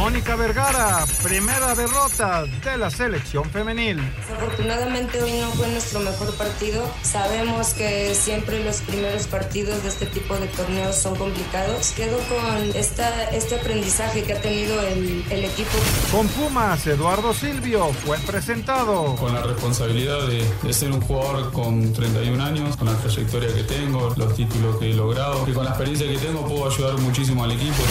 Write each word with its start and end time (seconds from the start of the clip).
Mónica 0.00 0.34
Vergara, 0.34 1.04
primera 1.22 1.74
derrota 1.74 2.44
de 2.64 2.78
la 2.78 2.88
selección 2.88 3.44
femenil. 3.50 4.00
Desafortunadamente 4.18 5.22
hoy 5.22 5.32
no 5.32 5.50
fue 5.50 5.68
nuestro 5.68 6.00
mejor 6.00 6.34
partido. 6.36 6.90
Sabemos 7.02 7.74
que 7.74 8.14
siempre 8.14 8.64
los 8.64 8.80
primeros 8.80 9.26
partidos 9.26 9.82
de 9.82 9.90
este 9.90 10.06
tipo 10.06 10.34
de 10.36 10.46
torneos 10.46 10.96
son 10.96 11.16
complicados. 11.16 11.90
Quedo 11.90 12.16
con 12.30 12.74
esta, 12.74 13.24
este 13.24 13.56
aprendizaje 13.56 14.22
que 14.22 14.32
ha 14.32 14.40
tenido 14.40 14.80
el, 14.80 15.22
el 15.28 15.44
equipo. 15.44 15.76
Con 16.10 16.26
Pumas, 16.28 16.86
Eduardo 16.86 17.34
Silvio 17.34 17.92
fue 17.92 18.16
presentado. 18.20 19.16
Con 19.16 19.34
la 19.34 19.42
responsabilidad 19.42 20.26
de, 20.28 20.50
de 20.62 20.72
ser 20.72 20.92
un 20.92 21.02
jugador 21.02 21.52
con 21.52 21.92
31 21.92 22.42
años, 22.42 22.74
con 22.78 22.86
la 22.86 22.96
trayectoria 22.96 23.54
que 23.54 23.64
tengo, 23.64 24.14
los 24.16 24.34
títulos 24.34 24.76
que 24.78 24.92
he 24.92 24.94
logrado 24.94 25.46
y 25.46 25.52
con 25.52 25.64
la 25.64 25.72
experiencia 25.72 26.08
que 26.08 26.16
tengo 26.16 26.48
puedo 26.48 26.70
ayudar 26.70 26.96
muchísimo 26.96 27.44
al 27.44 27.52
equipo. 27.52 27.82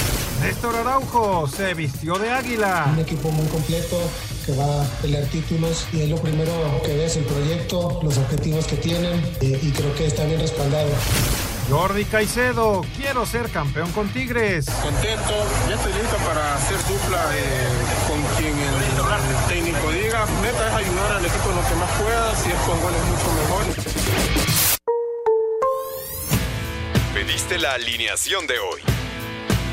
Néstor 0.41 0.75
Araujo 0.75 1.47
se 1.47 1.75
vistió 1.75 1.98
de 2.01 2.31
águila. 2.31 2.87
Un 2.93 2.99
equipo 2.99 3.29
muy 3.29 3.45
completo 3.47 3.99
que 4.45 4.53
va 4.55 4.83
a 4.83 4.85
pelear 5.01 5.25
títulos 5.25 5.85
y 5.91 6.01
es 6.01 6.09
lo 6.09 6.15
primero 6.17 6.51
que 6.83 6.95
ves 6.95 7.17
el 7.17 7.25
proyecto, 7.25 7.99
los 8.01 8.17
objetivos 8.17 8.65
que 8.65 8.77
tienen 8.77 9.21
y, 9.41 9.47
y 9.47 9.71
creo 9.75 9.93
que 9.95 10.07
está 10.07 10.23
bien 10.25 10.39
respaldado. 10.39 10.89
Jordi 11.69 12.05
Caicedo, 12.05 12.85
quiero 12.97 13.25
ser 13.25 13.49
campeón 13.49 13.91
con 13.91 14.07
Tigres. 14.09 14.65
Contento, 14.81 15.45
ya 15.67 15.75
estoy 15.75 15.93
listo 15.93 16.15
para 16.25 16.55
hacer 16.55 16.77
dupla 16.87 17.21
eh, 17.35 17.67
con 18.07 18.23
quien 18.37 18.57
el, 18.57 18.73
el, 18.73 19.47
técnico 19.49 19.91
diga. 19.91 20.25
Meta 20.41 20.67
es 20.67 20.73
ayudar 20.73 21.11
al 21.17 21.25
equipo 21.25 21.49
en 21.49 21.55
lo 21.57 21.67
que 21.67 21.75
más 21.75 21.91
pueda, 22.01 22.35
si 22.35 22.49
es 22.49 22.59
con 22.65 22.81
goles 22.81 23.01
mucho 23.05 23.33
mejor. 23.33 23.65
Pediste 27.13 27.59
la 27.59 27.73
alineación 27.73 28.47
de 28.47 28.57
hoy. 28.57 28.98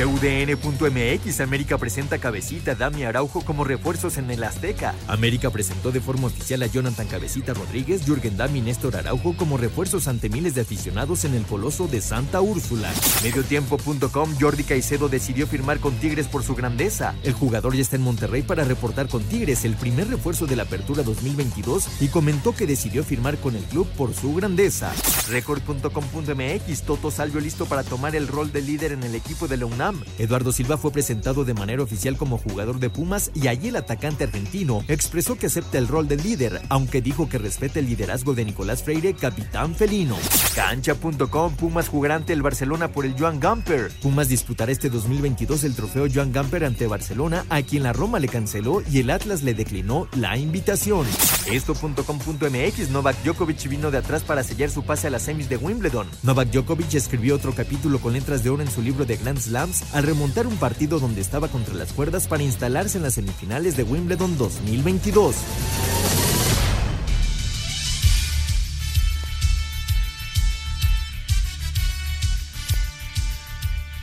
TUDN.mx 0.00 1.40
América 1.40 1.76
presenta 1.76 2.16
Cabecita 2.16 2.74
Dami 2.74 3.04
Araujo 3.04 3.42
como 3.44 3.64
refuerzos 3.64 4.16
en 4.16 4.30
el 4.30 4.42
Azteca. 4.44 4.94
América 5.08 5.50
presentó 5.50 5.92
de 5.92 6.00
forma 6.00 6.28
oficial 6.28 6.62
a 6.62 6.68
Jonathan 6.68 7.06
Cabecita 7.06 7.52
Rodríguez, 7.52 8.06
Jürgen 8.06 8.38
Dami 8.38 8.60
y 8.60 8.62
Néstor 8.62 8.96
Araujo 8.96 9.36
como 9.36 9.58
refuerzos 9.58 10.08
ante 10.08 10.30
miles 10.30 10.54
de 10.54 10.62
aficionados 10.62 11.26
en 11.26 11.34
el 11.34 11.42
Coloso 11.42 11.86
de 11.86 12.00
Santa 12.00 12.40
Úrsula. 12.40 12.90
Mediotiempo.com 13.22 14.36
Jordi 14.40 14.64
Caicedo 14.64 15.10
decidió 15.10 15.46
firmar 15.46 15.80
con 15.80 15.94
Tigres 15.96 16.28
por 16.28 16.44
su 16.44 16.54
grandeza. 16.54 17.14
El 17.22 17.34
jugador 17.34 17.74
ya 17.74 17.82
está 17.82 17.96
en 17.96 18.02
Monterrey 18.02 18.40
para 18.40 18.64
reportar 18.64 19.06
con 19.06 19.22
Tigres, 19.24 19.66
el 19.66 19.74
primer 19.74 20.08
refuerzo 20.08 20.46
de 20.46 20.56
la 20.56 20.62
apertura 20.62 21.02
2022, 21.02 22.00
y 22.00 22.08
comentó 22.08 22.54
que 22.54 22.66
decidió 22.66 23.04
firmar 23.04 23.36
con 23.36 23.54
el 23.54 23.64
club 23.64 23.86
por 23.98 24.14
su 24.14 24.34
grandeza. 24.34 24.94
Record.com.mx 25.28 26.82
Toto 26.86 27.10
Salvio 27.10 27.40
listo 27.40 27.66
para 27.66 27.82
tomar 27.82 28.16
el 28.16 28.28
rol 28.28 28.50
de 28.50 28.62
líder 28.62 28.92
en 28.92 29.02
el 29.02 29.14
equipo 29.14 29.46
de 29.46 29.58
la 29.58 29.66
UNAM. 29.66 29.89
Eduardo 30.18 30.52
Silva 30.52 30.76
fue 30.76 30.92
presentado 30.92 31.44
de 31.44 31.54
manera 31.54 31.82
oficial 31.82 32.16
como 32.16 32.38
jugador 32.38 32.78
de 32.78 32.90
Pumas 32.90 33.30
y 33.34 33.48
allí 33.48 33.68
el 33.68 33.76
atacante 33.76 34.24
argentino 34.24 34.84
expresó 34.88 35.36
que 35.36 35.46
acepta 35.46 35.78
el 35.78 35.88
rol 35.88 36.08
de 36.08 36.16
líder, 36.16 36.60
aunque 36.68 37.02
dijo 37.02 37.28
que 37.28 37.38
respeta 37.38 37.78
el 37.78 37.86
liderazgo 37.86 38.34
de 38.34 38.44
Nicolás 38.44 38.82
Freire, 38.82 39.14
capitán 39.14 39.74
felino. 39.74 40.16
Cancha.com 40.54 41.54
Pumas 41.56 41.88
jugará 41.88 42.16
ante 42.16 42.32
el 42.32 42.42
Barcelona 42.42 42.88
por 42.88 43.06
el 43.06 43.18
Joan 43.18 43.40
Gamper. 43.40 43.90
Pumas 44.02 44.28
disputará 44.28 44.72
este 44.72 44.90
2022 44.90 45.64
el 45.64 45.74
trofeo 45.74 46.06
Joan 46.12 46.32
Gamper 46.32 46.64
ante 46.64 46.86
Barcelona, 46.86 47.44
a 47.48 47.62
quien 47.62 47.82
la 47.82 47.92
Roma 47.92 48.18
le 48.18 48.28
canceló 48.28 48.82
y 48.90 49.00
el 49.00 49.10
Atlas 49.10 49.42
le 49.42 49.54
declinó 49.54 50.08
la 50.16 50.36
invitación. 50.36 51.06
Esto.com.mx 51.50 52.90
Novak 52.90 53.22
Djokovic 53.24 53.68
vino 53.68 53.90
de 53.90 53.98
atrás 53.98 54.22
para 54.22 54.42
sellar 54.42 54.70
su 54.70 54.82
pase 54.82 55.06
a 55.06 55.10
las 55.10 55.22
semis 55.22 55.48
de 55.48 55.56
Wimbledon. 55.56 56.06
Novak 56.22 56.50
Djokovic 56.50 56.94
escribió 56.94 57.36
otro 57.36 57.54
capítulo 57.54 57.98
con 58.00 58.12
letras 58.12 58.42
de 58.44 58.50
oro 58.50 58.62
en 58.62 58.70
su 58.70 58.82
libro 58.82 59.04
de 59.04 59.16
Grand 59.16 59.38
Slams 59.72 59.94
al 59.94 60.02
remontar 60.04 60.46
un 60.46 60.56
partido 60.56 60.98
donde 60.98 61.20
estaba 61.20 61.48
contra 61.48 61.74
las 61.74 61.92
cuerdas 61.92 62.26
para 62.26 62.42
instalarse 62.42 62.98
en 62.98 63.04
las 63.04 63.14
semifinales 63.14 63.76
de 63.76 63.82
Wimbledon 63.82 64.36
2022. 64.36 65.36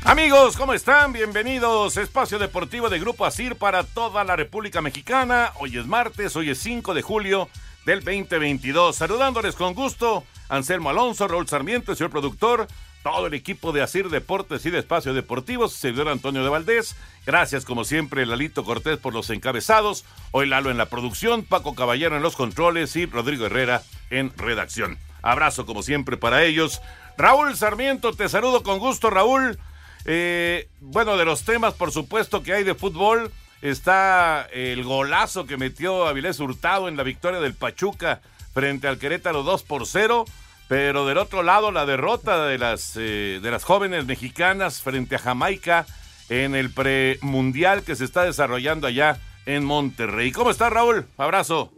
Amigos, 0.03 0.55
¿cómo 0.55 0.73
están? 0.73 1.11
Bienvenidos. 1.11 1.97
Espacio 1.97 2.39
Deportivo 2.39 2.89
de 2.89 2.97
Grupo 2.97 3.25
Asir 3.25 3.55
para 3.55 3.83
toda 3.83 4.23
la 4.23 4.37
República 4.37 4.81
Mexicana. 4.81 5.51
Hoy 5.59 5.77
es 5.77 5.85
martes, 5.85 6.35
hoy 6.37 6.49
es 6.49 6.59
5 6.59 6.93
de 6.93 7.01
julio 7.01 7.49
del 7.85 7.99
2022. 7.99 8.95
Saludándoles 8.95 9.55
con 9.55 9.73
gusto, 9.73 10.23
Anselmo 10.47 10.89
Alonso, 10.89 11.27
Raúl 11.27 11.47
Sarmiento, 11.47 11.91
el 11.91 11.97
señor 11.97 12.11
productor, 12.11 12.67
todo 13.09 13.27
el 13.27 13.33
equipo 13.33 13.71
de 13.71 13.81
Asir 13.81 14.09
Deportes 14.09 14.65
y 14.65 14.69
de 14.69 14.79
Espacio 14.79 15.13
Deportivo, 15.13 15.69
servidor 15.69 16.09
Antonio 16.09 16.43
de 16.43 16.49
Valdés. 16.49 16.97
Gracias, 17.25 17.63
como 17.63 17.85
siempre, 17.85 18.25
Lalito 18.25 18.65
Cortés 18.65 18.97
por 18.97 19.13
los 19.13 19.29
encabezados. 19.29 20.03
Hoy 20.31 20.45
Lalo 20.45 20.71
en 20.71 20.77
la 20.77 20.87
producción, 20.87 21.43
Paco 21.43 21.73
Caballero 21.73 22.17
en 22.17 22.21
los 22.21 22.35
controles 22.35 22.97
y 22.97 23.05
Rodrigo 23.05 23.45
Herrera 23.45 23.81
en 24.09 24.33
redacción. 24.37 24.97
Abrazo, 25.21 25.65
como 25.65 25.83
siempre, 25.83 26.17
para 26.17 26.43
ellos. 26.43 26.81
Raúl 27.17 27.55
Sarmiento, 27.55 28.11
te 28.11 28.27
saludo 28.27 28.61
con 28.61 28.77
gusto, 28.77 29.09
Raúl. 29.09 29.57
Eh, 30.03 30.67
bueno, 30.81 31.15
de 31.15 31.23
los 31.23 31.43
temas, 31.43 31.75
por 31.75 31.93
supuesto, 31.93 32.43
que 32.43 32.53
hay 32.53 32.65
de 32.65 32.75
fútbol, 32.75 33.31
está 33.61 34.49
el 34.51 34.83
golazo 34.83 35.47
que 35.47 35.55
metió 35.55 36.07
Avilés 36.07 36.41
Hurtado 36.41 36.89
en 36.89 36.97
la 36.97 37.03
victoria 37.03 37.39
del 37.39 37.53
Pachuca 37.53 38.19
frente 38.53 38.89
al 38.89 38.99
Querétaro 38.99 39.43
2 39.43 39.63
por 39.63 39.87
0. 39.87 40.25
Pero 40.67 41.05
del 41.05 41.17
otro 41.17 41.43
lado, 41.43 41.71
la 41.71 41.85
derrota 41.85 42.45
de 42.45 42.57
las, 42.57 42.93
eh, 42.97 43.39
de 43.41 43.51
las 43.51 43.63
jóvenes 43.63 44.05
mexicanas 44.05 44.81
frente 44.81 45.15
a 45.15 45.19
Jamaica 45.19 45.85
en 46.29 46.55
el 46.55 46.71
premundial 46.71 47.83
que 47.83 47.95
se 47.95 48.03
está 48.03 48.23
desarrollando 48.23 48.87
allá 48.87 49.19
en 49.45 49.63
Monterrey. 49.63 50.31
¿Cómo 50.31 50.51
estás, 50.51 50.71
Raúl? 50.71 51.05
Abrazo. 51.17 51.71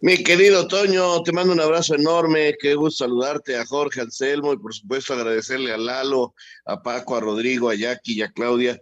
Mi 0.00 0.22
querido 0.22 0.68
Toño, 0.68 1.22
te 1.22 1.32
mando 1.32 1.54
un 1.54 1.60
abrazo 1.60 1.94
enorme, 1.94 2.56
qué 2.60 2.74
gusto 2.74 3.04
saludarte 3.04 3.56
a 3.56 3.64
Jorge 3.64 4.02
Anselmo 4.02 4.52
y 4.52 4.58
por 4.58 4.74
supuesto 4.74 5.14
agradecerle 5.14 5.72
a 5.72 5.78
Lalo, 5.78 6.34
a 6.66 6.82
Paco, 6.82 7.16
a 7.16 7.20
Rodrigo, 7.20 7.70
a 7.70 7.74
Jackie 7.74 8.18
y 8.18 8.22
a 8.22 8.30
Claudia 8.30 8.78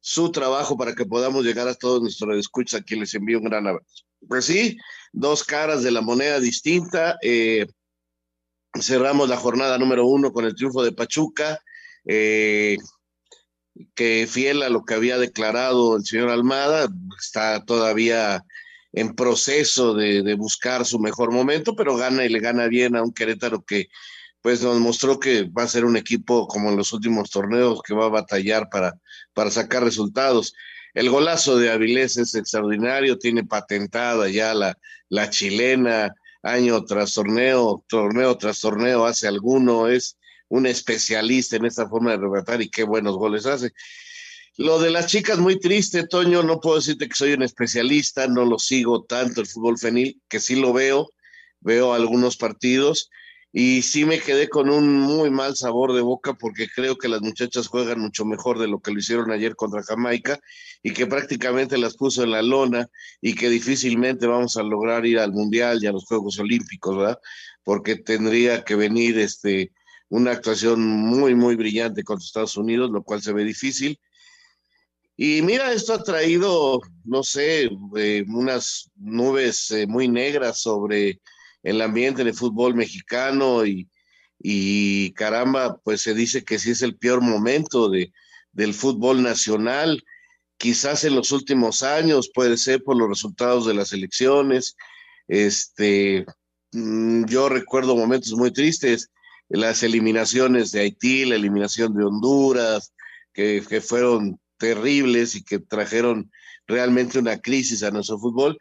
su 0.00 0.30
trabajo 0.30 0.76
para 0.76 0.94
que 0.94 1.04
podamos 1.04 1.44
llegar 1.44 1.66
a 1.66 1.74
todos 1.74 2.02
nuestros 2.02 2.38
escuchas, 2.38 2.82
a 2.82 2.94
les 2.94 3.14
envío 3.14 3.38
un 3.38 3.44
gran 3.44 3.66
abrazo. 3.66 4.04
Pues 4.28 4.44
sí, 4.44 4.76
dos 5.12 5.42
caras 5.42 5.82
de 5.82 5.90
la 5.90 6.00
moneda 6.00 6.38
distinta. 6.38 7.16
Eh, 7.22 7.66
cerramos 8.80 9.28
la 9.28 9.36
jornada 9.36 9.78
número 9.78 10.06
uno 10.06 10.32
con 10.32 10.44
el 10.44 10.54
triunfo 10.54 10.82
de 10.82 10.92
Pachuca, 10.92 11.60
eh, 12.04 12.76
que 13.94 14.26
fiel 14.28 14.62
a 14.62 14.68
lo 14.68 14.84
que 14.84 14.94
había 14.94 15.18
declarado 15.18 15.96
el 15.96 16.04
señor 16.04 16.30
Almada, 16.30 16.88
está 17.18 17.64
todavía 17.64 18.44
en 18.92 19.14
proceso 19.14 19.94
de, 19.94 20.34
buscar 20.34 20.86
su 20.86 20.98
mejor 20.98 21.30
momento, 21.30 21.76
pero 21.76 21.96
gana 21.96 22.24
y 22.24 22.30
le 22.30 22.40
gana 22.40 22.66
bien 22.66 22.96
a 22.96 23.02
un 23.02 23.12
Querétaro 23.12 23.62
que 23.62 23.88
pues 24.40 24.62
nos 24.62 24.78
mostró 24.78 25.18
que 25.18 25.42
va 25.44 25.64
a 25.64 25.68
ser 25.68 25.84
un 25.84 25.96
equipo 25.96 26.46
como 26.46 26.70
en 26.70 26.76
los 26.76 26.92
últimos 26.92 27.30
torneos 27.30 27.82
que 27.82 27.94
va 27.94 28.06
a 28.06 28.10
batallar 28.10 28.68
para, 28.70 28.94
para 29.34 29.50
sacar 29.50 29.82
resultados. 29.82 30.54
El 30.94 31.10
golazo 31.10 31.58
de 31.58 31.70
Avilés 31.70 32.16
es 32.16 32.34
extraordinario, 32.34 33.18
tiene 33.18 33.44
patentada 33.44 34.28
ya 34.28 34.54
la, 34.54 34.78
la 35.08 35.28
chilena, 35.28 36.14
año 36.46 36.84
tras 36.84 37.14
torneo, 37.14 37.84
torneo 37.88 38.36
tras 38.36 38.60
torneo, 38.60 39.04
hace 39.04 39.28
alguno, 39.28 39.88
es 39.88 40.16
un 40.48 40.66
especialista 40.66 41.56
en 41.56 41.66
esta 41.66 41.88
forma 41.88 42.12
de 42.12 42.18
rematar 42.18 42.62
y 42.62 42.70
qué 42.70 42.84
buenos 42.84 43.16
goles 43.16 43.46
hace. 43.46 43.72
Lo 44.56 44.78
de 44.78 44.90
las 44.90 45.06
chicas, 45.06 45.38
muy 45.38 45.58
triste, 45.58 46.06
Toño, 46.06 46.42
no 46.42 46.60
puedo 46.60 46.76
decirte 46.76 47.08
que 47.08 47.14
soy 47.14 47.32
un 47.32 47.42
especialista, 47.42 48.26
no 48.26 48.44
lo 48.44 48.58
sigo 48.58 49.04
tanto 49.04 49.40
el 49.40 49.46
fútbol 49.46 49.78
fenil, 49.78 50.20
que 50.28 50.40
sí 50.40 50.56
lo 50.56 50.72
veo, 50.72 51.10
veo 51.60 51.92
algunos 51.92 52.36
partidos 52.36 53.10
y 53.58 53.80
sí 53.80 54.04
me 54.04 54.20
quedé 54.20 54.50
con 54.50 54.68
un 54.68 55.00
muy 55.00 55.30
mal 55.30 55.56
sabor 55.56 55.94
de 55.94 56.02
boca 56.02 56.34
porque 56.34 56.68
creo 56.68 56.98
que 56.98 57.08
las 57.08 57.22
muchachas 57.22 57.68
juegan 57.68 58.00
mucho 58.00 58.26
mejor 58.26 58.58
de 58.58 58.68
lo 58.68 58.80
que 58.80 58.90
lo 58.90 58.98
hicieron 58.98 59.30
ayer 59.30 59.56
contra 59.56 59.82
Jamaica 59.82 60.38
y 60.82 60.92
que 60.92 61.06
prácticamente 61.06 61.78
las 61.78 61.96
puso 61.96 62.22
en 62.22 62.32
la 62.32 62.42
lona 62.42 62.86
y 63.22 63.34
que 63.34 63.48
difícilmente 63.48 64.26
vamos 64.26 64.58
a 64.58 64.62
lograr 64.62 65.06
ir 65.06 65.18
al 65.18 65.32
Mundial 65.32 65.82
y 65.82 65.86
a 65.86 65.92
los 65.92 66.04
Juegos 66.04 66.38
Olímpicos, 66.38 66.98
¿verdad? 66.98 67.18
Porque 67.64 67.96
tendría 67.96 68.62
que 68.62 68.74
venir 68.74 69.18
este, 69.18 69.72
una 70.10 70.32
actuación 70.32 70.82
muy, 70.82 71.34
muy 71.34 71.56
brillante 71.56 72.04
contra 72.04 72.26
Estados 72.26 72.58
Unidos, 72.58 72.90
lo 72.90 73.04
cual 73.04 73.22
se 73.22 73.32
ve 73.32 73.42
difícil. 73.42 73.98
Y 75.16 75.40
mira, 75.40 75.72
esto 75.72 75.94
ha 75.94 76.02
traído, 76.02 76.82
no 77.04 77.22
sé, 77.22 77.70
eh, 77.96 78.24
unas 78.28 78.90
nubes 78.96 79.70
eh, 79.70 79.86
muy 79.86 80.08
negras 80.08 80.60
sobre 80.60 81.22
el 81.62 81.80
ambiente 81.80 82.24
de 82.24 82.32
fútbol 82.32 82.74
mexicano 82.74 83.66
y, 83.66 83.88
y 84.38 85.12
caramba, 85.12 85.78
pues 85.82 86.02
se 86.02 86.14
dice 86.14 86.44
que 86.44 86.58
sí 86.58 86.70
es 86.70 86.82
el 86.82 86.96
peor 86.96 87.20
momento 87.20 87.88
de, 87.88 88.12
del 88.52 88.74
fútbol 88.74 89.22
nacional, 89.22 90.04
quizás 90.58 91.04
en 91.04 91.14
los 91.14 91.32
últimos 91.32 91.82
años, 91.82 92.30
puede 92.32 92.56
ser 92.56 92.82
por 92.82 92.96
los 92.96 93.08
resultados 93.08 93.66
de 93.66 93.74
las 93.74 93.92
elecciones. 93.92 94.76
Este, 95.28 96.24
mm, 96.72 97.24
yo 97.26 97.48
recuerdo 97.48 97.96
momentos 97.96 98.32
muy 98.32 98.52
tristes, 98.52 99.10
las 99.48 99.82
eliminaciones 99.82 100.72
de 100.72 100.80
Haití, 100.80 101.24
la 101.24 101.36
eliminación 101.36 101.94
de 101.94 102.04
Honduras, 102.04 102.92
que, 103.32 103.62
que 103.68 103.80
fueron 103.80 104.40
terribles 104.58 105.34
y 105.34 105.44
que 105.44 105.58
trajeron 105.58 106.30
realmente 106.66 107.18
una 107.18 107.38
crisis 107.38 107.82
a 107.82 107.90
nuestro 107.90 108.18
fútbol 108.18 108.58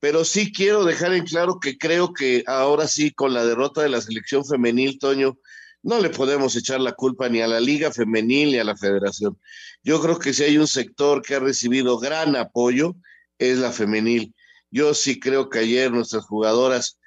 pero 0.00 0.24
sí 0.24 0.50
quiero 0.52 0.84
dejar 0.84 1.12
en 1.12 1.24
claro 1.24 1.60
que 1.60 1.76
creo 1.76 2.12
que 2.12 2.42
ahora 2.46 2.88
sí, 2.88 3.12
con 3.12 3.34
la 3.34 3.44
derrota 3.44 3.82
de 3.82 3.90
la 3.90 4.00
selección 4.00 4.44
femenil, 4.44 4.98
Toño, 4.98 5.38
no 5.82 6.00
le 6.00 6.10
podemos 6.10 6.56
echar 6.56 6.80
la 6.80 6.92
culpa 6.92 7.28
ni 7.28 7.40
a 7.40 7.46
la 7.46 7.60
liga 7.60 7.92
femenil 7.92 8.52
ni 8.52 8.58
a 8.58 8.64
la 8.64 8.76
federación. 8.76 9.38
Yo 9.82 10.00
creo 10.00 10.18
que 10.18 10.32
si 10.32 10.42
hay 10.44 10.58
un 10.58 10.66
sector 10.66 11.22
que 11.22 11.34
ha 11.34 11.40
recibido 11.40 11.98
gran 11.98 12.34
apoyo, 12.36 12.96
es 13.38 13.58
la 13.58 13.72
femenil. 13.72 14.34
Yo 14.70 14.94
sí 14.94 15.20
creo 15.20 15.48
que 15.48 15.60
ayer 15.60 15.90
nuestras 15.90 16.24
jugadoras 16.24 16.98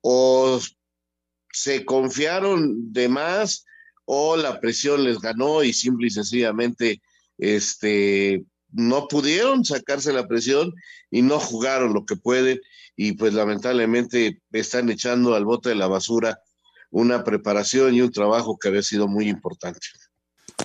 o 0.00 0.60
se 1.52 1.84
confiaron 1.84 2.92
de 2.92 3.08
más 3.08 3.64
o 4.04 4.36
la 4.36 4.60
presión 4.60 5.04
les 5.04 5.20
ganó 5.20 5.62
y 5.62 5.72
simple 5.72 6.08
y 6.08 6.10
sencillamente 6.10 7.00
este, 7.38 8.44
no 8.72 9.08
pudieron 9.08 9.64
sacarse 9.64 10.12
la 10.12 10.26
presión 10.26 10.72
y 11.10 11.22
no 11.22 11.38
jugaron 11.38 11.92
lo 11.92 12.04
que 12.04 12.16
pueden 12.16 12.60
y 12.96 13.12
pues 13.12 13.34
lamentablemente 13.34 14.40
están 14.52 14.90
echando 14.90 15.34
al 15.34 15.44
bote 15.44 15.70
de 15.70 15.74
la 15.74 15.86
basura 15.86 16.40
una 16.90 17.24
preparación 17.24 17.94
y 17.94 18.02
un 18.02 18.12
trabajo 18.12 18.58
que 18.58 18.68
había 18.68 18.82
sido 18.82 19.08
muy 19.08 19.28
importante. 19.28 19.80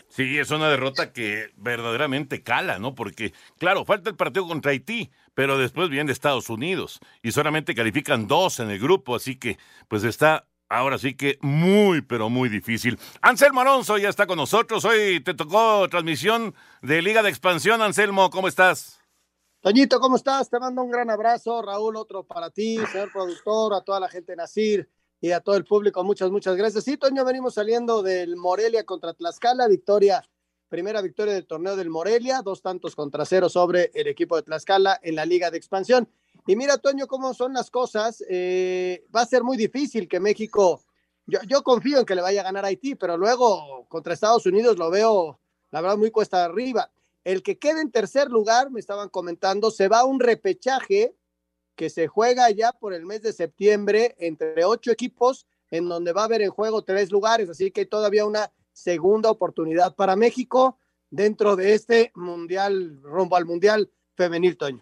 Sí, 0.09 0.37
es 0.37 0.51
una 0.51 0.69
derrota 0.69 1.13
que 1.13 1.51
verdaderamente 1.55 2.43
cala, 2.43 2.79
¿no? 2.79 2.95
Porque, 2.95 3.33
claro, 3.57 3.85
falta 3.85 4.09
el 4.09 4.15
partido 4.15 4.47
contra 4.47 4.71
Haití, 4.71 5.11
pero 5.33 5.57
después 5.57 5.89
viene 5.89 6.11
Estados 6.11 6.49
Unidos 6.49 6.99
y 7.21 7.31
solamente 7.31 7.75
califican 7.75 8.27
dos 8.27 8.59
en 8.59 8.69
el 8.69 8.79
grupo, 8.79 9.15
así 9.15 9.35
que 9.35 9.57
pues 9.87 10.03
está 10.03 10.47
Ahora 10.69 10.97
sí 10.97 11.15
que 11.15 11.37
muy, 11.41 12.01
pero 12.01 12.29
muy 12.29 12.49
difícil. 12.49 12.99
Anselmo 13.21 13.61
Alonso 13.61 13.97
ya 13.97 14.09
está 14.09 14.27
con 14.27 14.37
nosotros. 14.37 14.83
Hoy 14.83 15.21
te 15.21 15.33
tocó 15.33 15.87
transmisión 15.87 16.53
de 16.81 17.01
Liga 17.01 17.23
de 17.23 17.29
Expansión. 17.29 17.81
Anselmo, 17.81 18.29
¿cómo 18.29 18.49
estás? 18.49 18.99
Toñito, 19.61 19.99
¿cómo 19.99 20.17
estás? 20.17 20.49
Te 20.49 20.59
mando 20.59 20.83
un 20.83 20.91
gran 20.91 21.09
abrazo. 21.09 21.61
Raúl, 21.61 21.95
otro 21.95 22.25
para 22.25 22.49
ti, 22.49 22.77
señor 22.91 23.11
productor, 23.13 23.73
a 23.73 23.81
toda 23.81 24.01
la 24.01 24.09
gente 24.09 24.33
de 24.33 24.35
Nacir 24.35 24.89
y 25.21 25.31
a 25.31 25.39
todo 25.39 25.55
el 25.55 25.63
público. 25.63 26.03
Muchas, 26.03 26.29
muchas 26.31 26.57
gracias. 26.57 26.83
Sí, 26.83 26.97
Toño, 26.97 27.23
venimos 27.23 27.53
saliendo 27.53 28.03
del 28.03 28.35
Morelia 28.35 28.85
contra 28.85 29.13
Tlaxcala. 29.13 29.69
Victoria, 29.69 30.21
primera 30.67 31.01
victoria 31.01 31.33
del 31.33 31.47
torneo 31.47 31.77
del 31.77 31.89
Morelia. 31.89 32.41
Dos 32.41 32.61
tantos 32.61 32.93
contra 32.93 33.25
cero 33.25 33.47
sobre 33.47 33.89
el 33.93 34.07
equipo 34.07 34.35
de 34.35 34.43
Tlaxcala 34.43 34.99
en 35.01 35.15
la 35.15 35.25
Liga 35.25 35.49
de 35.49 35.57
Expansión. 35.57 36.09
Y 36.47 36.55
mira, 36.55 36.77
Toño, 36.77 37.07
cómo 37.07 37.33
son 37.33 37.53
las 37.53 37.69
cosas. 37.69 38.23
Eh, 38.29 39.05
va 39.13 39.21
a 39.21 39.25
ser 39.25 39.43
muy 39.43 39.57
difícil 39.57 40.07
que 40.07 40.21
México, 40.21 40.81
yo, 41.25 41.39
yo, 41.45 41.61
confío 41.61 41.99
en 41.99 42.05
que 42.05 42.15
le 42.15 42.21
vaya 42.21 42.39
a 42.41 42.45
ganar 42.45 42.63
a 42.63 42.69
Haití, 42.69 42.95
pero 42.95 43.17
luego 43.17 43.85
contra 43.89 44.13
Estados 44.13 44.45
Unidos 44.45 44.77
lo 44.77 44.89
veo, 44.89 45.39
la 45.71 45.81
verdad, 45.81 45.97
muy 45.97 46.09
cuesta 46.09 46.45
arriba. 46.45 46.89
El 47.25 47.43
que 47.43 47.59
quede 47.59 47.81
en 47.81 47.91
tercer 47.91 48.29
lugar, 48.29 48.71
me 48.71 48.79
estaban 48.79 49.09
comentando, 49.09 49.71
se 49.71 49.89
va 49.89 49.99
a 49.99 50.05
un 50.05 50.21
repechaje 50.21 51.13
que 51.75 51.89
se 51.89 52.07
juega 52.07 52.49
ya 52.49 52.71
por 52.71 52.93
el 52.93 53.05
mes 53.05 53.21
de 53.21 53.33
septiembre 53.33 54.15
entre 54.17 54.63
ocho 54.63 54.89
equipos, 54.89 55.45
en 55.69 55.89
donde 55.89 56.13
va 56.13 56.21
a 56.21 56.25
haber 56.25 56.41
en 56.41 56.49
juego 56.49 56.81
tres 56.83 57.11
lugares, 57.11 57.49
así 57.49 57.71
que 57.71 57.85
todavía 57.85 58.25
una 58.25 58.51
segunda 58.71 59.29
oportunidad 59.29 59.95
para 59.95 60.15
México 60.15 60.79
dentro 61.09 61.57
de 61.57 61.73
este 61.73 62.11
mundial, 62.15 63.01
rumbo 63.03 63.35
al 63.35 63.45
mundial 63.45 63.91
femenil, 64.15 64.57
Toño. 64.57 64.81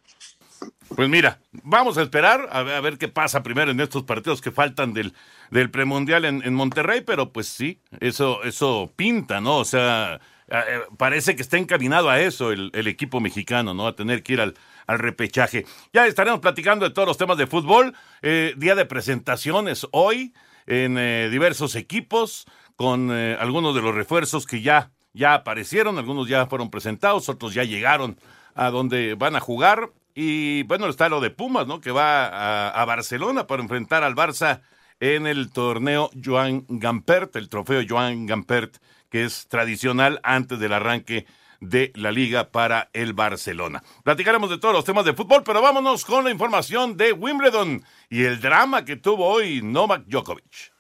Pues 0.95 1.09
mira, 1.09 1.39
vamos 1.51 1.97
a 1.97 2.03
esperar 2.03 2.47
a 2.51 2.61
ver, 2.63 2.97
qué 2.97 3.07
pasa 3.07 3.43
primero 3.43 3.71
en 3.71 3.79
estos 3.79 4.03
partidos 4.03 4.39
que 4.39 4.51
faltan 4.51 4.93
del, 4.93 5.13
del 5.49 5.71
premundial 5.71 6.25
en, 6.25 6.53
Monterrey, 6.53 7.01
pero 7.01 7.31
pues 7.33 7.47
sí, 7.47 7.81
eso, 7.99 8.43
eso 8.43 8.93
pinta, 8.95 9.41
¿no? 9.41 9.57
O 9.57 9.65
sea, 9.65 10.21
eh, 10.47 10.81
parece 10.97 11.35
que 11.35 11.41
está 11.41 11.57
encaminado 11.57 12.09
a 12.09 12.21
eso 12.21 12.51
el, 12.51 12.87
equipo 12.87 13.19
mexicano, 13.19 13.73
¿no? 13.73 13.87
A 13.87 13.95
tener 13.95 14.21
que 14.21 14.33
ir 14.33 14.41
al, 14.41 14.53
al, 14.85 14.99
repechaje. 14.99 15.65
Ya 15.91 16.05
estaremos 16.05 16.39
platicando 16.39 16.87
de 16.87 16.93
todos 16.93 17.07
los 17.07 17.17
temas 17.17 17.37
de 17.37 17.47
fútbol. 17.47 17.95
Eh, 18.21 18.53
día 18.55 18.75
de 18.75 18.85
presentaciones 18.85 19.87
hoy 19.91 20.33
en 20.67 20.97
eh, 20.97 21.29
diversos 21.31 21.75
equipos 21.75 22.45
con 22.75 23.09
algunos 23.09 23.73
de 23.73 23.81
los 23.81 23.95
refuerzos 23.95 24.45
que 24.45 24.61
ya, 24.61 24.91
ya 25.13 25.33
aparecieron, 25.33 25.97
algunos 25.97 26.27
ya 26.27 26.45
fueron 26.45 26.69
presentados, 26.69 27.29
otros 27.29 27.53
ya 27.53 27.63
llegaron 27.63 28.19
a 28.53 28.69
donde 28.69 29.15
van 29.15 29.37
a 29.37 29.39
jugar. 29.39 29.91
Y 30.15 30.63
bueno, 30.63 30.87
está 30.87 31.09
lo 31.09 31.19
de 31.19 31.29
Pumas, 31.29 31.67
¿no? 31.67 31.81
Que 31.81 31.91
va 31.91 32.69
a, 32.69 32.85
Barcelona 32.85 33.47
para 33.47 33.61
enfrentar 33.61 34.01
al 34.03 34.15
Barça 34.15 34.61
en 35.01 35.27
el 35.27 35.51
torneo 35.51 36.09
Joan 36.23 36.65
Gampert, 36.69 37.35
el 37.35 37.49
trofeo 37.49 37.83
Joan 37.87 38.25
Gampert, 38.25 38.77
que 39.11 39.25
es 39.25 39.47
tradicional 39.49 40.21
antes 40.23 40.57
del 40.57 40.71
arranque 40.71 41.25
de 41.59 41.91
la 41.95 42.13
liga 42.13 42.49
para 42.49 42.89
el 42.93 43.11
Barcelona. 43.11 43.83
Platicaremos 44.03 44.49
de 44.49 44.57
todos 44.57 44.73
los 44.73 44.85
temas 44.85 45.03
de 45.03 45.13
fútbol, 45.13 45.43
pero 45.43 45.61
vámonos 45.61 46.05
con 46.05 46.23
la 46.23 46.31
información 46.31 46.95
de 46.95 47.11
Wimbledon 47.11 47.83
y 48.09 48.23
el 48.23 48.39
drama 48.39 48.85
que 48.85 48.95
tuvo 48.95 49.27
hoy 49.27 49.61
Novak 49.61 50.05
Djokovic. 50.05 50.74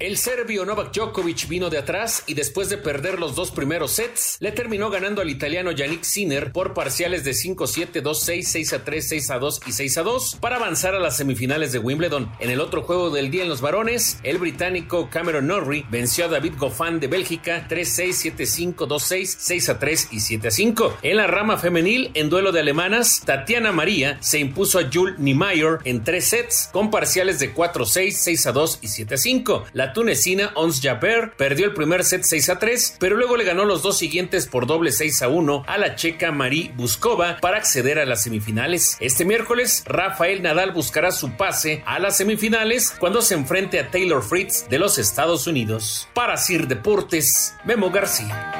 El 0.00 0.16
serbio 0.16 0.64
Novak 0.64 0.94
Djokovic 0.94 1.48
vino 1.48 1.70
de 1.70 1.78
atrás 1.78 2.22
y 2.28 2.34
después 2.34 2.68
de 2.68 2.78
perder 2.78 3.18
los 3.18 3.34
dos 3.34 3.50
primeros 3.50 3.90
sets, 3.90 4.36
le 4.38 4.52
terminó 4.52 4.90
ganando 4.90 5.22
al 5.22 5.28
italiano 5.28 5.72
Yannick 5.72 6.04
Sinner 6.04 6.52
por 6.52 6.72
parciales 6.72 7.24
de 7.24 7.32
5-7, 7.32 8.00
2-6, 8.00 8.84
6-3, 8.84 8.84
6-2 8.84 9.60
y 9.66 9.70
6-2 9.72 10.38
para 10.38 10.54
avanzar 10.54 10.94
a 10.94 11.00
las 11.00 11.16
semifinales 11.16 11.72
de 11.72 11.80
Wimbledon. 11.80 12.30
En 12.38 12.50
el 12.50 12.60
otro 12.60 12.82
juego 12.82 13.10
del 13.10 13.32
día 13.32 13.42
en 13.42 13.48
los 13.48 13.60
varones, 13.60 14.20
el 14.22 14.38
británico 14.38 15.10
Cameron 15.10 15.48
Norrie 15.48 15.84
venció 15.90 16.26
a 16.26 16.28
David 16.28 16.52
Goffin 16.56 17.00
de 17.00 17.08
Bélgica 17.08 17.66
3-6, 17.68 18.36
7-5, 18.36 18.74
2-6, 18.86 19.78
6-3 19.80 20.08
y 20.12 20.18
7-5. 20.18 20.92
En 21.02 21.16
la 21.16 21.26
rama 21.26 21.58
femenil, 21.58 22.12
en 22.14 22.30
duelo 22.30 22.52
de 22.52 22.60
alemanas, 22.60 23.22
Tatiana 23.24 23.72
María 23.72 24.16
se 24.20 24.38
impuso 24.38 24.78
a 24.78 24.88
Jules 24.92 25.18
Niemeyer 25.18 25.78
en 25.82 26.04
tres 26.04 26.26
sets 26.26 26.70
con 26.72 26.92
parciales 26.92 27.40
de 27.40 27.52
4-6, 27.52 28.52
6-2 28.52 28.78
y 28.80 28.86
7-5. 28.86 29.64
La 29.72 29.87
tunecina 29.92 30.52
Ons 30.54 30.80
Jabeur 30.82 31.32
perdió 31.36 31.66
el 31.66 31.74
primer 31.74 32.04
set 32.04 32.22
6 32.24 32.48
a 32.50 32.58
3, 32.58 32.96
pero 32.98 33.16
luego 33.16 33.36
le 33.36 33.44
ganó 33.44 33.64
los 33.64 33.82
dos 33.82 33.98
siguientes 33.98 34.46
por 34.46 34.66
doble 34.66 34.92
6 34.92 35.22
a 35.22 35.28
1 35.28 35.64
a 35.66 35.78
la 35.78 35.94
checa 35.94 36.32
Marie 36.32 36.72
Buskova 36.74 37.38
para 37.40 37.58
acceder 37.58 37.98
a 37.98 38.06
las 38.06 38.22
semifinales. 38.22 38.96
Este 39.00 39.24
miércoles, 39.24 39.84
Rafael 39.86 40.42
Nadal 40.42 40.72
buscará 40.72 41.12
su 41.12 41.32
pase 41.36 41.82
a 41.86 41.98
las 41.98 42.16
semifinales 42.16 42.94
cuando 42.98 43.22
se 43.22 43.34
enfrente 43.34 43.78
a 43.78 43.90
Taylor 43.90 44.22
Fritz 44.22 44.68
de 44.68 44.78
los 44.78 44.98
Estados 44.98 45.46
Unidos. 45.46 46.08
Para 46.14 46.36
Sir 46.36 46.66
Deportes, 46.66 47.54
Memo 47.64 47.90
García. 47.90 48.57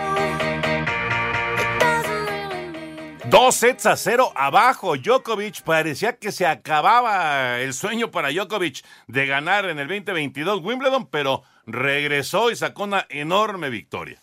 Dos 3.31 3.57
sets 3.57 3.85
a 3.85 3.95
cero 3.95 4.33
abajo. 4.35 4.97
Djokovic 4.97 5.61
parecía 5.61 6.17
que 6.17 6.33
se 6.33 6.47
acababa 6.47 7.61
el 7.61 7.75
sueño 7.75 8.11
para 8.11 8.31
Djokovic 8.31 8.83
de 9.07 9.27
ganar 9.27 9.69
en 9.69 9.79
el 9.79 9.87
2022 9.87 10.63
Wimbledon, 10.65 11.07
pero 11.11 11.43
regresó 11.67 12.51
y 12.51 12.57
sacó 12.57 12.85
una 12.85 13.07
enorme 13.11 13.69
victoria. 13.69 14.23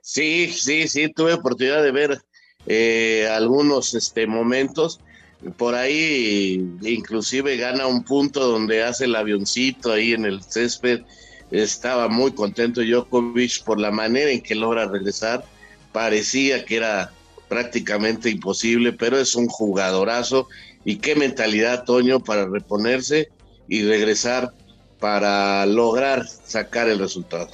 Sí, 0.00 0.52
sí, 0.52 0.86
sí, 0.86 1.08
tuve 1.12 1.32
oportunidad 1.32 1.82
de 1.82 1.90
ver 1.90 2.22
eh, 2.68 3.28
algunos 3.34 3.94
este, 3.94 4.28
momentos. 4.28 5.00
Por 5.56 5.74
ahí 5.74 6.64
inclusive 6.82 7.56
gana 7.56 7.88
un 7.88 8.04
punto 8.04 8.46
donde 8.46 8.84
hace 8.84 9.06
el 9.06 9.16
avioncito 9.16 9.90
ahí 9.90 10.12
en 10.12 10.24
el 10.24 10.40
césped. 10.40 11.00
Estaba 11.50 12.06
muy 12.06 12.30
contento 12.30 12.82
Djokovic 12.82 13.64
por 13.64 13.80
la 13.80 13.90
manera 13.90 14.30
en 14.30 14.40
que 14.40 14.54
logra 14.54 14.86
regresar. 14.86 15.44
Parecía 15.90 16.64
que 16.64 16.76
era 16.76 17.12
prácticamente 17.48 18.30
imposible, 18.30 18.92
pero 18.92 19.18
es 19.18 19.34
un 19.34 19.46
jugadorazo 19.48 20.48
y 20.84 20.98
qué 20.98 21.14
mentalidad, 21.14 21.84
Toño, 21.84 22.20
para 22.20 22.46
reponerse 22.46 23.28
y 23.68 23.84
regresar 23.84 24.52
para 24.98 25.66
lograr 25.66 26.26
sacar 26.26 26.88
el 26.88 26.98
resultado. 26.98 27.48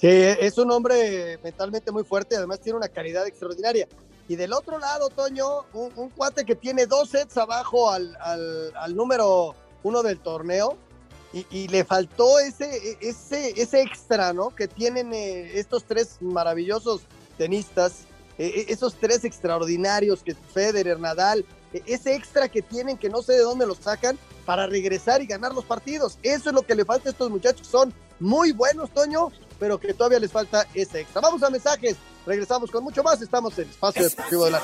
Sí, 0.00 0.06
es 0.08 0.58
un 0.58 0.70
hombre 0.70 1.38
mentalmente 1.42 1.90
muy 1.90 2.04
fuerte, 2.04 2.36
además 2.36 2.60
tiene 2.60 2.78
una 2.78 2.88
calidad 2.88 3.26
extraordinaria. 3.26 3.88
Y 4.28 4.36
del 4.36 4.52
otro 4.52 4.78
lado, 4.78 5.08
Toño, 5.08 5.64
un, 5.72 6.10
cuate 6.10 6.44
que 6.44 6.54
tiene 6.54 6.86
dos 6.86 7.10
sets 7.10 7.36
abajo 7.38 7.90
al, 7.90 8.16
al, 8.20 8.94
número 8.94 9.54
uno 9.82 10.02
del 10.02 10.18
torneo 10.18 10.76
y, 11.32 11.68
le 11.68 11.84
faltó 11.84 12.38
ese, 12.38 12.98
ese, 13.00 13.60
ese 13.60 13.82
extra, 13.82 14.32
¿no? 14.32 14.54
Que 14.54 14.68
tienen 14.68 15.12
eh, 15.12 15.58
estos 15.58 15.84
tres 15.84 16.16
maravillosos 16.20 17.02
tenistas, 17.36 18.07
e, 18.38 18.46
e, 18.46 18.72
esos 18.72 18.94
tres 18.94 19.24
extraordinarios 19.24 20.22
que 20.22 20.34
Federer, 20.34 20.98
Nadal, 20.98 21.44
e, 21.72 21.82
ese 21.86 22.14
extra 22.14 22.48
que 22.48 22.62
tienen 22.62 22.96
que 22.96 23.08
no 23.08 23.22
sé 23.22 23.32
de 23.34 23.42
dónde 23.42 23.66
los 23.66 23.78
sacan 23.78 24.18
para 24.46 24.66
regresar 24.66 25.20
y 25.20 25.26
ganar 25.26 25.52
los 25.52 25.64
partidos. 25.64 26.18
Eso 26.22 26.50
es 26.50 26.54
lo 26.54 26.62
que 26.62 26.74
le 26.74 26.84
falta 26.84 27.08
a 27.08 27.12
estos 27.12 27.30
muchachos. 27.30 27.66
Son 27.66 27.92
muy 28.20 28.52
buenos, 28.52 28.90
Toño, 28.90 29.30
pero 29.58 29.78
que 29.78 29.92
todavía 29.92 30.18
les 30.20 30.32
falta 30.32 30.66
ese 30.74 31.00
extra. 31.00 31.20
Vamos 31.20 31.42
a 31.42 31.50
mensajes. 31.50 31.96
Regresamos 32.24 32.70
con 32.70 32.84
mucho 32.84 33.02
más. 33.02 33.20
Estamos 33.20 33.58
en 33.58 33.68
Espacio, 33.68 34.04
Deportivo 34.04 34.44
de 34.44 34.50
la 34.50 34.62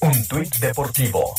Un 0.00 0.28
tuit 0.28 0.56
deportivo. 0.58 1.34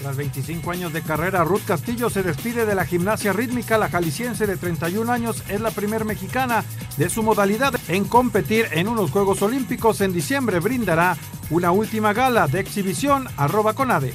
Tras 0.00 0.16
25 0.16 0.70
años 0.70 0.94
de 0.94 1.02
carrera, 1.02 1.44
Ruth 1.44 1.66
Castillo 1.66 2.08
se 2.08 2.22
despide 2.22 2.64
de 2.64 2.74
la 2.74 2.86
gimnasia 2.86 3.34
rítmica. 3.34 3.76
La 3.76 3.90
jalisciense 3.90 4.46
de 4.46 4.56
31 4.56 5.12
años 5.12 5.44
es 5.50 5.60
la 5.60 5.70
primer 5.70 6.06
mexicana 6.06 6.64
de 6.96 7.10
su 7.10 7.22
modalidad 7.22 7.74
en 7.88 8.06
competir 8.06 8.66
en 8.72 8.88
unos 8.88 9.10
Juegos 9.10 9.42
Olímpicos. 9.42 10.00
En 10.00 10.14
diciembre 10.14 10.58
brindará 10.58 11.18
una 11.50 11.70
última 11.70 12.14
gala 12.14 12.46
de 12.46 12.60
exhibición 12.60 13.28
arroba 13.36 13.74
conade. 13.74 14.14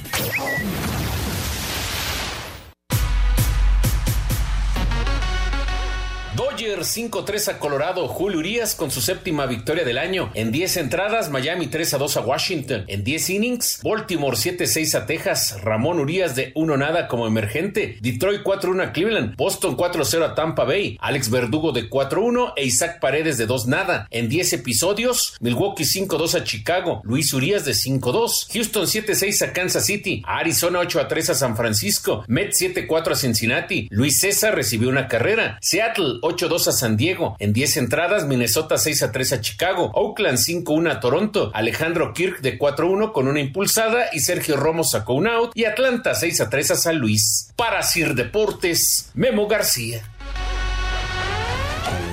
Dodgers 6.76 6.96
5-3 6.96 7.48
a 7.48 7.58
Colorado, 7.58 8.06
Julio 8.06 8.38
Urias 8.38 8.74
con 8.74 8.90
su 8.90 9.00
séptima 9.00 9.46
victoria 9.46 9.82
del 9.82 9.96
año. 9.96 10.30
En 10.34 10.52
10 10.52 10.76
entradas, 10.76 11.30
Miami 11.30 11.68
3-2 11.68 12.16
a 12.16 12.20
Washington. 12.20 12.84
En 12.86 13.02
10 13.02 13.30
innings, 13.30 13.80
Baltimore 13.82 14.36
7-6 14.36 14.94
a 14.94 15.06
Texas. 15.06 15.62
Ramón 15.62 16.00
Urias 16.00 16.36
de 16.36 16.52
1 16.54 16.76
nada 16.76 17.08
como 17.08 17.26
emergente. 17.26 17.96
Detroit 18.02 18.42
4-1 18.42 18.82
a 18.82 18.92
Cleveland. 18.92 19.36
Boston 19.36 19.76
4-0 19.76 20.22
a 20.22 20.34
Tampa 20.34 20.64
Bay. 20.64 20.98
Alex 21.00 21.30
Verdugo 21.30 21.72
de 21.72 21.88
4-1 21.88 22.52
e 22.56 22.64
Isaac 22.64 23.00
Paredes 23.00 23.38
de 23.38 23.46
2 23.46 23.68
nada. 23.68 24.06
En 24.10 24.28
10 24.28 24.52
episodios, 24.52 25.36
Milwaukee 25.40 25.84
5-2 25.84 26.34
a 26.34 26.44
Chicago. 26.44 27.00
Luis 27.04 27.32
Urias 27.32 27.64
de 27.64 27.72
5-2. 27.72 28.48
Houston 28.52 28.84
7-6 28.84 29.48
a 29.48 29.52
Kansas 29.54 29.86
City. 29.86 30.22
Arizona 30.26 30.80
8-3 30.82 31.30
a 31.30 31.34
San 31.34 31.56
Francisco. 31.56 32.24
Mets 32.28 32.60
7-4 32.60 33.12
a 33.12 33.16
Cincinnati. 33.16 33.88
Luis 33.90 34.20
César 34.20 34.54
recibió 34.54 34.90
una 34.90 35.08
carrera. 35.08 35.58
Seattle 35.62 36.20
8-2 36.20 36.65
a 36.68 36.72
San 36.72 36.96
Diego. 36.96 37.36
En 37.38 37.52
10 37.52 37.76
entradas, 37.78 38.26
Minnesota 38.26 38.76
6-3 38.76 39.32
a 39.32 39.40
Chicago. 39.40 39.90
Oakland 39.94 40.38
5-1 40.38 40.90
a 40.90 41.00
Toronto. 41.00 41.50
Alejandro 41.54 42.12
Kirk 42.12 42.40
de 42.40 42.58
4-1 42.58 43.12
con 43.12 43.28
una 43.28 43.40
impulsada 43.40 44.06
y 44.12 44.20
Sergio 44.20 44.56
Romo 44.56 44.84
sacó 44.84 45.14
un 45.14 45.26
out. 45.26 45.52
Y 45.54 45.64
Atlanta 45.64 46.12
6-3 46.12 46.70
a 46.70 46.76
San 46.76 46.98
Luis. 46.98 47.52
Para 47.56 47.82
Sir 47.82 48.14
Deportes, 48.14 49.10
Memo 49.14 49.46
García. 49.46 50.02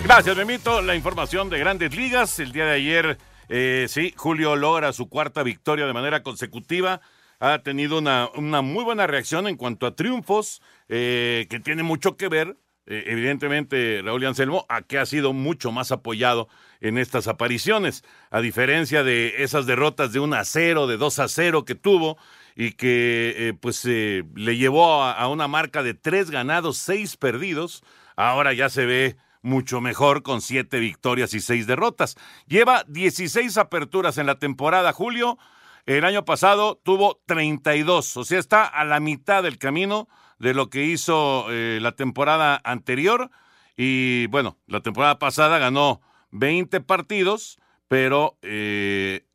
Gracias, 0.03 0.35
Memito. 0.35 0.81
La 0.81 0.95
información 0.95 1.49
de 1.49 1.59
grandes 1.59 1.95
ligas. 1.95 2.37
El 2.39 2.51
día 2.51 2.65
de 2.65 2.73
ayer, 2.73 3.17
eh, 3.47 3.85
sí, 3.87 4.13
Julio 4.17 4.55
logra 4.55 4.91
su 4.91 5.07
cuarta 5.07 5.43
victoria 5.43 5.85
de 5.85 5.93
manera 5.93 6.23
consecutiva. 6.23 6.99
Ha 7.39 7.59
tenido 7.59 7.97
una, 7.97 8.29
una 8.35 8.61
muy 8.61 8.83
buena 8.83 9.07
reacción 9.07 9.47
en 9.47 9.57
cuanto 9.57 9.85
a 9.85 9.95
triunfos, 9.95 10.61
eh, 10.89 11.47
que 11.49 11.59
tiene 11.59 11.83
mucho 11.83 12.15
que 12.15 12.27
ver 12.27 12.57
eh, 12.85 13.05
evidentemente 13.07 14.01
Raúl 14.03 14.25
Anselmo, 14.25 14.65
a 14.67 14.81
que 14.81 14.99
ha 14.99 15.05
sido 15.05 15.31
mucho 15.31 15.71
más 15.71 15.91
apoyado 15.91 16.49
en 16.81 16.97
estas 16.97 17.27
apariciones, 17.27 18.03
a 18.29 18.41
diferencia 18.41 19.03
de 19.03 19.43
esas 19.43 19.65
derrotas 19.65 20.11
de 20.11 20.19
1 20.19 20.35
a 20.35 20.43
0, 20.43 20.87
de 20.87 20.97
2 20.97 21.19
a 21.19 21.27
0 21.29 21.63
que 21.63 21.75
tuvo 21.75 22.17
y 22.55 22.73
que 22.73 23.33
eh, 23.37 23.53
pues 23.53 23.85
eh, 23.85 24.23
le 24.35 24.57
llevó 24.57 25.03
a, 25.03 25.27
una 25.29 25.47
marca 25.47 25.81
de 25.81 25.93
3 25.93 26.29
ganados, 26.29 26.77
6 26.79 27.15
perdidos, 27.17 27.83
ahora 28.17 28.51
ya 28.51 28.67
se 28.67 28.85
ve 28.85 29.15
mucho 29.41 29.79
mejor 29.79 30.21
con 30.21 30.41
7 30.41 30.77
victorias 30.79 31.33
y 31.33 31.39
6 31.39 31.65
derrotas. 31.67 32.15
Lleva 32.47 32.83
16 32.87 33.57
aperturas 33.57 34.17
en 34.17 34.25
la 34.25 34.39
temporada, 34.39 34.91
Julio. 34.91 35.37
El 35.85 36.05
año 36.05 36.23
pasado 36.25 36.79
tuvo 36.83 37.21
32, 37.25 38.17
o 38.17 38.23
sea, 38.23 38.39
está 38.39 38.65
a 38.65 38.85
la 38.85 38.99
mitad 38.99 39.43
del 39.43 39.57
camino 39.57 40.07
de 40.43 40.53
lo 40.53 40.69
que 40.69 40.83
hizo 40.83 41.45
eh, 41.49 41.79
la 41.81 41.93
temporada 41.93 42.59
anterior. 42.65 43.31
Y 43.77 44.27
bueno, 44.27 44.57
la 44.67 44.81
temporada 44.81 45.17
pasada 45.17 45.57
ganó 45.57 46.01
20 46.31 46.81
partidos, 46.81 47.57
pero 47.87 48.37
eh, 48.41 49.25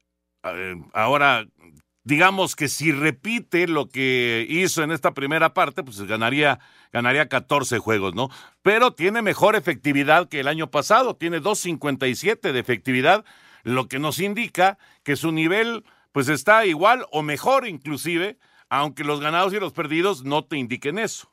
ahora 0.92 1.46
digamos 2.04 2.56
que 2.56 2.68
si 2.68 2.92
repite 2.92 3.66
lo 3.68 3.88
que 3.88 4.46
hizo 4.48 4.82
en 4.82 4.92
esta 4.92 5.14
primera 5.14 5.54
parte, 5.54 5.82
pues 5.82 6.00
ganaría, 6.02 6.58
ganaría 6.92 7.28
14 7.28 7.78
juegos, 7.78 8.14
¿no? 8.14 8.28
Pero 8.60 8.92
tiene 8.92 9.22
mejor 9.22 9.56
efectividad 9.56 10.28
que 10.28 10.40
el 10.40 10.48
año 10.48 10.70
pasado, 10.70 11.16
tiene 11.16 11.40
2.57 11.40 12.52
de 12.52 12.58
efectividad, 12.58 13.24
lo 13.62 13.88
que 13.88 13.98
nos 13.98 14.20
indica 14.20 14.78
que 15.04 15.16
su 15.16 15.32
nivel 15.32 15.84
pues 16.12 16.28
está 16.28 16.66
igual 16.66 17.06
o 17.12 17.22
mejor 17.22 17.66
inclusive 17.66 18.38
aunque 18.68 19.04
los 19.04 19.20
ganados 19.20 19.52
y 19.52 19.60
los 19.60 19.72
perdidos 19.72 20.24
no 20.24 20.44
te 20.44 20.56
indiquen 20.56 20.98
eso. 20.98 21.32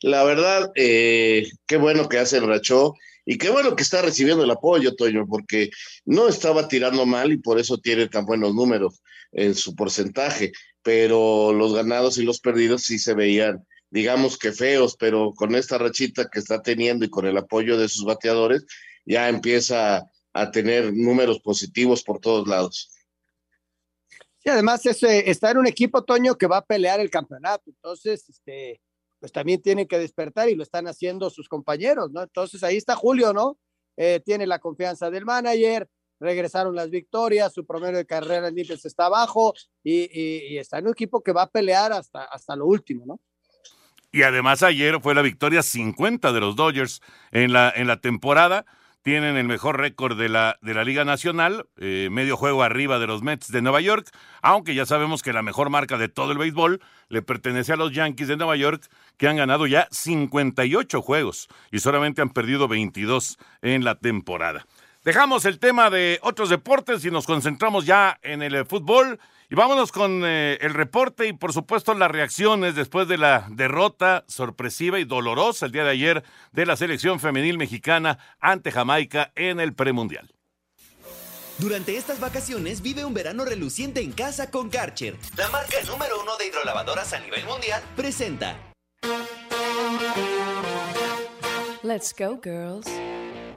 La 0.00 0.24
verdad, 0.24 0.70
eh, 0.74 1.48
qué 1.66 1.76
bueno 1.76 2.08
que 2.08 2.18
hace 2.18 2.38
el 2.38 2.46
Rachó 2.46 2.94
y 3.24 3.38
qué 3.38 3.50
bueno 3.50 3.76
que 3.76 3.82
está 3.82 4.02
recibiendo 4.02 4.44
el 4.44 4.50
apoyo, 4.50 4.94
Toño, 4.94 5.26
porque 5.26 5.70
no 6.04 6.28
estaba 6.28 6.68
tirando 6.68 7.06
mal 7.06 7.32
y 7.32 7.38
por 7.38 7.58
eso 7.58 7.78
tiene 7.78 8.08
tan 8.08 8.26
buenos 8.26 8.54
números 8.54 9.00
en 9.30 9.54
su 9.54 9.74
porcentaje, 9.74 10.52
pero 10.82 11.52
los 11.52 11.74
ganados 11.74 12.18
y 12.18 12.24
los 12.24 12.40
perdidos 12.40 12.82
sí 12.82 12.98
se 12.98 13.14
veían, 13.14 13.64
digamos 13.90 14.36
que 14.36 14.52
feos, 14.52 14.96
pero 14.98 15.32
con 15.34 15.54
esta 15.54 15.78
rachita 15.78 16.28
que 16.28 16.40
está 16.40 16.60
teniendo 16.60 17.04
y 17.04 17.10
con 17.10 17.26
el 17.26 17.36
apoyo 17.36 17.78
de 17.78 17.88
sus 17.88 18.04
bateadores, 18.04 18.66
ya 19.06 19.28
empieza 19.28 20.04
a 20.34 20.50
tener 20.50 20.92
números 20.92 21.40
positivos 21.40 22.02
por 22.02 22.18
todos 22.18 22.48
lados. 22.48 22.90
Sí, 24.42 24.50
además 24.50 24.84
es, 24.86 25.00
está 25.04 25.52
en 25.52 25.58
un 25.58 25.66
equipo, 25.68 26.02
Toño, 26.02 26.34
que 26.34 26.48
va 26.48 26.58
a 26.58 26.64
pelear 26.64 26.98
el 26.98 27.10
campeonato. 27.10 27.62
Entonces, 27.66 28.28
este, 28.28 28.80
pues 29.20 29.30
también 29.30 29.62
tienen 29.62 29.86
que 29.86 30.00
despertar 30.00 30.48
y 30.48 30.56
lo 30.56 30.64
están 30.64 30.88
haciendo 30.88 31.30
sus 31.30 31.48
compañeros, 31.48 32.10
¿no? 32.10 32.22
Entonces 32.22 32.64
ahí 32.64 32.76
está 32.76 32.96
Julio, 32.96 33.32
¿no? 33.32 33.56
Eh, 33.96 34.20
tiene 34.24 34.48
la 34.48 34.58
confianza 34.58 35.10
del 35.10 35.24
manager, 35.24 35.88
regresaron 36.18 36.74
las 36.74 36.90
victorias, 36.90 37.52
su 37.52 37.64
promedio 37.64 37.98
de 37.98 38.06
carrera 38.06 38.48
en 38.48 38.56
Limpias 38.56 38.84
está 38.84 39.06
abajo 39.06 39.54
y, 39.84 40.56
está 40.56 40.78
en 40.78 40.86
un 40.86 40.92
equipo 40.92 41.22
que 41.22 41.30
va 41.30 41.42
a 41.42 41.50
pelear 41.50 41.92
hasta, 41.92 42.24
hasta 42.24 42.56
lo 42.56 42.66
último, 42.66 43.04
¿no? 43.06 43.20
Y 44.10 44.24
además 44.24 44.64
ayer 44.64 45.00
fue 45.00 45.14
la 45.14 45.22
victoria 45.22 45.62
50 45.62 46.32
de 46.32 46.40
los 46.40 46.56
Dodgers 46.56 47.00
en 47.30 47.52
la, 47.52 47.72
en 47.74 47.86
la 47.86 48.00
temporada 48.00 48.66
tienen 49.02 49.36
el 49.36 49.46
mejor 49.46 49.78
récord 49.78 50.18
de 50.18 50.28
la, 50.28 50.58
de 50.62 50.74
la 50.74 50.84
Liga 50.84 51.04
Nacional, 51.04 51.66
eh, 51.76 52.08
medio 52.10 52.36
juego 52.36 52.62
arriba 52.62 52.98
de 52.98 53.06
los 53.06 53.22
Mets 53.22 53.50
de 53.50 53.60
Nueva 53.60 53.80
York, 53.80 54.08
aunque 54.40 54.74
ya 54.74 54.86
sabemos 54.86 55.22
que 55.22 55.32
la 55.32 55.42
mejor 55.42 55.70
marca 55.70 55.98
de 55.98 56.08
todo 56.08 56.32
el 56.32 56.38
béisbol 56.38 56.80
le 57.08 57.22
pertenece 57.22 57.72
a 57.72 57.76
los 57.76 57.92
Yankees 57.92 58.28
de 58.28 58.36
Nueva 58.36 58.56
York, 58.56 58.88
que 59.16 59.28
han 59.28 59.36
ganado 59.36 59.66
ya 59.66 59.88
58 59.90 61.02
juegos 61.02 61.48
y 61.70 61.80
solamente 61.80 62.22
han 62.22 62.30
perdido 62.30 62.68
22 62.68 63.38
en 63.60 63.84
la 63.84 63.96
temporada. 63.96 64.66
Dejamos 65.04 65.44
el 65.46 65.58
tema 65.58 65.90
de 65.90 66.20
otros 66.22 66.48
deportes 66.48 67.04
y 67.04 67.10
nos 67.10 67.26
concentramos 67.26 67.84
ya 67.84 68.20
en 68.22 68.40
el 68.40 68.54
eh, 68.54 68.64
fútbol. 68.64 69.18
Y 69.52 69.54
vámonos 69.54 69.92
con 69.92 70.22
eh, 70.24 70.56
el 70.62 70.72
reporte 70.72 71.28
y 71.28 71.34
por 71.34 71.52
supuesto 71.52 71.92
las 71.92 72.10
reacciones 72.10 72.74
después 72.74 73.06
de 73.06 73.18
la 73.18 73.46
derrota 73.50 74.24
sorpresiva 74.26 74.98
y 74.98 75.04
dolorosa 75.04 75.66
el 75.66 75.72
día 75.72 75.84
de 75.84 75.90
ayer 75.90 76.24
de 76.52 76.64
la 76.64 76.74
selección 76.74 77.20
femenil 77.20 77.58
mexicana 77.58 78.18
ante 78.40 78.72
Jamaica 78.72 79.30
en 79.34 79.60
el 79.60 79.74
premundial. 79.74 80.34
Durante 81.58 81.98
estas 81.98 82.18
vacaciones 82.18 82.80
vive 82.80 83.04
un 83.04 83.12
verano 83.12 83.44
reluciente 83.44 84.00
en 84.00 84.12
casa 84.12 84.50
con 84.50 84.70
Karcher. 84.70 85.18
La 85.36 85.50
marca 85.50 85.76
número 85.86 86.22
uno 86.22 86.34
de 86.38 86.46
hidrolavadoras 86.46 87.12
a 87.12 87.20
nivel 87.20 87.44
mundial 87.44 87.82
presenta. 87.94 88.56
Let's 91.82 92.14
go, 92.18 92.40
girls. 92.42 92.86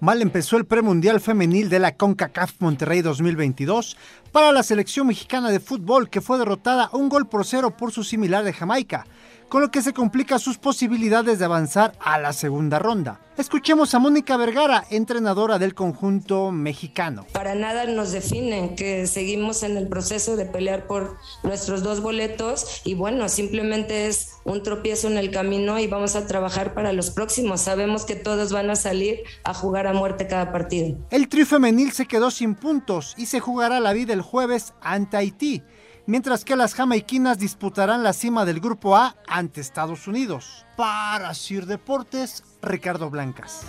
Mal 0.02 0.22
empezó 0.22 0.58
el 0.58 0.66
premundial 0.66 1.22
femenil 1.22 1.70
de 1.70 1.80
la 1.80 1.96
CONCACAF 1.96 2.56
Monterrey 2.60 3.02
2022 3.02 3.96
para 4.34 4.52
la 4.52 4.62
selección 4.62 5.08
mexicana 5.08 5.50
de 5.50 5.62
fútbol 5.62 6.10
que 6.10 6.20
fue 6.20 6.38
derrotada 6.38 6.90
un 6.92 7.08
gol 7.08 7.28
por 7.28 7.46
cero 7.46 7.78
por 7.78 7.94
su 7.94 8.04
similar 8.04 8.44
de 8.44 8.52
Jamaica. 8.52 9.06
Con 9.50 9.62
lo 9.62 9.72
que 9.72 9.82
se 9.82 9.94
complica 9.94 10.40
sus 10.40 10.58
posibilidades 10.58 11.40
de 11.40 11.46
avanzar 11.46 11.94
a 12.00 12.18
la 12.18 12.34
segunda 12.34 12.80
ronda. 12.80 13.20
Escuchemos 13.38 13.94
a 13.94 14.00
Mónica 14.00 14.38
Vergara, 14.38 14.86
entrenadora 14.90 15.60
del 15.60 15.76
conjunto 15.76 16.52
mexicano. 16.52 17.26
Para 17.34 17.54
nada 17.54 17.86
nos 17.86 18.14
definen 18.14 18.78
que 18.78 19.08
seguimos 19.08 19.64
en 19.64 19.76
el 19.76 19.90
proceso 19.90 20.38
de 20.38 20.46
pelear 20.46 20.88
por 20.88 21.18
nuestros 21.44 21.84
dos 21.84 22.00
boletos 22.00 22.82
y 22.86 22.94
bueno, 22.94 23.28
simplemente 23.28 24.08
es 24.08 24.36
un 24.46 24.64
tropiezo 24.64 25.08
en 25.08 25.18
el 25.18 25.32
camino 25.32 25.80
y 25.80 25.88
vamos 25.88 26.16
a 26.16 26.28
trabajar 26.28 26.74
para 26.74 26.94
los 26.94 27.10
próximos. 27.12 27.60
Sabemos 27.60 28.06
que 28.06 28.16
todos 28.16 28.54
van 28.54 28.70
a 28.70 28.78
salir 28.78 29.20
a 29.44 29.54
jugar 29.54 29.88
a 29.88 29.94
muerte 29.94 30.28
cada 30.28 30.54
partido. 30.54 30.98
El 31.10 31.28
tri 31.28 31.44
femenil 31.44 31.92
se 31.92 32.06
quedó 32.06 32.32
sin 32.32 32.56
puntos 32.56 33.14
y 33.18 33.26
se 33.26 33.42
jugará 33.42 33.82
la 33.82 33.92
vida 33.92 34.14
el 34.14 34.22
jueves 34.22 34.74
ante 34.82 35.18
Haití 35.18 35.62
mientras 36.08 36.46
que 36.46 36.56
las 36.56 36.74
jamaiquinas 36.74 37.40
disputarán 37.40 38.04
la 38.04 38.14
cima 38.14 38.46
del 38.46 38.60
Grupo 38.60 38.96
A 38.96 39.16
ante 39.28 39.62
Estados 39.62 40.08
Unidos. 40.08 40.66
Para 40.76 41.34
Sir 41.34 41.66
Deportes, 41.66 42.44
Ricardo 42.62 43.10
Blancas. 43.10 43.66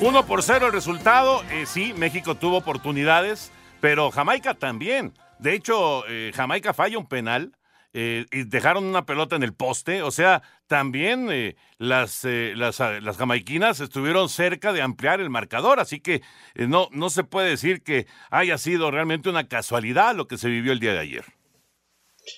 1 0.00 0.26
por 0.26 0.42
0 0.42 0.66
el 0.66 0.72
resultado. 0.72 1.42
Eh, 1.50 1.66
sí, 1.66 1.92
México 1.96 2.36
tuvo 2.36 2.58
oportunidades, 2.58 3.50
pero 3.80 4.10
Jamaica 4.10 4.54
también. 4.54 5.12
De 5.40 5.54
hecho, 5.54 6.04
eh, 6.08 6.30
Jamaica 6.34 6.72
falla 6.72 6.98
un 6.98 7.06
penal 7.06 7.52
eh, 7.92 8.26
y 8.30 8.44
dejaron 8.44 8.84
una 8.84 9.06
pelota 9.06 9.34
en 9.34 9.42
el 9.42 9.54
poste. 9.54 10.02
O 10.02 10.12
sea, 10.12 10.42
también 10.68 11.28
eh, 11.32 11.56
las, 11.78 12.24
eh, 12.24 12.52
las, 12.54 12.80
ah, 12.80 13.00
las, 13.00 13.16
jamaiquinas 13.16 13.80
estuvieron 13.80 14.28
cerca 14.28 14.72
de 14.72 14.82
ampliar 14.82 15.20
el 15.20 15.30
marcador. 15.30 15.80
Así 15.80 15.98
que 15.98 16.22
no, 16.54 16.88
no 16.92 17.10
se 17.10 17.24
puede 17.24 17.50
decir 17.50 17.82
que 17.82 18.06
haya 18.30 18.58
sido 18.58 18.90
realmente 18.90 19.28
una 19.28 19.48
casualidad 19.48 20.14
lo 20.14 20.28
que 20.28 20.38
se 20.38 20.48
vivió 20.48 20.72
el 20.72 20.80
día 20.80 20.92
de 20.92 21.00
ayer. 21.00 21.24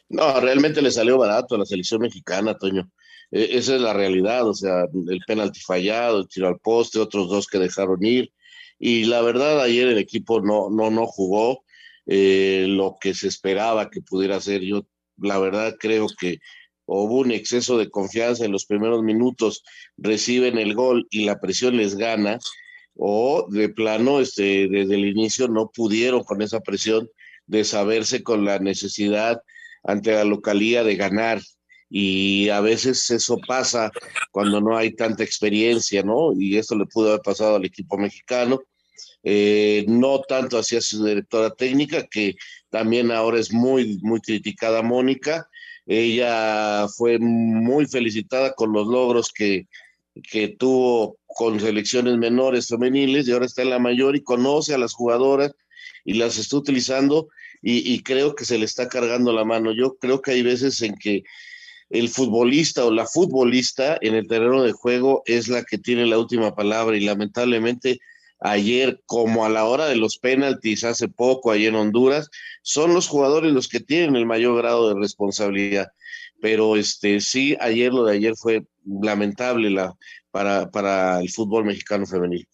No, 0.08 0.40
realmente 0.40 0.80
le 0.80 0.90
salió 0.90 1.18
barato 1.18 1.56
a 1.56 1.58
la 1.58 1.66
selección 1.66 2.00
mexicana, 2.00 2.56
Toño. 2.56 2.88
E, 3.30 3.58
esa 3.58 3.74
es 3.74 3.80
la 3.80 3.92
realidad. 3.92 4.48
O 4.48 4.54
sea, 4.54 4.84
el 5.08 5.20
penalti 5.26 5.60
fallado, 5.60 6.20
el 6.20 6.28
tiro 6.28 6.48
al 6.48 6.58
poste, 6.58 7.00
otros 7.00 7.28
dos 7.28 7.46
que 7.46 7.58
dejaron 7.58 8.02
ir. 8.04 8.32
Y 8.78 9.04
la 9.04 9.20
verdad, 9.20 9.60
ayer 9.60 9.88
el 9.88 9.98
equipo 9.98 10.40
no, 10.40 10.70
no, 10.70 10.90
no 10.90 11.06
jugó. 11.06 11.64
lo 12.06 12.96
que 13.00 13.14
se 13.14 13.28
esperaba 13.28 13.90
que 13.90 14.00
pudiera 14.00 14.36
hacer. 14.36 14.62
Yo 14.62 14.86
la 15.18 15.38
verdad 15.38 15.76
creo 15.78 16.06
que 16.18 16.38
hubo 16.98 17.18
un 17.18 17.30
exceso 17.30 17.78
de 17.78 17.88
confianza 17.88 18.44
en 18.44 18.52
los 18.52 18.66
primeros 18.66 19.02
minutos, 19.02 19.62
reciben 19.96 20.58
el 20.58 20.74
gol 20.74 21.06
y 21.10 21.24
la 21.24 21.40
presión 21.40 21.76
les 21.76 21.96
gana, 21.96 22.38
o 22.94 23.46
de 23.48 23.68
plano, 23.68 24.20
este, 24.20 24.68
desde 24.68 24.94
el 24.94 25.06
inicio 25.06 25.48
no 25.48 25.70
pudieron 25.74 26.24
con 26.24 26.42
esa 26.42 26.60
presión 26.60 27.08
de 27.46 27.64
saberse 27.64 28.22
con 28.22 28.44
la 28.44 28.58
necesidad 28.58 29.40
ante 29.82 30.12
la 30.12 30.24
localía 30.24 30.84
de 30.84 30.96
ganar. 30.96 31.40
Y 31.88 32.48
a 32.50 32.60
veces 32.60 33.10
eso 33.10 33.38
pasa 33.46 33.90
cuando 34.30 34.60
no 34.60 34.76
hay 34.76 34.92
tanta 34.94 35.24
experiencia, 35.24 36.02
¿no? 36.02 36.32
Y 36.38 36.56
esto 36.56 36.76
le 36.76 36.86
pudo 36.86 37.08
haber 37.08 37.22
pasado 37.22 37.56
al 37.56 37.64
equipo 37.64 37.98
mexicano. 37.98 38.62
Eh, 39.22 39.84
no 39.88 40.20
tanto 40.20 40.58
hacia 40.58 40.80
su 40.80 41.04
directora 41.04 41.50
técnica, 41.50 42.06
que 42.06 42.36
también 42.70 43.10
ahora 43.10 43.40
es 43.40 43.52
muy, 43.52 43.98
muy 44.02 44.20
criticada 44.20 44.82
Mónica. 44.82 45.49
Ella 45.92 46.86
fue 46.86 47.18
muy 47.18 47.84
felicitada 47.84 48.54
con 48.54 48.72
los 48.72 48.86
logros 48.86 49.32
que, 49.32 49.66
que 50.22 50.46
tuvo 50.46 51.18
con 51.26 51.58
selecciones 51.58 52.16
menores 52.16 52.68
femeniles 52.68 53.26
y 53.26 53.32
ahora 53.32 53.46
está 53.46 53.62
en 53.62 53.70
la 53.70 53.80
mayor 53.80 54.14
y 54.14 54.22
conoce 54.22 54.72
a 54.72 54.78
las 54.78 54.94
jugadoras 54.94 55.52
y 56.04 56.14
las 56.14 56.38
está 56.38 56.58
utilizando 56.58 57.28
y, 57.60 57.92
y, 57.92 58.04
creo 58.04 58.36
que 58.36 58.44
se 58.44 58.56
le 58.56 58.66
está 58.66 58.86
cargando 58.88 59.32
la 59.32 59.44
mano. 59.44 59.72
Yo 59.72 59.96
creo 59.96 60.22
que 60.22 60.30
hay 60.30 60.42
veces 60.42 60.80
en 60.82 60.94
que 60.94 61.24
el 61.88 62.08
futbolista 62.08 62.84
o 62.84 62.92
la 62.92 63.06
futbolista 63.06 63.98
en 64.00 64.14
el 64.14 64.28
terreno 64.28 64.62
de 64.62 64.70
juego 64.70 65.24
es 65.26 65.48
la 65.48 65.64
que 65.64 65.76
tiene 65.76 66.06
la 66.06 66.20
última 66.20 66.54
palabra 66.54 66.96
y 66.96 67.00
lamentablemente 67.00 67.98
ayer 68.40 69.02
como 69.06 69.44
a 69.44 69.48
la 69.48 69.66
hora 69.66 69.86
de 69.86 69.96
los 69.96 70.18
penaltis 70.18 70.84
hace 70.84 71.08
poco 71.08 71.50
allí 71.50 71.66
en 71.66 71.74
Honduras, 71.74 72.30
son 72.62 72.94
los 72.94 73.06
jugadores 73.06 73.52
los 73.52 73.68
que 73.68 73.80
tienen 73.80 74.16
el 74.16 74.26
mayor 74.26 74.56
grado 74.56 74.88
de 74.88 75.00
responsabilidad. 75.00 75.88
Pero 76.40 76.76
este 76.76 77.20
sí, 77.20 77.56
ayer 77.60 77.92
lo 77.92 78.04
de 78.04 78.14
ayer 78.14 78.34
fue 78.34 78.66
lamentable 78.84 79.70
la, 79.70 79.94
para, 80.30 80.70
para 80.70 81.20
el 81.20 81.30
fútbol 81.30 81.64
mexicano 81.64 82.06
femenil. 82.06 82.48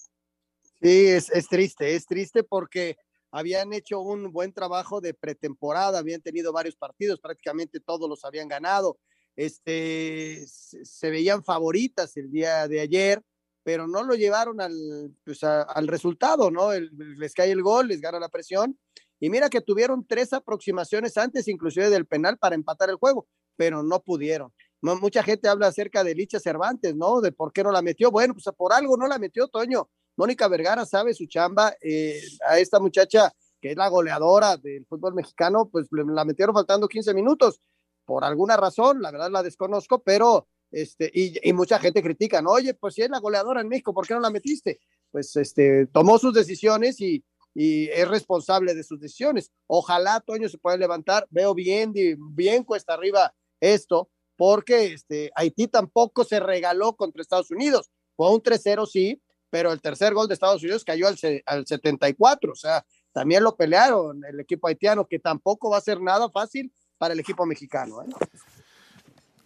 Sí, 0.82 1.06
es, 1.06 1.30
es 1.30 1.48
triste, 1.48 1.94
es 1.94 2.06
triste 2.06 2.42
porque 2.42 2.96
habían 3.30 3.72
hecho 3.72 4.00
un 4.00 4.32
buen 4.32 4.52
trabajo 4.52 5.00
de 5.00 5.14
pretemporada, 5.14 5.98
habían 5.98 6.20
tenido 6.20 6.52
varios 6.52 6.76
partidos, 6.76 7.20
prácticamente 7.20 7.80
todos 7.80 8.08
los 8.08 8.24
habían 8.24 8.48
ganado. 8.48 8.98
Este, 9.36 10.44
se 10.46 11.10
veían 11.10 11.44
favoritas 11.44 12.16
el 12.16 12.30
día 12.30 12.66
de 12.66 12.80
ayer, 12.80 13.22
pero 13.66 13.88
no 13.88 14.04
lo 14.04 14.14
llevaron 14.14 14.60
al, 14.60 15.12
pues 15.24 15.42
al 15.42 15.88
resultado, 15.88 16.52
¿no? 16.52 16.70
les 16.72 17.34
cae 17.34 17.50
el 17.50 17.64
gol, 17.64 17.88
les 17.88 18.00
gana 18.00 18.20
la 18.20 18.28
presión. 18.28 18.78
Y 19.18 19.28
mira 19.28 19.50
que 19.50 19.60
tuvieron 19.60 20.06
tres 20.06 20.32
aproximaciones 20.32 21.16
antes, 21.16 21.48
inclusive 21.48 21.90
del 21.90 22.06
penal, 22.06 22.38
para 22.38 22.54
empatar 22.54 22.90
el 22.90 22.94
juego, 22.94 23.26
pero 23.56 23.82
no 23.82 24.04
pudieron. 24.04 24.52
mucha 24.82 25.24
gente 25.24 25.48
habla 25.48 25.66
acerca 25.66 26.04
de 26.04 26.14
Licha 26.14 26.38
Cervantes, 26.38 26.94
¿no? 26.94 27.20
De 27.20 27.32
por 27.32 27.52
qué 27.52 27.64
no 27.64 27.72
la 27.72 27.82
metió. 27.82 28.12
Bueno, 28.12 28.34
pues 28.34 28.46
por 28.56 28.72
algo 28.72 28.96
no 28.96 29.08
la 29.08 29.18
metió, 29.18 29.48
Toño. 29.48 29.90
Mónica 30.16 30.46
Vergara 30.46 30.86
sabe 30.86 31.12
su 31.12 31.26
chamba. 31.26 31.74
Eh, 31.80 32.22
a 32.48 32.60
esta 32.60 32.78
muchacha, 32.78 33.32
que 33.60 33.72
es 33.72 33.76
la 33.76 33.88
goleadora 33.88 34.58
del 34.58 34.86
fútbol 34.86 35.14
mexicano, 35.14 35.68
pues 35.68 35.88
la 35.90 36.24
metieron 36.24 36.54
faltando 36.54 36.86
15 36.86 37.12
minutos. 37.14 37.60
Por 38.04 38.22
alguna 38.22 38.56
razón, 38.56 39.02
la 39.02 39.10
verdad 39.10 39.32
la 39.32 39.42
desconozco, 39.42 40.04
pero 40.04 40.46
este, 40.70 41.10
y, 41.14 41.52
mucha 41.52 41.78
gente 41.78 42.02
critica, 42.02 42.42
¿no? 42.42 42.50
Oye, 42.50 42.74
pues 42.74 42.94
si 42.94 43.02
es 43.02 43.10
la 43.10 43.20
goleadora 43.20 43.60
en 43.60 43.68
México, 43.68 43.94
¿por 43.94 44.06
qué 44.06 44.14
no 44.14 44.20
la 44.20 44.30
metiste? 44.30 44.80
Pues 45.10 45.34
este, 45.36 45.86
tomó 45.86 46.18
sus 46.18 46.34
decisiones 46.34 47.00
y, 47.00 47.24
es 47.58 48.06
responsable 48.06 48.74
de 48.74 48.84
sus 48.84 49.00
decisiones. 49.00 49.50
Ojalá 49.66 50.20
Toño 50.20 50.46
se 50.46 50.58
pueda 50.58 50.76
levantar. 50.76 51.26
Veo 51.30 51.54
bien, 51.54 51.94
bien 52.34 52.62
cuesta 52.64 52.92
arriba 52.92 53.34
esto, 53.60 54.10
porque 54.36 54.92
este, 54.92 55.30
Haití 55.34 55.66
tampoco 55.66 56.22
se 56.24 56.38
regaló 56.38 56.94
contra 56.96 57.22
Estados 57.22 57.50
Unidos. 57.50 57.90
Fue 58.14 58.30
un 58.30 58.42
3-0, 58.42 58.86
sí, 58.86 59.22
pero 59.48 59.72
el 59.72 59.80
tercer 59.80 60.12
gol 60.12 60.28
de 60.28 60.34
Estados 60.34 60.62
Unidos 60.62 60.84
cayó 60.84 61.08
al, 61.08 61.16
al 61.46 61.66
74. 61.66 62.52
O 62.52 62.56
sea, 62.56 62.84
también 63.12 63.42
lo 63.42 63.56
pelearon 63.56 64.22
el 64.26 64.38
equipo 64.40 64.68
haitiano, 64.68 65.08
que 65.08 65.18
tampoco 65.18 65.70
va 65.70 65.78
a 65.78 65.80
ser 65.80 65.98
nada 66.02 66.28
fácil 66.28 66.70
para 66.98 67.14
el 67.14 67.20
equipo 67.20 67.46
mexicano. 67.46 68.02
¿eh? 68.02 68.06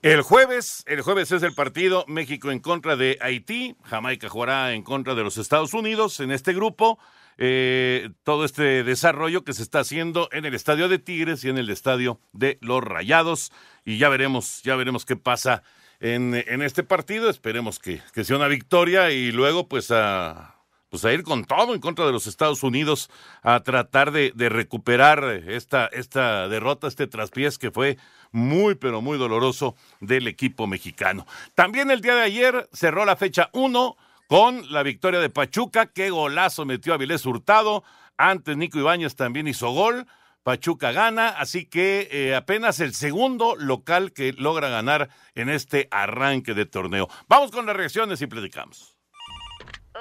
El 0.03 0.23
jueves, 0.23 0.83
el 0.87 1.03
jueves 1.03 1.31
es 1.31 1.43
el 1.43 1.53
partido 1.53 2.07
México 2.09 2.51
en 2.51 2.61
contra 2.61 2.97
de 2.97 3.19
Haití, 3.21 3.77
Jamaica 3.85 4.31
jugará 4.31 4.73
en 4.73 4.83
contra 4.83 5.15
de 5.15 5.23
los 5.23 5.37
Estados 5.37 5.75
Unidos 5.75 6.21
en 6.21 6.31
este 6.31 6.55
grupo. 6.55 6.99
Eh, 7.37 8.09
todo 8.23 8.47
este 8.47 8.83
desarrollo 8.83 9.45
que 9.45 9.53
se 9.53 9.63
está 9.63 9.81
haciendo 9.81 10.31
en 10.33 10.47
el 10.47 10.55
estadio 10.55 10.89
de 10.89 10.99
Tigres 10.99 11.45
y 11.45 11.51
en 11.51 11.59
el 11.59 11.69
estadio 11.69 12.19
de 12.33 12.57
los 12.63 12.83
Rayados. 12.83 13.53
Y 13.85 13.99
ya 13.99 14.09
veremos, 14.09 14.63
ya 14.63 14.75
veremos 14.75 15.05
qué 15.05 15.17
pasa 15.17 15.63
en, 16.01 16.35
en 16.35 16.63
este 16.63 16.83
partido. 16.83 17.29
Esperemos 17.29 17.79
que, 17.79 18.01
que, 18.15 18.25
sea 18.25 18.37
una 18.37 18.49
victoria 18.49 19.11
y 19.11 19.33
luego 19.33 19.69
pues 19.69 19.91
a, 19.91 20.60
pues 20.91 21.05
a 21.05 21.13
ir 21.13 21.23
con 21.23 21.45
todo 21.45 21.75
en 21.75 21.81
contra 21.81 22.05
de 22.05 22.13
los 22.13 22.27
Estados 22.27 22.63
Unidos 22.63 23.11
a 23.43 23.61
tratar 23.61 24.11
de, 24.11 24.33
recuperar 24.51 25.25
esta, 25.47 25.87
esta 25.87 26.49
derrota, 26.49 26.89
este 26.89 27.07
traspiés 27.07 27.59
que 27.59 27.71
fue 27.71 27.97
muy, 28.33 28.75
pero 28.75 29.01
muy 29.01 29.17
doloroso 29.17 29.77
del 30.01 30.27
equipo 30.27 30.67
mexicano. 30.67 31.27
También 31.55 31.91
el 31.91 32.01
día 32.01 32.17
de 32.17 32.23
ayer 32.23 32.69
cerró 32.73 33.05
la 33.05 33.17
fecha 33.17 33.51
1 33.53 33.97
con 34.29 34.73
la 34.73 34.83
victoria 34.83 35.21
de 35.21 35.31
Pachuca. 35.31 35.87
Qué 35.87 36.11
golazo 36.11 36.65
metió 36.65 36.93
Avilés 36.93 37.25
Hurtado. 37.25 37.85
Antes 38.17 38.57
Nico 38.57 38.79
Ibáñez 38.79 39.15
también 39.15 39.47
hizo 39.47 39.71
gol. 39.71 40.07
Pachuca 40.43 40.91
gana, 40.91 41.29
así 41.29 41.67
que 41.67 42.09
eh, 42.11 42.35
apenas 42.35 42.81
el 42.81 42.95
segundo 42.95 43.57
local 43.57 44.13
que 44.13 44.33
logra 44.33 44.71
ganar 44.71 45.11
en 45.35 45.51
este 45.51 45.87
arranque 45.91 46.55
de 46.55 46.65
torneo. 46.65 47.09
Vamos 47.29 47.51
con 47.51 47.67
las 47.67 47.77
reacciones 47.77 48.23
y 48.23 48.27
platicamos. 48.27 49.00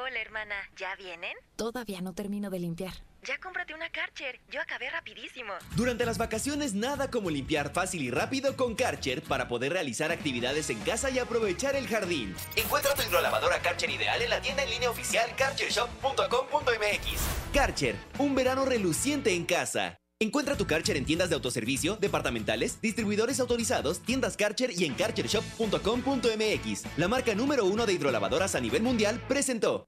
Hola 0.02 0.22
hermana, 0.22 0.56
¿ya 0.78 0.96
vienen? 0.96 1.36
Todavía 1.58 2.00
no 2.00 2.14
termino 2.14 2.50
de 2.50 2.60
limpiar. 2.60 2.94
Ya 3.24 3.38
cómprate 3.38 3.74
una 3.74 3.90
Karcher. 3.90 4.40
Yo 4.50 4.62
acabé 4.62 4.90
rapidísimo. 4.90 5.52
Durante 5.76 6.06
las 6.06 6.18
vacaciones 6.18 6.74
nada 6.74 7.12
como 7.12 7.30
limpiar 7.30 7.74
fácil 7.74 8.04
y 8.04 8.10
rápido 8.10 8.56
con 8.56 8.76
Karcher 8.76 9.22
para 9.22 9.50
poder 9.50 9.74
realizar 9.74 10.10
actividades 10.12 10.70
en 10.70 10.80
casa 10.80 11.10
y 11.10 11.20
aprovechar 11.20 11.76
el 11.76 11.88
jardín. 11.88 12.34
Encuentra 12.56 12.94
tu 12.94 13.02
hidrolavadora 13.02 13.62
Karcher 13.62 13.90
ideal 13.90 14.22
en 14.22 14.30
la 14.30 14.42
tienda 14.42 14.64
en 14.64 14.70
línea 14.70 14.90
oficial 14.90 15.30
karchershop.com.mx. 15.36 17.54
Karcher, 17.54 17.96
un 18.20 18.36
verano 18.36 18.64
reluciente 18.64 19.36
en 19.36 19.46
casa. 19.46 19.98
Encuentra 20.22 20.58
tu 20.58 20.68
Karcher 20.68 20.98
en 20.98 21.06
tiendas 21.06 21.30
de 21.30 21.36
autoservicio, 21.36 21.96
departamentales, 21.96 22.82
distribuidores 22.82 23.40
autorizados, 23.40 24.02
tiendas 24.02 24.36
Karcher 24.36 24.70
y 24.78 24.84
en 24.84 24.94
karchershop.com.mx. 24.96 26.98
La 26.98 27.08
marca 27.08 27.34
número 27.36 27.64
uno 27.64 27.86
de 27.86 27.94
hidrolavadoras 27.94 28.54
a 28.54 28.60
nivel 28.60 28.84
mundial 28.84 29.24
presentó. 29.30 29.88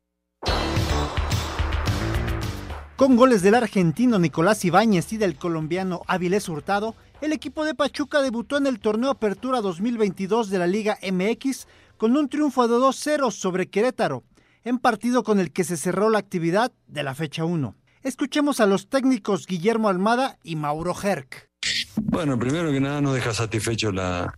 Con 2.96 3.18
goles 3.18 3.42
del 3.42 3.56
argentino 3.56 4.20
Nicolás 4.20 4.64
Ibáñez 4.64 5.12
y 5.12 5.18
del 5.18 5.36
colombiano 5.36 6.02
Avilés 6.08 6.48
Hurtado, 6.48 6.96
el 7.20 7.34
equipo 7.34 7.66
de 7.66 7.76
Pachuca 7.76 8.22
debutó 8.22 8.56
en 8.56 8.68
el 8.68 8.80
torneo 8.80 9.10
Apertura 9.10 9.60
2022 9.60 10.50
de 10.50 10.60
la 10.60 10.68
Liga 10.68 10.98
MX 11.12 11.68
con 11.98 12.16
un 12.16 12.30
triunfo 12.30 12.70
de 12.70 12.76
2-0 12.76 13.32
sobre 13.32 13.68
Querétaro, 13.68 14.24
en 14.64 14.80
partido 14.80 15.24
con 15.24 15.42
el 15.42 15.52
que 15.52 15.66
se 15.66 15.76
cerró 15.76 16.10
la 16.10 16.20
actividad 16.20 16.72
de 16.88 17.04
la 17.04 17.16
fecha 17.16 17.44
1. 17.44 17.76
Escuchemos 18.04 18.60
a 18.60 18.66
los 18.66 18.90
técnicos 18.90 19.46
Guillermo 19.46 19.88
Almada 19.88 20.40
y 20.44 20.56
Mauro 20.56 20.96
Herc. 21.04 21.50
Bueno, 21.96 22.40
primero 22.40 22.72
que 22.72 22.80
nada 22.80 23.00
nos 23.00 23.14
deja 23.14 23.32
satisfecho 23.32 23.92
la, 23.92 24.38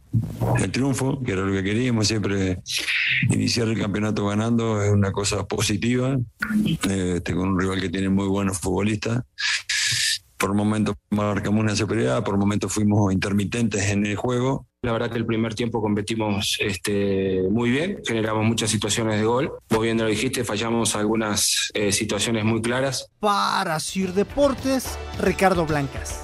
el 0.60 0.69
triunfo, 0.69 1.23
que 1.23 1.32
era 1.32 1.43
lo 1.43 1.54
que 1.54 1.63
queríamos, 1.63 2.08
siempre 2.08 2.62
iniciar 3.30 3.69
el 3.69 3.80
campeonato 3.80 4.28
ganando 4.28 4.84
es 4.84 4.91
una 4.91 5.13
cosa 5.13 5.47
positiva, 5.47 6.17
este, 6.65 7.34
con 7.34 7.49
un 7.49 7.60
rival 7.60 7.80
que 7.80 7.89
tiene 7.89 8.10
muy 8.10 8.28
buenos 8.28 8.60
futbolistas. 8.60 9.21
Por 10.38 10.54
momentos 10.54 10.95
marcamos 11.10 11.62
una 11.62 11.73
superioridad, 11.73 12.21
por 12.21 12.38
momentos 12.38 12.73
fuimos 12.73 13.13
intermitentes 13.13 13.82
en 13.86 14.06
el 14.06 14.17
juego. 14.17 14.67
La 14.83 14.91
verdad 14.91 15.09
que 15.09 15.17
el 15.17 15.25
primer 15.25 15.55
tiempo 15.55 15.81
competimos 15.81 16.57
este, 16.59 17.41
muy 17.49 17.71
bien, 17.71 18.01
generamos 18.05 18.43
muchas 18.43 18.69
situaciones 18.69 19.17
de 19.17 19.25
gol. 19.25 19.53
Vos 19.69 19.81
bien 19.81 19.97
lo 19.97 20.07
dijiste, 20.07 20.43
fallamos 20.43 20.97
algunas 20.97 21.71
eh, 21.73 21.93
situaciones 21.93 22.43
muy 22.43 22.61
claras. 22.61 23.09
Para 23.21 23.79
Sir 23.79 24.11
Deportes, 24.11 24.99
Ricardo 25.21 25.65
Blancas. 25.65 26.21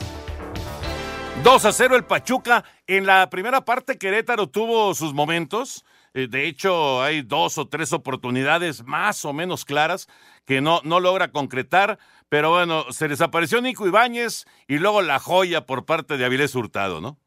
2 1.41 1.65
a 1.65 1.71
0 1.71 1.95
el 1.95 2.03
Pachuca. 2.03 2.65
En 2.85 3.05
la 3.05 3.29
primera 3.29 3.63
parte 3.63 3.97
Querétaro 3.97 4.49
tuvo 4.49 4.93
sus 4.93 5.13
momentos. 5.13 5.85
Eh, 6.13 6.27
de 6.29 6.45
hecho, 6.45 7.01
hay 7.01 7.21
dos 7.21 7.57
o 7.57 7.69
tres 7.69 7.93
oportunidades 7.93 8.83
más 8.83 9.23
o 9.23 9.31
menos 9.31 9.63
claras 9.63 10.09
que 10.45 10.59
no, 10.59 10.81
no 10.83 10.99
logra 10.99 11.31
concretar. 11.31 11.97
Pero 12.27 12.49
bueno, 12.49 12.91
se 12.91 13.07
desapareció 13.07 13.61
Nico 13.61 13.87
Ibáñez 13.87 14.47
y 14.67 14.79
luego 14.79 15.01
la 15.01 15.19
joya 15.19 15.65
por 15.65 15.85
parte 15.85 16.17
de 16.17 16.25
Avilés 16.25 16.55
Hurtado, 16.55 16.99
¿no? 16.99 17.17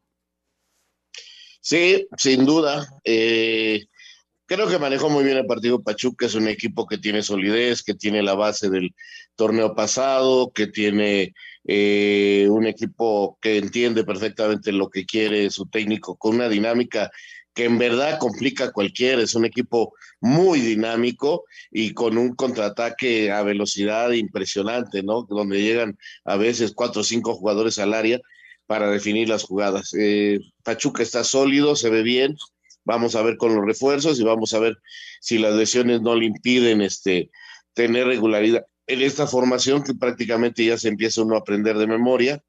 Sí, 1.63 2.07
sin 2.17 2.45
duda. 2.45 2.85
Eh, 3.05 3.85
creo 4.45 4.67
que 4.67 4.79
manejó 4.79 5.09
muy 5.09 5.23
bien 5.23 5.37
el 5.37 5.45
partido 5.45 5.81
Pachuca. 5.81 6.25
Es 6.25 6.35
un 6.35 6.49
equipo 6.49 6.85
que 6.85 6.97
tiene 6.97 7.23
solidez, 7.23 7.83
que 7.83 7.93
tiene 7.93 8.21
la 8.21 8.33
base 8.35 8.69
del 8.69 8.93
torneo 9.37 9.73
pasado, 9.73 10.51
que 10.53 10.67
tiene 10.67 11.33
eh, 11.65 12.47
un 12.49 12.67
equipo 12.67 13.37
que 13.41 13.57
entiende 13.57 14.03
perfectamente 14.03 14.73
lo 14.73 14.89
que 14.89 15.05
quiere 15.05 15.49
su 15.51 15.65
técnico, 15.67 16.17
con 16.17 16.35
una 16.35 16.49
dinámica 16.49 17.09
que 17.53 17.63
en 17.65 17.77
verdad 17.77 18.19
complica 18.19 18.65
a 18.65 18.71
cualquiera. 18.73 19.21
Es 19.21 19.33
un 19.33 19.45
equipo 19.45 19.93
muy 20.19 20.59
dinámico 20.59 21.45
y 21.71 21.93
con 21.93 22.17
un 22.17 22.35
contraataque 22.35 23.31
a 23.31 23.41
velocidad 23.41 24.11
impresionante, 24.11 25.01
¿no? 25.01 25.23
Donde 25.29 25.61
llegan 25.61 25.97
a 26.25 26.35
veces 26.35 26.73
cuatro 26.75 27.01
o 27.01 27.03
cinco 27.05 27.35
jugadores 27.35 27.79
al 27.79 27.93
área 27.93 28.19
para 28.73 28.89
definir 28.89 29.29
las 29.29 29.43
jugadas. 29.43 29.93
Eh, 29.95 30.39
Pachuca 30.63 31.03
está 31.03 31.23
sólido, 31.23 31.75
se 31.75 31.91
ve 31.91 32.01
bien. 32.01 32.35
Vamos 32.83 33.15
a 33.15 33.21
ver 33.21 33.37
con 33.37 33.53
los 33.53 33.63
refuerzos 33.63 34.19
y 34.19 34.23
vamos 34.23 34.51
a 34.55 34.59
ver 34.59 34.79
si 35.21 35.37
las 35.37 35.53
lesiones 35.53 36.01
no 36.01 36.15
le 36.15 36.25
impiden 36.25 36.81
este, 36.81 37.29
tener 37.75 38.07
regularidad 38.07 38.65
en 38.87 39.03
esta 39.03 39.27
formación 39.27 39.83
que 39.83 39.93
prácticamente 39.93 40.65
ya 40.65 40.79
se 40.79 40.87
empieza 40.87 41.21
uno 41.21 41.35
a 41.35 41.41
aprender 41.41 41.77
de 41.77 41.85
memoria, 41.85 42.43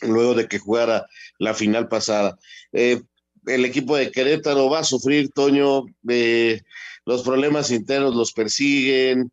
luego 0.00 0.32
de 0.32 0.48
que 0.48 0.60
jugara 0.60 1.06
la 1.38 1.52
final 1.52 1.88
pasada. 1.88 2.38
Eh, 2.72 3.02
el 3.48 3.66
equipo 3.66 3.96
de 3.96 4.10
Querétaro 4.10 4.70
va 4.70 4.78
a 4.78 4.84
sufrir, 4.84 5.28
Toño, 5.28 5.84
eh, 6.08 6.62
los 7.04 7.22
problemas 7.22 7.70
internos 7.70 8.14
los 8.14 8.32
persiguen, 8.32 9.30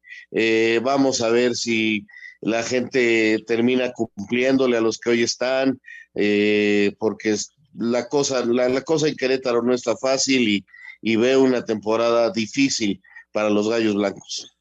vamos 0.81 1.21
a 1.21 1.29
ver 1.29 1.55
si 1.55 2.05
la 2.45 2.61
gente 2.61 3.43
termina 3.47 3.91
cumpliéndole 3.91 4.77
a 4.77 4.81
los 4.81 4.99
que 4.99 5.09
hoy 5.09 5.23
están, 5.23 5.81
porque 6.99 7.35
la 7.73 8.07
cosa, 8.07 8.45
la, 8.45 8.81
cosa 8.83 9.07
en 9.07 9.15
Querétaro 9.15 9.63
no 9.63 9.73
está 9.73 9.97
fácil 9.97 10.47
y, 10.47 10.65
y 11.01 11.15
una 11.17 11.65
temporada 11.65 12.31
difícil 12.31 13.01
para 13.31 13.49
los 13.49 13.67
Gallos 13.67 13.95
Blancos. 13.95 14.55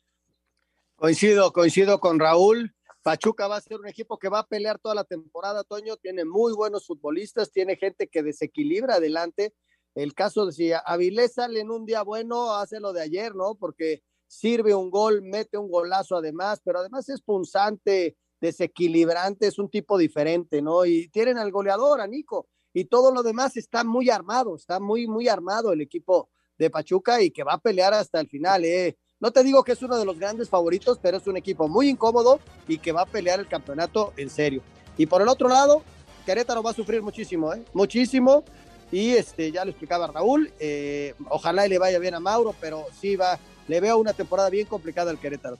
Coincido, 0.96 1.52
coincido 1.52 2.00
con 2.00 2.18
Raúl. 2.18 2.74
Pachuca 3.02 3.48
va 3.48 3.56
a 3.56 3.60
ser 3.60 3.78
un 3.78 3.86
equipo 3.86 4.18
que 4.18 4.30
va 4.30 4.38
a 4.38 4.46
pelear 4.46 4.78
toda 4.78 4.94
la 4.94 5.04
temporada, 5.04 5.62
Toño. 5.62 5.98
Tiene 5.98 6.24
muy 6.24 6.54
buenos 6.54 6.86
futbolistas, 6.86 7.52
tiene 7.52 7.76
gente 7.76 8.08
que 8.08 8.22
desequilibra 8.22 8.94
adelante. 8.94 9.52
El 9.94 10.14
caso 10.14 10.46
de 10.46 10.52
si 10.52 10.72
Avilés 10.72 11.34
sale 11.34 11.60
en 11.60 11.70
un 11.70 11.84
día 11.84 12.02
bueno, 12.02 12.54
hace 12.54 12.80
lo 12.80 12.94
de 12.94 13.02
ayer, 13.02 13.34
¿no? 13.34 13.56
Porque 13.56 14.02
sirve 14.34 14.74
un 14.74 14.90
gol, 14.90 15.22
mete 15.22 15.56
un 15.56 15.70
golazo 15.70 16.16
además, 16.16 16.60
pero 16.64 16.80
además 16.80 17.08
es 17.08 17.20
punzante, 17.20 18.16
desequilibrante, 18.40 19.46
es 19.46 19.58
un 19.58 19.70
tipo 19.70 19.96
diferente, 19.96 20.60
¿no? 20.60 20.84
Y 20.84 21.08
tienen 21.08 21.38
al 21.38 21.52
goleador, 21.52 22.00
a 22.00 22.06
Nico, 22.06 22.48
y 22.72 22.86
todo 22.86 23.12
lo 23.12 23.22
demás 23.22 23.56
está 23.56 23.84
muy 23.84 24.10
armado, 24.10 24.56
está 24.56 24.80
muy, 24.80 25.06
muy 25.06 25.28
armado 25.28 25.72
el 25.72 25.80
equipo 25.80 26.30
de 26.58 26.68
Pachuca 26.68 27.22
y 27.22 27.30
que 27.30 27.44
va 27.44 27.54
a 27.54 27.58
pelear 27.58 27.94
hasta 27.94 28.20
el 28.20 28.28
final, 28.28 28.64
¿eh? 28.64 28.96
No 29.20 29.30
te 29.30 29.44
digo 29.44 29.62
que 29.62 29.72
es 29.72 29.82
uno 29.82 29.96
de 29.96 30.04
los 30.04 30.18
grandes 30.18 30.50
favoritos, 30.50 30.98
pero 31.00 31.16
es 31.16 31.26
un 31.26 31.36
equipo 31.36 31.68
muy 31.68 31.88
incómodo 31.88 32.40
y 32.66 32.78
que 32.78 32.92
va 32.92 33.02
a 33.02 33.06
pelear 33.06 33.40
el 33.40 33.48
campeonato 33.48 34.12
en 34.16 34.28
serio. 34.28 34.62
Y 34.98 35.06
por 35.06 35.22
el 35.22 35.28
otro 35.28 35.48
lado, 35.48 35.82
Querétaro 36.26 36.62
va 36.62 36.72
a 36.72 36.74
sufrir 36.74 37.02
muchísimo, 37.02 37.54
¿eh? 37.54 37.62
muchísimo. 37.72 38.44
Y 38.90 39.12
este, 39.12 39.50
ya 39.50 39.64
lo 39.64 39.70
explicaba 39.70 40.08
Raúl, 40.08 40.52
eh, 40.58 41.14
ojalá 41.30 41.66
le 41.66 41.78
vaya 41.78 41.98
bien 41.98 42.14
a 42.14 42.20
Mauro, 42.20 42.54
pero 42.60 42.84
sí 43.00 43.16
va, 43.16 43.38
le 43.68 43.80
veo 43.80 43.98
una 43.98 44.12
temporada 44.12 44.50
bien 44.50 44.66
complicada 44.66 45.10
al 45.10 45.18
Querétaro. 45.18 45.58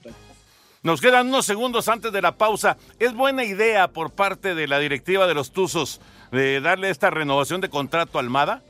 Nos 0.83 1.01
quedan 1.01 1.27
unos 1.27 1.45
segundos 1.45 1.87
antes 1.87 2.11
de 2.11 2.21
la 2.21 2.37
pausa. 2.37 2.77
¿Es 2.99 3.13
buena 3.13 3.43
idea 3.43 3.87
por 3.87 4.11
parte 4.11 4.53
de 4.53 4.67
la 4.67 4.77
directiva 4.79 5.25
de 5.25 5.33
los 5.33 5.51
Tuzos 5.51 5.99
de 6.31 6.61
darle 6.61 6.89
esta 6.89 7.09
renovación 7.09 7.61
de 7.61 7.69
contrato 7.69 8.17
a 8.17 8.21
Almada? 8.21 8.61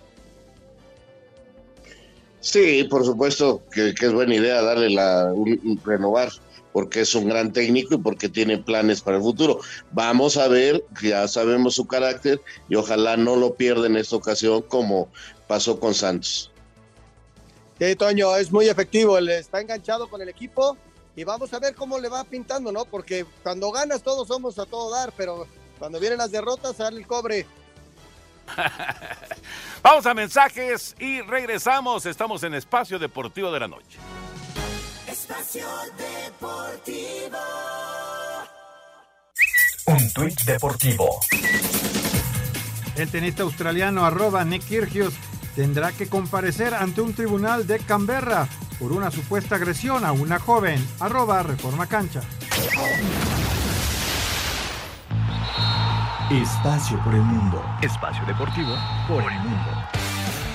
Sí, 2.39 2.83
por 2.85 3.03
supuesto 3.03 3.63
que, 3.71 3.89
es 3.89 4.13
buena 4.13 4.35
idea 4.35 4.61
darle 4.61 4.91
la 4.91 5.33
renovar 5.83 6.29
porque 6.71 7.01
es 7.01 7.15
un 7.15 7.27
gran 7.29 7.53
técnico 7.53 7.95
y 7.95 7.97
porque 7.97 8.29
tiene 8.29 8.57
planes 8.57 9.01
para 9.01 9.17
el 9.17 9.23
futuro. 9.23 9.59
Vamos 9.91 10.37
a 10.37 10.47
ver, 10.47 10.83
ya 11.01 11.27
sabemos 11.27 11.75
su 11.75 11.87
carácter 11.87 12.39
y 12.69 12.75
ojalá 12.75 13.17
no 13.17 13.35
lo 13.35 13.55
pierda 13.55 13.87
en 13.87 13.95
esta 13.95 14.17
ocasión 14.17 14.61
como 14.61 15.09
pasó 15.47 15.79
con 15.79 15.93
Santos. 15.93 16.51
Sí, 17.79 17.95
Toño, 17.95 18.35
es 18.37 18.51
muy 18.51 18.69
efectivo, 18.69 19.17
él 19.17 19.29
está 19.29 19.59
enganchado 19.59 20.09
con 20.09 20.21
el 20.21 20.29
equipo 20.29 20.77
y 21.15 21.23
vamos 21.23 21.53
a 21.53 21.59
ver 21.59 21.75
cómo 21.75 21.99
le 21.99 22.07
va 22.07 22.23
pintando, 22.23 22.71
¿no? 22.71 22.85
Porque 22.85 23.25
cuando 23.43 23.71
ganas 23.71 24.01
todos 24.01 24.27
somos 24.27 24.57
a 24.59 24.65
todo 24.65 24.91
dar, 24.91 25.11
pero 25.15 25.45
cuando 25.77 25.99
vienen 25.99 26.17
las 26.17 26.31
derrotas 26.31 26.77
sale 26.77 26.97
el 26.97 27.07
cobre. 27.07 27.45
Vamos 29.83 30.05
a 30.05 30.13
mensajes 30.13 30.95
y 30.99 31.21
regresamos. 31.21 32.05
Estamos 32.05 32.43
en 32.43 32.53
Espacio 32.53 32.99
Deportivo 32.99 33.51
de 33.51 33.59
la 33.59 33.67
Noche. 33.67 33.97
Espacio 35.07 35.67
Deportivo. 35.97 37.37
Un 39.87 40.13
tuit 40.13 40.41
deportivo. 40.41 41.19
El 42.95 43.09
tenista 43.11 43.43
australiano 43.43 44.05
arroba 44.05 44.43
Nick 44.43 44.65
Kyrgios 44.65 45.13
tendrá 45.55 45.91
que 45.91 46.07
comparecer 46.07 46.73
ante 46.73 47.01
un 47.01 47.13
tribunal 47.13 47.65
de 47.65 47.79
Canberra 47.79 48.47
por 48.79 48.91
una 48.91 49.09
supuesta 49.09 49.55
agresión 49.55 50.05
a 50.05 50.11
una 50.11 50.39
joven. 50.39 50.85
Arroba 50.99 51.41
Reforma 51.43 51.87
Cancha. 51.87 52.21
Espacio 56.29 57.01
por 57.03 57.13
el 57.13 57.21
mundo. 57.21 57.63
Espacio 57.81 58.25
deportivo 58.25 58.75
por 59.07 59.31
el 59.31 59.39
mundo. 59.39 60.04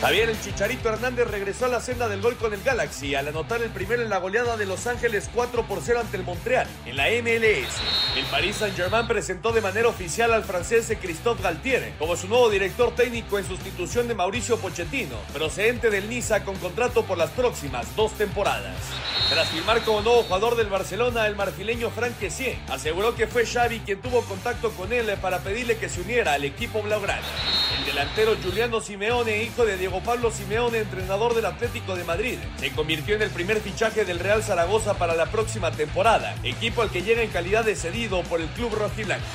Javier 0.01 0.31
el 0.31 0.41
Chicharito 0.41 0.89
Hernández 0.89 1.29
regresó 1.29 1.67
a 1.67 1.69
la 1.69 1.79
senda 1.79 2.09
del 2.09 2.23
gol 2.23 2.35
con 2.37 2.55
el 2.55 2.63
Galaxy 2.63 3.15
al 3.15 3.29
anotar 3.29 3.61
el 3.61 3.69
primero 3.69 4.01
en 4.01 4.09
la 4.09 4.17
goleada 4.17 4.57
de 4.57 4.65
Los 4.65 4.87
Ángeles 4.87 5.29
4 5.35 5.65
por 5.65 5.83
0 5.83 6.01
ante 6.01 6.17
el 6.17 6.25
Montreal 6.25 6.67
en 6.87 6.97
la 6.97 7.09
MLS. 7.09 7.77
El 8.17 8.25
Paris 8.31 8.57
Saint-Germain 8.57 9.07
presentó 9.07 9.53
de 9.53 9.61
manera 9.61 9.89
oficial 9.89 10.33
al 10.33 10.45
francés 10.45 10.91
Christophe 10.99 11.43
Galtier 11.43 11.93
como 11.99 12.17
su 12.17 12.29
nuevo 12.29 12.49
director 12.49 12.95
técnico 12.95 13.39
en 13.39 13.47
sustitución 13.47 14.09
de 14.09 14.15
Mauricio 14.15 14.57
Pochettino, 14.57 15.17
procedente 15.35 15.91
del 15.91 16.09
Niza 16.09 16.45
con 16.45 16.57
contrato 16.57 17.05
por 17.05 17.19
las 17.19 17.31
próximas 17.33 17.95
dos 17.95 18.13
temporadas. 18.13 18.77
Tras 19.29 19.51
firmar 19.51 19.83
como 19.83 20.01
nuevo 20.01 20.23
jugador 20.23 20.57
del 20.57 20.69
Barcelona, 20.69 21.27
el 21.27 21.37
marfileño 21.37 21.91
Frank 21.91 22.19
Kessié 22.19 22.59
aseguró 22.69 23.15
que 23.15 23.27
fue 23.27 23.45
Xavi 23.45 23.81
quien 23.81 24.01
tuvo 24.01 24.23
contacto 24.23 24.71
con 24.71 24.95
él 24.95 25.15
para 25.21 25.41
pedirle 25.41 25.77
que 25.77 25.91
se 25.91 26.01
uniera 26.01 26.33
al 26.33 26.45
equipo 26.45 26.83
blaugrana. 26.83 27.23
El 27.79 27.85
delantero 27.85 28.35
Juliano 28.43 28.81
Simeone, 28.81 29.43
hijo 29.43 29.65
de 29.65 29.77
Diego 29.77 29.90
Pablo 29.99 30.31
Simeone, 30.31 30.79
entrenador 30.79 31.35
del 31.35 31.47
Atlético 31.47 31.97
de 31.97 32.05
Madrid, 32.05 32.39
se 32.59 32.71
convirtió 32.71 33.17
en 33.17 33.23
el 33.23 33.31
primer 33.31 33.61
fichaje 33.61 34.05
del 34.05 34.21
Real 34.21 34.45
Zaragoza 34.45 34.95
para 34.95 35.17
la 35.17 35.27
próxima 35.27 35.73
temporada, 35.73 36.37
equipo 36.45 36.83
al 36.83 36.91
que 36.91 37.03
llega 37.03 37.23
en 37.23 37.31
calidad 37.31 37.65
de 37.65 37.75
cedido 37.75 38.23
por 38.23 38.41
el 38.41 38.47
club 38.51 38.73
rojiblanco. 38.73 39.27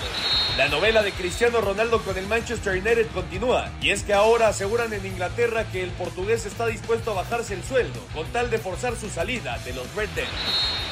La 0.58 0.70
novela 0.70 1.04
de 1.04 1.12
Cristiano 1.12 1.60
Ronaldo 1.60 2.02
con 2.02 2.18
el 2.18 2.28
Manchester 2.28 2.74
United 2.74 3.08
continúa, 3.14 3.70
y 3.82 3.90
es 3.90 4.04
que 4.04 4.14
ahora 4.14 4.48
aseguran 4.48 4.94
en 4.94 5.06
Inglaterra 5.06 5.66
que 5.70 5.84
el 5.84 5.90
portugués 5.92 6.46
está 6.46 6.68
dispuesto 6.68 7.12
a 7.12 7.16
bajarse 7.16 7.54
el 7.54 7.64
sueldo 7.64 8.00
con 8.14 8.26
tal 8.28 8.50
de 8.50 8.58
forzar 8.58 8.96
su 8.96 9.10
salida 9.10 9.58
de 9.66 9.74
los 9.74 9.94
Red 9.94 10.10
Devils. 10.16 10.32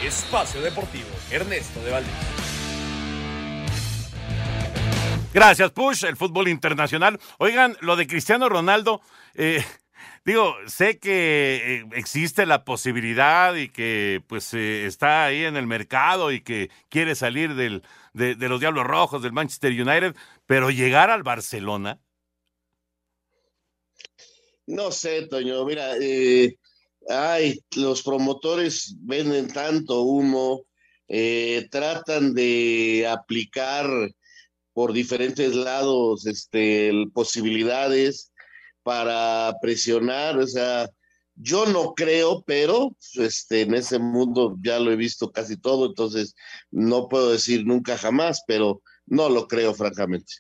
Espacio 0.04 0.62
Deportivo, 0.62 1.08
Ernesto 1.32 1.82
de 1.82 1.92
Valdés. 1.92 2.12
Gracias, 5.34 5.72
Push, 5.72 6.04
el 6.04 6.16
fútbol 6.16 6.48
internacional. 6.48 7.20
Oigan, 7.40 7.76
lo 7.82 7.96
de 7.96 8.06
Cristiano 8.06 8.50
Ronaldo, 8.50 9.02
eh, 9.36 9.64
digo, 10.26 10.56
sé 10.68 11.00
que 11.00 11.80
eh, 11.82 11.86
existe 11.96 12.46
la 12.46 12.66
posibilidad 12.66 13.56
y 13.56 13.70
que 13.70 14.24
pues 14.28 14.54
eh, 14.54 14.86
está 14.86 15.26
ahí 15.26 15.44
en 15.44 15.58
el 15.58 15.68
mercado 15.68 16.32
y 16.32 16.42
que 16.42 16.70
quiere 16.90 17.16
salir 17.16 17.56
del, 17.56 17.84
de, 18.14 18.36
los 18.36 18.60
Diablos 18.60 18.86
Rojos, 18.86 19.22
del 19.22 19.34
Manchester 19.34 19.72
United, 19.72 20.16
pero 20.46 20.70
llegar 20.70 21.10
al 21.10 21.24
Barcelona. 21.24 22.00
No 24.66 24.92
sé, 24.92 25.28
Toño, 25.28 25.66
mira, 25.66 25.98
eh, 26.00 26.58
ay, 27.10 27.62
los 27.76 28.02
promotores 28.02 28.96
venden 29.00 29.52
tanto 29.52 30.04
humo, 30.04 30.66
tratan 31.70 32.34
de 32.34 33.06
aplicar 33.08 33.86
por 34.72 34.94
diferentes 34.94 35.54
lados 35.54 36.26
este, 36.26 36.92
posibilidades 37.14 38.33
para 38.84 39.56
presionar, 39.62 40.38
o 40.38 40.48
sea, 40.48 40.90
yo 41.36 41.66
no 41.66 41.94
creo, 41.96 42.44
pero 42.46 42.96
este, 43.16 43.62
en 43.62 43.74
ese 43.74 43.98
mundo 44.00 44.56
ya 44.62 44.80
lo 44.80 44.92
he 44.92 44.96
visto 44.96 45.32
casi 45.32 45.58
todo, 45.58 45.88
entonces 45.88 46.36
no 46.70 47.08
puedo 47.08 47.32
decir 47.32 47.66
nunca 47.66 47.98
jamás, 47.98 48.44
pero 48.46 48.82
no 49.06 49.30
lo 49.30 49.48
creo, 49.48 49.74
francamente. 49.74 50.34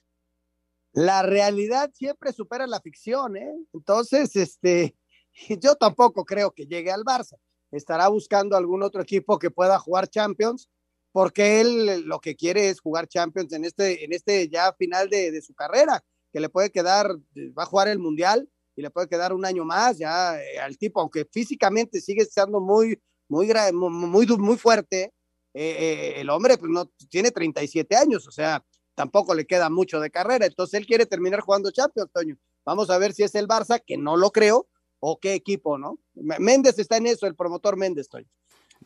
La 0.93 1.23
realidad 1.23 1.91
siempre 1.93 2.31
supera 2.33 2.67
la 2.67 2.79
ficción, 2.79 3.35
¿eh? 3.35 3.51
Entonces, 3.73 4.35
este, 4.35 4.95
yo 5.59 5.75
tampoco 5.75 6.23
creo 6.23 6.51
que 6.51 6.65
llegue 6.65 6.91
al 6.91 7.03
Barça. 7.03 7.37
Estará 7.71 8.07
buscando 8.07 8.55
algún 8.55 8.83
otro 8.83 9.01
equipo 9.01 9.39
que 9.39 9.49
pueda 9.49 9.79
jugar 9.79 10.07
Champions, 10.07 10.69
porque 11.11 11.61
él 11.61 12.03
lo 12.05 12.19
que 12.19 12.35
quiere 12.35 12.69
es 12.69 12.79
jugar 12.79 13.07
Champions 13.07 13.51
en 13.53 13.65
este, 13.65 14.05
en 14.05 14.13
este 14.13 14.47
ya 14.49 14.73
final 14.73 15.09
de, 15.09 15.31
de 15.31 15.41
su 15.41 15.55
carrera, 15.55 16.03
que 16.33 16.39
le 16.39 16.49
puede 16.49 16.71
quedar, 16.71 17.15
va 17.57 17.63
a 17.63 17.67
jugar 17.67 17.87
el 17.87 17.99
Mundial 17.99 18.49
y 18.75 18.81
le 18.81 18.89
puede 18.89 19.07
quedar 19.07 19.31
un 19.31 19.45
año 19.45 19.63
más 19.63 19.99
ya 19.99 20.41
eh, 20.41 20.59
al 20.59 20.77
tipo, 20.77 20.99
aunque 20.99 21.25
físicamente 21.31 22.01
sigue 22.01 22.23
estando 22.23 22.59
muy, 22.59 22.99
muy, 23.29 23.49
muy, 23.71 24.25
muy, 24.25 24.57
fuerte, 24.57 25.13
eh, 25.53 25.77
eh, 25.79 26.13
el 26.17 26.29
hombre 26.31 26.57
pues 26.57 26.71
no 26.71 26.87
tiene 27.09 27.29
37 27.29 27.95
años, 27.95 28.27
o 28.27 28.31
sea, 28.31 28.65
tampoco 28.95 29.35
le 29.35 29.45
queda 29.45 29.69
mucho 29.69 29.99
de 29.99 30.09
carrera, 30.09 30.47
entonces 30.47 30.79
él 30.79 30.87
quiere 30.87 31.05
terminar 31.05 31.41
jugando 31.41 31.71
Champions, 31.71 32.11
Toño. 32.11 32.35
Vamos 32.65 32.89
a 32.89 32.97
ver 32.97 33.13
si 33.13 33.23
es 33.23 33.35
el 33.35 33.47
Barça, 33.47 33.81
que 33.85 33.97
no 33.97 34.17
lo 34.17 34.31
creo, 34.31 34.67
o 34.99 35.19
qué 35.19 35.33
equipo, 35.33 35.77
¿no? 35.77 35.99
Méndez 36.15 36.79
está 36.79 36.97
en 36.97 37.07
eso, 37.07 37.27
el 37.27 37.35
promotor 37.35 37.77
Méndez, 37.77 38.09
Toño. 38.09 38.27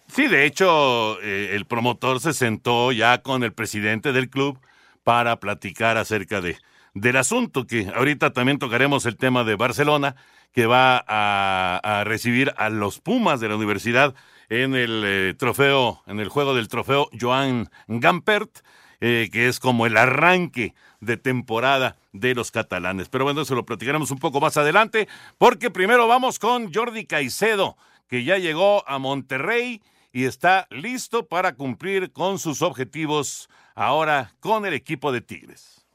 Sí, 0.08 0.28
de 0.28 0.46
hecho, 0.46 1.22
eh, 1.22 1.56
el 1.56 1.66
promotor 1.66 2.20
se 2.20 2.34
sentó 2.34 2.92
ya 2.92 3.22
con 3.22 3.44
el 3.44 3.54
presidente 3.54 4.14
del 4.14 4.30
club 4.30 4.60
para 5.04 5.40
platicar 5.40 5.98
acerca 5.98 6.42
de, 6.42 6.58
del 7.02 7.18
asunto, 7.18 7.68
que 7.68 7.92
ahorita 7.94 8.32
también 8.32 8.58
tocaremos 8.58 9.06
el 9.06 9.18
tema 9.18 9.44
de 9.44 9.56
Barcelona, 9.56 10.16
que 10.52 10.66
va 10.66 11.04
a, 11.08 12.04
recibir 12.06 12.54
a 12.58 12.70
los 12.70 13.00
Pumas 13.00 13.40
de 13.40 13.50
la 13.50 13.56
universidad 13.56 14.16
en 14.50 14.76
el 14.76 15.04
eh, 15.06 15.34
trofeo, 15.38 16.02
en 16.08 16.20
el 16.20 16.30
juego 16.30 16.56
del 16.56 16.68
trofeo 16.68 17.10
Joan 17.20 17.70
Gampert, 17.88 18.60
eh, 19.00 19.30
que 19.32 19.48
es 19.48 19.60
como 19.60 19.86
el 19.86 19.96
arranque 19.98 20.74
de 21.00 21.18
temporada 21.18 21.98
de 22.14 22.34
los 22.34 22.50
catalanes. 22.50 23.10
Pero 23.10 23.26
bueno, 23.26 23.42
eso 23.42 23.54
lo 23.54 23.66
platicaremos 23.66 24.10
un 24.10 24.18
poco 24.18 24.42
más 24.42 24.58
adelante, 24.58 25.08
porque 25.38 25.70
primero 25.70 26.08
vamos 26.08 26.40
con 26.40 26.74
Jordi 26.74 27.06
Caicedo, 27.06 27.78
que 28.08 28.24
ya 28.24 28.38
llegó 28.38 28.88
a 28.88 28.98
Monterrey 28.98 29.84
y 30.12 30.24
está 30.24 30.68
listo 30.72 31.28
para 31.28 31.54
cumplir 31.54 32.12
con 32.12 32.40
sus 32.40 32.64
objetivos 32.64 33.50
ahora 33.76 34.34
con 34.40 34.66
el 34.66 34.74
equipo 34.74 35.12
de 35.12 35.22
Tigres. 35.22 35.87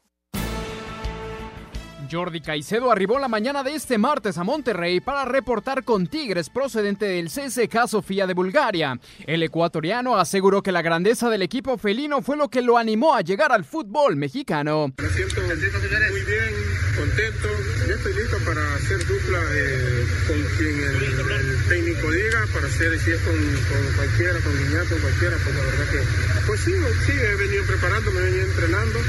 Jordi 2.13 2.41
Caicedo 2.41 2.91
arribó 2.91 3.17
la 3.17 3.27
mañana 3.27 3.63
de 3.63 3.73
este 3.73 3.97
martes 3.97 4.37
a 4.37 4.43
Monterrey 4.43 4.99
para 4.99 5.25
reportar 5.25 5.83
con 5.83 6.05
Tigres 6.05 6.47
procedente 6.47 7.05
del 7.05 7.25
CSK 7.25 7.87
Sofía 7.87 8.27
de 8.27 8.35
Bulgaria. 8.35 8.99
El 9.25 9.41
ecuatoriano 9.41 10.15
aseguró 10.15 10.61
que 10.61 10.71
la 10.71 10.83
grandeza 10.83 11.31
del 11.31 11.41
equipo 11.41 11.75
felino 11.79 12.21
fue 12.21 12.37
lo 12.37 12.49
que 12.49 12.61
lo 12.61 12.77
animó 12.77 13.15
a 13.15 13.21
llegar 13.21 13.51
al 13.51 13.65
fútbol 13.65 14.15
mexicano. 14.15 14.93
Me 15.01 15.09
siento 15.09 15.41
muy 15.41 16.21
bien, 16.21 16.53
contento. 16.95 17.49
Ya 17.87 17.95
estoy 17.95 18.13
listo 18.13 18.37
para 18.45 18.75
hacer 18.75 18.99
dupla 19.07 19.39
eh, 19.51 20.07
con 20.27 20.41
quien 20.57 20.79
el, 20.79 21.67
técnico 21.67 22.11
diga, 22.11 22.45
para 22.53 22.67
hacer 22.67 22.99
si 22.99 23.11
es 23.11 23.21
con, 23.21 23.33
con 23.33 23.95
cualquiera, 23.95 24.39
con 24.39 24.99
cualquiera, 24.99 25.37
pues 25.43 25.55
la 25.55 25.63
verdad 25.63 25.91
que, 25.91 26.45
pues 26.45 26.59
sí, 26.59 26.73
sí, 27.07 27.13
he 27.13 27.35
venido 27.35 27.65
preparando, 27.65 28.11
me 28.11 28.19
he 28.19 28.23
venido 28.23 28.45
entrenando 28.45 28.99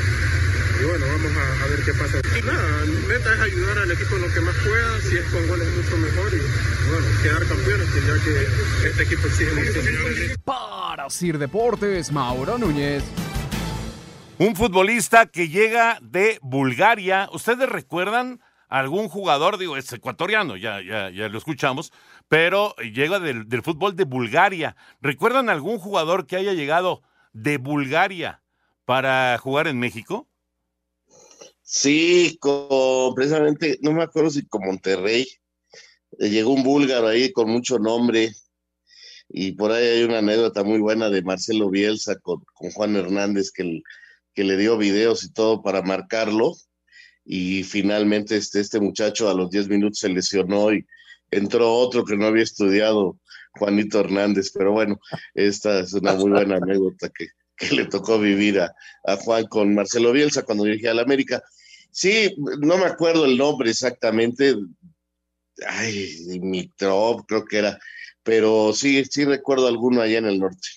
y 0.81 0.85
bueno, 0.85 1.07
vamos 1.07 1.33
a, 1.37 1.65
a, 1.65 1.69
ver 1.69 1.85
qué 1.85 1.93
pasa. 1.95 2.19
Y 2.39 2.43
nada, 2.43 2.85
meta 3.09 3.35
es 3.35 3.41
ayudar 3.41 3.79
al 3.79 3.91
equipo 3.91 4.17
en 4.17 4.23
lo 4.23 4.29
que 4.29 4.41
más 4.41 4.55
pueda, 4.57 5.01
si 5.01 5.17
es 5.17 5.25
con 5.31 5.47
goles 5.47 5.69
mucho 5.77 5.97
mejor 5.99 6.35
y 6.35 6.65
bueno, 6.91 7.07
quedar 7.23 7.47
campeones, 7.47 7.89
ya 7.95 8.25
que 8.25 8.89
este 8.89 9.03
equipo 9.05 9.27
exige 9.27 9.53
mucho. 9.53 10.41
Para 10.45 11.11
Sir 11.11 11.39
Deportes, 11.39 12.13
Mauro 12.13 12.59
Núñez. 12.59 13.05
Un 14.39 14.57
futbolista 14.57 15.27
que 15.27 15.49
llega 15.49 15.99
de 16.03 16.39
Bulgaria. 16.43 17.29
¿Ustedes 17.33 17.69
recuerdan 17.69 18.41
algún 18.69 19.09
jugador? 19.09 19.59
Digo, 19.59 19.77
es 19.77 19.93
ecuatoriano, 19.93 20.57
ya, 20.57 20.81
ya, 20.83 21.11
ya 21.11 21.29
lo 21.29 21.39
escuchamos, 21.39 21.93
pero 22.29 22.75
llega 22.77 23.21
del, 23.21 23.49
del 23.49 23.63
fútbol 23.63 23.95
de 23.95 24.05
Bulgaria. 24.05 24.77
¿Recuerdan 25.01 25.49
algún 25.49 25.79
jugador 25.79 26.27
que 26.27 26.37
haya 26.37 26.53
llegado 26.53 27.03
de 27.33 27.59
Bulgaria 27.59 28.43
para 28.85 29.39
jugar 29.39 29.69
en 29.69 29.79
México? 29.79 30.27
Sí, 31.77 32.39
con, 32.41 33.15
precisamente, 33.17 33.79
no 33.83 33.93
me 33.93 34.05
acuerdo 34.05 34.31
si 34.31 34.47
con 34.47 34.65
Monterrey, 34.65 35.27
eh, 36.21 36.31
llegó 36.31 36.53
un 36.53 36.63
búlgaro 36.63 37.09
ahí 37.09 37.33
con 37.33 37.51
mucho 37.51 37.81
nombre, 37.81 38.33
y 39.29 39.53
por 39.53 39.73
ahí 39.73 39.85
hay 39.85 40.05
una 40.05 40.19
anécdota 40.19 40.63
muy 40.63 40.79
buena 40.79 41.11
de 41.11 41.23
Marcelo 41.23 41.71
Bielsa 41.71 42.15
con, 42.21 42.45
con 42.55 42.71
Juan 42.71 42.95
Hernández 42.95 43.51
que, 43.51 43.83
que, 44.35 44.45
le 44.45 44.57
dio 44.57 44.79
videos 44.79 45.25
y 45.25 45.33
todo 45.33 45.63
para 45.65 45.83
marcarlo, 45.83 46.55
y 47.25 47.65
finalmente 47.65 48.37
este, 48.37 48.61
este 48.61 48.79
muchacho 48.79 49.29
a 49.29 49.35
los 49.35 49.51
10 49.51 49.69
minutos 49.69 49.99
se 49.99 50.11
lesionó 50.11 50.73
y 50.73 50.87
entró 51.33 51.73
otro 51.73 52.05
que 52.05 52.17
no 52.17 52.27
había 52.27 52.45
estudiado, 52.45 53.19
Juanito 53.59 53.99
Hernández, 53.99 54.53
pero 54.55 54.71
bueno, 54.71 55.01
esta 55.35 55.81
es 55.81 55.93
una 55.93 56.15
muy 56.15 56.31
buena 56.31 56.57
anécdota 56.59 57.09
que, 57.09 57.27
que 57.57 57.75
le 57.75 57.87
tocó 57.87 58.19
vivir 58.19 58.61
a, 58.61 58.73
Juan 59.17 59.47
con 59.47 59.75
Marcelo 59.75 60.13
Bielsa 60.13 60.43
cuando 60.43 60.65
dirigía 60.65 60.91
al 60.91 60.99
América. 60.99 61.43
Sí, 61.95 62.35
no 62.37 62.77
me 62.77 62.87
acuerdo 62.87 63.25
el 63.25 63.39
nombre 63.39 63.71
exactamente. 63.71 64.57
Ay, 65.65 66.41
Mitrov 66.43 67.25
creo 67.25 67.45
que 67.45 67.59
era, 67.59 67.79
pero 68.25 68.73
sí, 68.73 69.05
sí 69.05 69.25
recuerdo 69.25 69.69
alguno 69.69 70.01
allá 70.01 70.19
en 70.19 70.27
el 70.27 70.41
norte. 70.41 70.69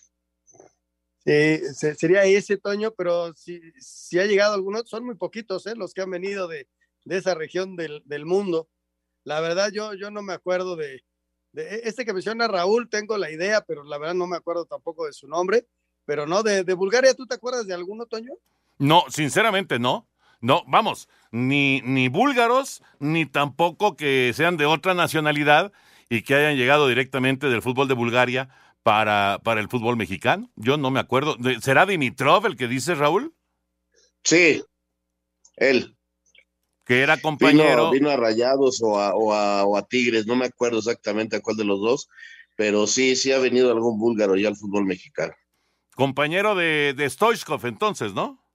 Sí, 1.26 1.96
sería 1.98 2.24
ese, 2.26 2.58
Toño, 2.58 2.92
pero 2.92 3.34
si, 3.34 3.60
si 3.80 4.20
ha 4.20 4.26
llegado 4.28 4.54
alguno, 4.54 4.84
son 4.86 5.06
muy 5.06 5.16
poquitos 5.16 5.66
¿eh? 5.66 5.74
los 5.76 5.96
que 5.96 6.02
han 6.02 6.12
venido 6.12 6.48
de, 6.48 6.68
de 7.04 7.18
esa 7.18 7.34
región 7.34 7.76
del, 7.76 8.04
del, 8.06 8.28
mundo. 8.28 8.70
La 9.24 9.42
verdad, 9.42 9.72
yo, 9.74 9.96
yo 9.96 10.12
no 10.12 10.22
me 10.22 10.34
acuerdo 10.34 10.76
de, 10.76 11.04
de, 11.52 11.82
este 11.84 12.06
que 12.06 12.14
menciona 12.14 12.48
Raúl, 12.48 12.90
tengo 12.92 13.18
la 13.18 13.32
idea, 13.32 13.62
pero 13.62 13.84
la 13.84 13.98
verdad 13.98 14.14
no 14.14 14.28
me 14.28 14.38
acuerdo 14.38 14.66
tampoco 14.66 15.08
de 15.08 15.14
su 15.14 15.28
nombre. 15.28 15.66
Pero 16.06 16.28
no, 16.28 16.44
de, 16.44 16.64
de 16.64 16.74
Bulgaria, 16.76 17.16
¿tú 17.16 17.26
te 17.26 17.34
acuerdas 17.34 17.66
de 17.66 17.74
alguno, 17.74 18.06
Toño? 18.06 18.34
No, 18.78 19.04
sinceramente 19.10 19.80
no. 19.80 20.08
No, 20.40 20.64
vamos, 20.68 21.10
ni, 21.32 21.82
ni 21.82 22.10
búlgaros, 22.10 22.84
ni 23.00 23.26
tampoco 23.26 23.96
que 23.96 24.32
sean 24.36 24.58
de 24.58 24.66
otra 24.66 24.94
nacionalidad 24.94 25.72
y 26.10 26.22
que 26.22 26.36
hayan 26.36 26.58
llegado 26.58 26.88
directamente 26.88 27.48
del 27.48 27.62
fútbol 27.62 27.88
de 27.88 27.96
Bulgaria 27.96 28.50
para, 28.84 29.40
para 29.44 29.60
el 29.60 29.68
fútbol 29.68 29.98
mexicano. 29.98 30.50
Yo 30.56 30.78
no 30.78 30.92
me 30.92 31.00
acuerdo. 31.00 31.38
¿Será 31.62 31.86
Dimitrov 31.86 32.46
el 32.46 32.56
que 32.56 32.68
dice 32.68 32.96
Raúl? 32.96 33.34
Sí, 34.24 34.64
él. 35.56 35.96
Que 36.86 37.02
era 37.02 37.18
compañero. 37.18 37.90
Vino, 37.90 37.92
vino 37.92 38.10
a 38.10 38.16
Rayados 38.16 38.82
o 38.82 39.00
a, 39.00 39.14
o, 39.14 39.34
a, 39.34 39.66
o 39.66 39.76
a, 39.76 39.88
Tigres, 39.88 40.26
no 40.26 40.36
me 40.36 40.46
acuerdo 40.46 40.78
exactamente 40.78 41.36
a 41.36 41.42
cuál 41.42 41.58
de 41.58 41.66
los 41.66 41.82
dos, 41.82 42.08
pero 42.56 42.88
sí, 42.88 43.16
sí 43.16 43.34
ha 43.34 43.40
venido 43.40 43.72
algún 43.72 44.00
búlgaro 44.00 44.38
ya 44.38 44.48
al 44.48 44.56
fútbol 44.56 44.86
mexicano. 44.86 45.34
Compañero 45.96 46.56
de, 46.56 46.94
de 46.96 47.10
Stoichkov, 47.10 47.66
entonces, 47.66 48.14
¿no? 48.14 48.47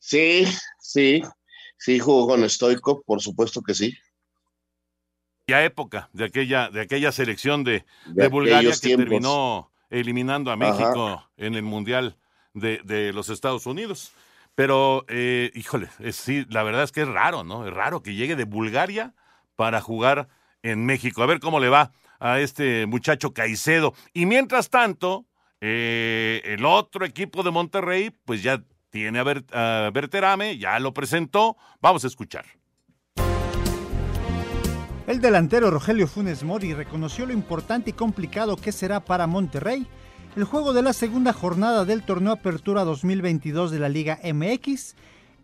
Sí, 0.00 0.44
sí, 0.80 1.22
sí 1.78 1.98
jugó 1.98 2.26
con 2.26 2.48
Stoichkov, 2.48 3.04
por 3.04 3.20
supuesto 3.20 3.62
que 3.62 3.74
sí. 3.74 3.94
Ya 5.46 5.62
época 5.62 6.08
de 6.12 6.24
aquella, 6.24 6.70
de 6.70 6.80
aquella 6.80 7.12
selección 7.12 7.64
de, 7.64 7.84
de, 8.06 8.22
de 8.22 8.28
Bulgaria 8.28 8.72
que 8.72 8.78
tiempos. 8.78 9.04
terminó 9.04 9.70
eliminando 9.90 10.50
a 10.50 10.56
México 10.56 11.08
Ajá. 11.08 11.30
en 11.36 11.54
el 11.54 11.62
Mundial 11.62 12.16
de, 12.54 12.80
de, 12.84 13.12
los 13.12 13.28
Estados 13.28 13.66
Unidos. 13.66 14.12
Pero, 14.54 15.04
eh, 15.08 15.50
híjole, 15.54 15.88
es, 15.98 16.16
sí, 16.16 16.46
la 16.48 16.62
verdad 16.62 16.84
es 16.84 16.92
que 16.92 17.02
es 17.02 17.08
raro, 17.08 17.44
¿no? 17.44 17.66
Es 17.66 17.72
raro 17.72 18.02
que 18.02 18.14
llegue 18.14 18.36
de 18.36 18.44
Bulgaria 18.44 19.14
para 19.56 19.80
jugar 19.80 20.28
en 20.62 20.86
México. 20.86 21.22
A 21.22 21.26
ver 21.26 21.40
cómo 21.40 21.60
le 21.60 21.68
va 21.68 21.92
a 22.20 22.40
este 22.40 22.86
muchacho 22.86 23.34
Caicedo. 23.34 23.94
Y 24.12 24.26
mientras 24.26 24.70
tanto, 24.70 25.26
eh, 25.60 26.42
el 26.44 26.64
otro 26.64 27.04
equipo 27.04 27.42
de 27.42 27.50
Monterrey, 27.50 28.10
pues 28.24 28.42
ya 28.42 28.62
tiene 28.90 29.18
a, 29.18 29.22
Ber- 29.22 29.44
a 29.52 29.90
Berterame, 29.92 30.58
ya 30.58 30.78
lo 30.78 30.92
presentó. 30.92 31.56
Vamos 31.80 32.04
a 32.04 32.08
escuchar. 32.08 32.44
El 35.06 35.20
delantero 35.20 35.70
Rogelio 35.70 36.06
Funes 36.06 36.44
Mori 36.44 36.72
reconoció 36.74 37.26
lo 37.26 37.32
importante 37.32 37.90
y 37.90 37.94
complicado 37.94 38.56
que 38.56 38.70
será 38.70 39.00
para 39.00 39.26
Monterrey 39.26 39.86
el 40.36 40.44
juego 40.44 40.72
de 40.72 40.82
la 40.82 40.92
segunda 40.92 41.32
jornada 41.32 41.84
del 41.84 42.04
torneo 42.04 42.32
Apertura 42.32 42.84
2022 42.84 43.72
de 43.72 43.78
la 43.80 43.88
Liga 43.88 44.20
MX, 44.22 44.94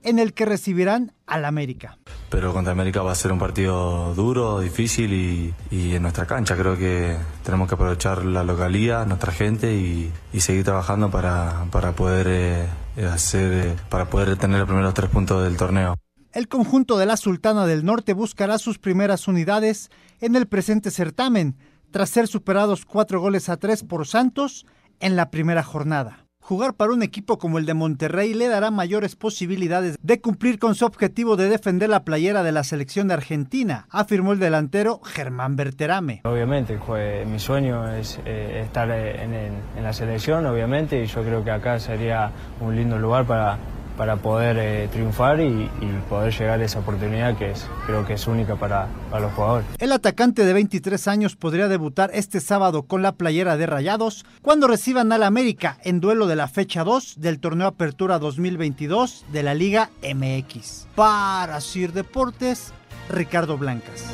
en 0.03 0.19
el 0.19 0.33
que 0.35 0.45
recibirán 0.45 1.13
al 1.27 1.45
América. 1.45 1.99
Pero 2.31 2.53
contra 2.53 2.73
América 2.73 3.03
va 3.03 3.13
a 3.13 3.15
ser 3.15 3.33
un 3.33 3.39
partido 3.39 4.15
duro, 4.15 4.61
difícil 4.61 5.13
y, 5.13 5.55
y 5.71 5.95
en 5.95 6.03
nuestra 6.03 6.27
cancha. 6.27 6.57
Creo 6.57 6.77
que 6.77 7.17
tenemos 7.45 7.69
que 7.69 7.75
aprovechar 7.75 8.25
la 8.25 8.45
localía, 8.45 9.05
nuestra 9.05 9.33
gente 9.33 9.75
y, 9.75 10.13
y 10.33 10.41
seguir 10.41 10.65
trabajando 10.65 11.11
para, 11.11 11.67
para 11.71 11.93
poder 11.93 12.27
eh, 12.29 12.67
hacer, 13.07 13.53
eh, 13.53 13.77
para 13.89 14.07
poder 14.11 14.37
tener 14.37 14.59
los 14.59 14.69
primeros 14.69 14.95
tres 14.95 15.11
puntos 15.11 15.43
del 15.43 15.57
torneo. 15.57 15.97
El 16.33 16.49
conjunto 16.49 16.99
de 16.99 17.07
la 17.07 17.17
Sultana 17.17 17.65
del 17.65 17.85
Norte 17.85 18.13
buscará 18.13 18.59
sus 18.59 18.79
primeras 18.79 19.27
unidades 19.27 19.91
en 20.21 20.37
el 20.37 20.47
presente 20.47 20.91
certamen, 20.91 21.57
tras 21.91 22.11
ser 22.11 22.29
superados 22.29 22.85
cuatro 22.85 23.21
goles 23.21 23.49
a 23.49 23.57
tres 23.57 23.83
por 23.83 24.07
Santos 24.07 24.67
en 25.01 25.17
la 25.17 25.31
primera 25.31 25.63
jornada. 25.63 26.26
Jugar 26.47 26.75
para 26.75 26.93
un 26.93 27.03
equipo 27.03 27.39
como 27.39 27.59
el 27.59 27.67
de 27.67 27.75
Monterrey 27.75 28.33
le 28.33 28.47
dará 28.47 28.71
mayores 28.71 29.17
posibilidades 29.17 29.99
de 30.01 30.21
cumplir 30.21 30.61
con 30.61 30.77
su 30.77 30.85
objetivo 30.85 31.35
de 31.35 31.49
defender 31.49 31.89
la 31.89 32.05
playera 32.05 32.45
de 32.45 32.53
la 32.53 32.63
selección 32.63 33.09
de 33.09 33.15
Argentina, 33.15 33.89
afirmó 33.91 34.31
el 34.31 34.39
delantero 34.39 35.01
Germán 35.03 35.57
Berterame. 35.57 36.21
Obviamente, 36.23 36.79
mi 37.27 37.41
sueño 37.41 37.91
es 37.93 38.21
eh, 38.25 38.61
estar 38.65 38.89
en- 38.93 39.35
en 39.77 39.83
la 39.83 39.93
selección, 39.93 40.47
obviamente, 40.47 41.03
y 41.03 41.07
yo 41.07 41.25
creo 41.25 41.43
que 41.43 41.51
acá 41.51 41.81
sería 41.81 42.31
un 42.61 42.77
lindo 42.77 42.97
lugar 42.97 43.25
para, 43.27 43.59
para 43.97 44.17
poder 44.17 44.57
eh, 44.59 44.89
triunfar 44.93 45.41
y, 45.41 45.71
y 45.81 46.03
poder 46.09 46.33
llegar 46.33 46.61
a 46.61 46.65
esa 46.65 46.81
oportunidad 46.81 47.37
que 47.37 47.51
es, 47.51 47.67
creo 47.87 48.07
que 48.07 48.15
es 48.15 48.27
única 48.27 48.57
para, 48.57 48.89
para 49.11 49.23
los 49.23 49.33
jugadores. 49.33 49.67
El 49.79 49.93
atacante 49.93 50.45
de 50.45 50.53
23 50.53 51.09
años 51.09 51.37
podría 51.37 51.69
debutar 51.69 52.11
este 52.13 52.41
sábado 52.41 52.83
con 52.83 53.03
la 53.03 53.13
playera 53.13 53.57
de 53.57 53.67
Rayados 53.67 54.25
cuando 54.43 54.69
reciban 54.69 55.13
al 55.13 55.23
América 55.23 55.79
en 55.83 56.01
duelo 56.01 56.27
de 56.27 56.37
la 56.37 56.49
fecha 56.49 56.85
2 56.85 57.21
del 57.21 57.41
torneo 57.41 57.67
Apertura 57.67 58.19
2022 58.19 59.27
de 59.33 59.43
la 59.43 59.55
Liga 59.55 59.91
MX. 60.03 60.89
Para 60.95 61.61
Sir 61.61 61.93
Deportes, 61.93 62.73
Ricardo 63.09 63.57
Blancas. 63.59 64.05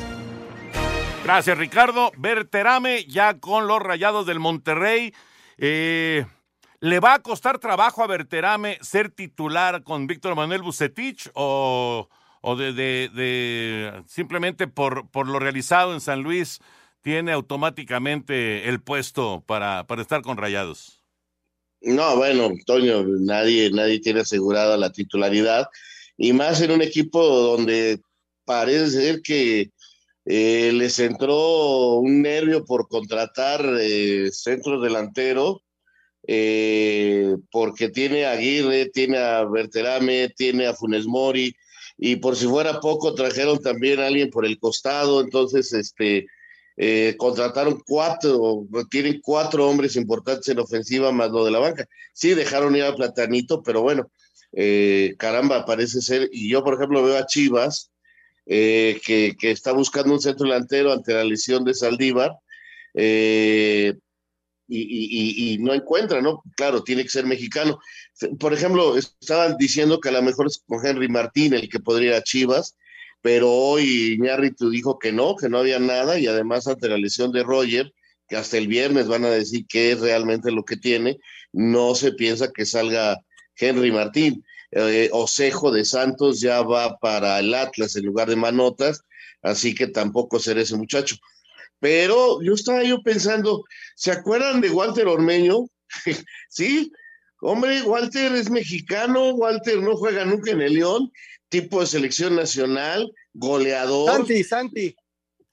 Gracias, 1.23 1.57
Ricardo. 1.57 2.11
Berterame 2.17 3.05
ya 3.05 3.35
con 3.39 3.67
los 3.67 3.79
rayados 3.81 4.25
del 4.25 4.39
Monterrey. 4.39 5.13
Eh, 5.57 6.25
¿Le 6.83 6.99
va 6.99 7.13
a 7.13 7.19
costar 7.19 7.59
trabajo 7.59 8.03
a 8.03 8.07
Berterame 8.07 8.77
ser 8.81 9.09
titular 9.09 9.83
con 9.83 10.05
Víctor 10.05 10.35
Manuel 10.35 10.63
Bucetich 10.63 11.29
o, 11.33 12.09
o 12.41 12.55
de, 12.57 12.73
de- 12.73 14.03
simplemente 14.05 14.67
por, 14.67 15.09
por 15.09 15.29
lo 15.29 15.39
realizado 15.39 15.93
en 15.93 16.01
San 16.01 16.23
Luis 16.23 16.59
tiene 17.01 17.31
automáticamente 17.31 18.67
el 18.67 18.81
puesto 18.81 19.45
para, 19.47 19.87
para 19.87 20.01
estar 20.01 20.21
con 20.23 20.35
rayados? 20.35 21.01
No, 21.79 22.17
bueno, 22.17 22.51
Toño, 22.65 23.05
nadie, 23.21 23.71
nadie 23.71 24.01
tiene 24.01 24.19
asegurada 24.19 24.75
la 24.75 24.91
titularidad 24.91 25.69
y 26.17 26.33
más 26.33 26.59
en 26.59 26.71
un 26.71 26.81
equipo 26.81 27.25
donde 27.25 28.01
parece 28.43 28.89
ser 28.89 29.21
que 29.21 29.71
eh, 30.25 30.71
les 30.73 30.99
entró 30.99 31.93
un 31.93 32.21
nervio 32.21 32.65
por 32.65 32.89
contratar 32.89 33.61
eh, 33.79 34.29
eh, 36.25 37.35
porque 37.51 37.89
tiene 37.89 38.25
a 38.25 38.31
Aguirre, 38.31 38.89
tiene 38.89 39.17
a 39.17 39.43
Berterame, 39.43 40.29
tiene 40.29 40.67
a 40.67 40.73
Funes 40.73 41.05
Mori, 41.05 41.55
y 41.97 42.15
por 42.17 42.35
si 42.35 42.47
fuera 42.47 42.79
poco, 42.79 43.13
trajeron 43.13 43.59
también 43.59 43.99
a 43.99 44.07
alguien 44.07 44.29
por 44.29 44.45
el 44.45 44.57
costado, 44.59 45.21
entonces 45.21 45.73
este 45.73 46.25
eh, 46.77 47.15
contrataron 47.17 47.81
cuatro, 47.85 48.65
tienen 48.89 49.19
cuatro 49.21 49.69
hombres 49.69 49.95
importantes 49.95 50.47
en 50.47 50.59
ofensiva 50.59 51.11
más 51.11 51.29
lo 51.29 51.45
de 51.45 51.51
la 51.51 51.59
banca. 51.59 51.87
Sí, 52.13 52.33
dejaron 52.33 52.75
ir 52.75 52.83
a 52.83 52.95
Platanito, 52.95 53.61
pero 53.61 53.81
bueno, 53.81 54.09
eh, 54.53 55.15
caramba, 55.19 55.65
parece 55.65 56.01
ser, 56.01 56.29
y 56.31 56.49
yo 56.49 56.63
por 56.63 56.75
ejemplo 56.75 57.03
veo 57.03 57.17
a 57.17 57.25
Chivas, 57.25 57.91
que, 58.45 59.35
está 59.41 59.71
buscando 59.71 60.13
un 60.13 60.21
centro 60.21 60.45
delantero 60.45 60.91
ante 60.91 61.13
la 61.13 61.23
lesión 61.23 61.63
de 61.63 61.73
Saldívar, 61.73 62.31
y, 64.67 65.57
no 65.59 65.73
encuentra, 65.73 66.21
¿no? 66.21 66.43
Claro, 66.55 66.83
tiene 66.83 67.03
que 67.03 67.09
ser 67.09 67.25
mexicano. 67.25 67.79
Por 68.39 68.53
ejemplo, 68.53 68.97
estaban 68.97 69.57
diciendo 69.57 69.99
que 69.99 70.09
a 70.09 70.13
lo 70.13 70.21
mejor 70.21 70.47
es 70.47 70.63
con 70.65 70.85
Henry 70.85 71.07
Martín 71.07 71.53
el 71.53 71.69
que 71.69 71.79
podría 71.79 72.11
ir 72.11 72.15
a 72.15 72.23
Chivas, 72.23 72.75
pero 73.21 73.51
hoy 73.51 74.15
Iñárritu 74.17 74.69
dijo 74.69 74.99
que 74.99 75.11
no, 75.11 75.35
que 75.35 75.49
no 75.49 75.59
había 75.59 75.79
nada, 75.79 76.19
y 76.19 76.27
además 76.27 76.67
ante 76.67 76.89
la 76.89 76.97
lesión 76.97 77.31
de 77.31 77.43
Roger, 77.43 77.93
que 78.27 78.35
hasta 78.35 78.57
el 78.57 78.67
viernes 78.67 79.07
van 79.07 79.25
a 79.25 79.29
decir 79.29 79.65
qué 79.67 79.91
es 79.91 79.99
realmente 79.99 80.51
lo 80.51 80.63
que 80.65 80.77
tiene, 80.77 81.19
no 81.51 81.95
se 81.95 82.13
piensa 82.13 82.51
que 82.51 82.65
salga 82.65 83.17
Henry 83.55 83.91
Martín. 83.91 84.43
Eh, 84.71 85.09
Osejo 85.11 85.71
de 85.71 85.85
Santos 85.85 86.41
ya 86.41 86.61
va 86.63 86.97
para 86.97 87.39
el 87.39 87.53
Atlas 87.53 87.95
en 87.95 88.05
lugar 88.05 88.27
de 88.27 88.35
Manotas, 88.35 89.03
así 89.41 89.75
que 89.75 89.87
tampoco 89.87 90.39
será 90.39 90.61
ese 90.61 90.75
muchacho. 90.75 91.15
Pero 91.83 92.41
yo 92.41 92.53
estaba 92.53 92.81
yo 92.85 93.03
pensando, 93.03 93.65
¿se 93.95 94.09
acuerdan 94.09 94.61
de 94.61 94.69
Walter 94.69 95.05
Ormeño? 95.05 95.67
sí, 96.49 96.89
hombre, 97.41 97.81
Walter 97.81 98.31
es 98.35 98.49
mexicano, 98.49 99.31
Walter 99.35 99.81
no 99.81 99.97
juega 99.97 100.23
nunca 100.23 100.51
en 100.51 100.61
el 100.61 100.75
León, 100.75 101.11
tipo 101.49 101.81
de 101.81 101.87
selección 101.87 102.37
nacional, 102.37 103.11
goleador. 103.33 104.09
Santi, 104.09 104.43
Santi. 104.45 104.95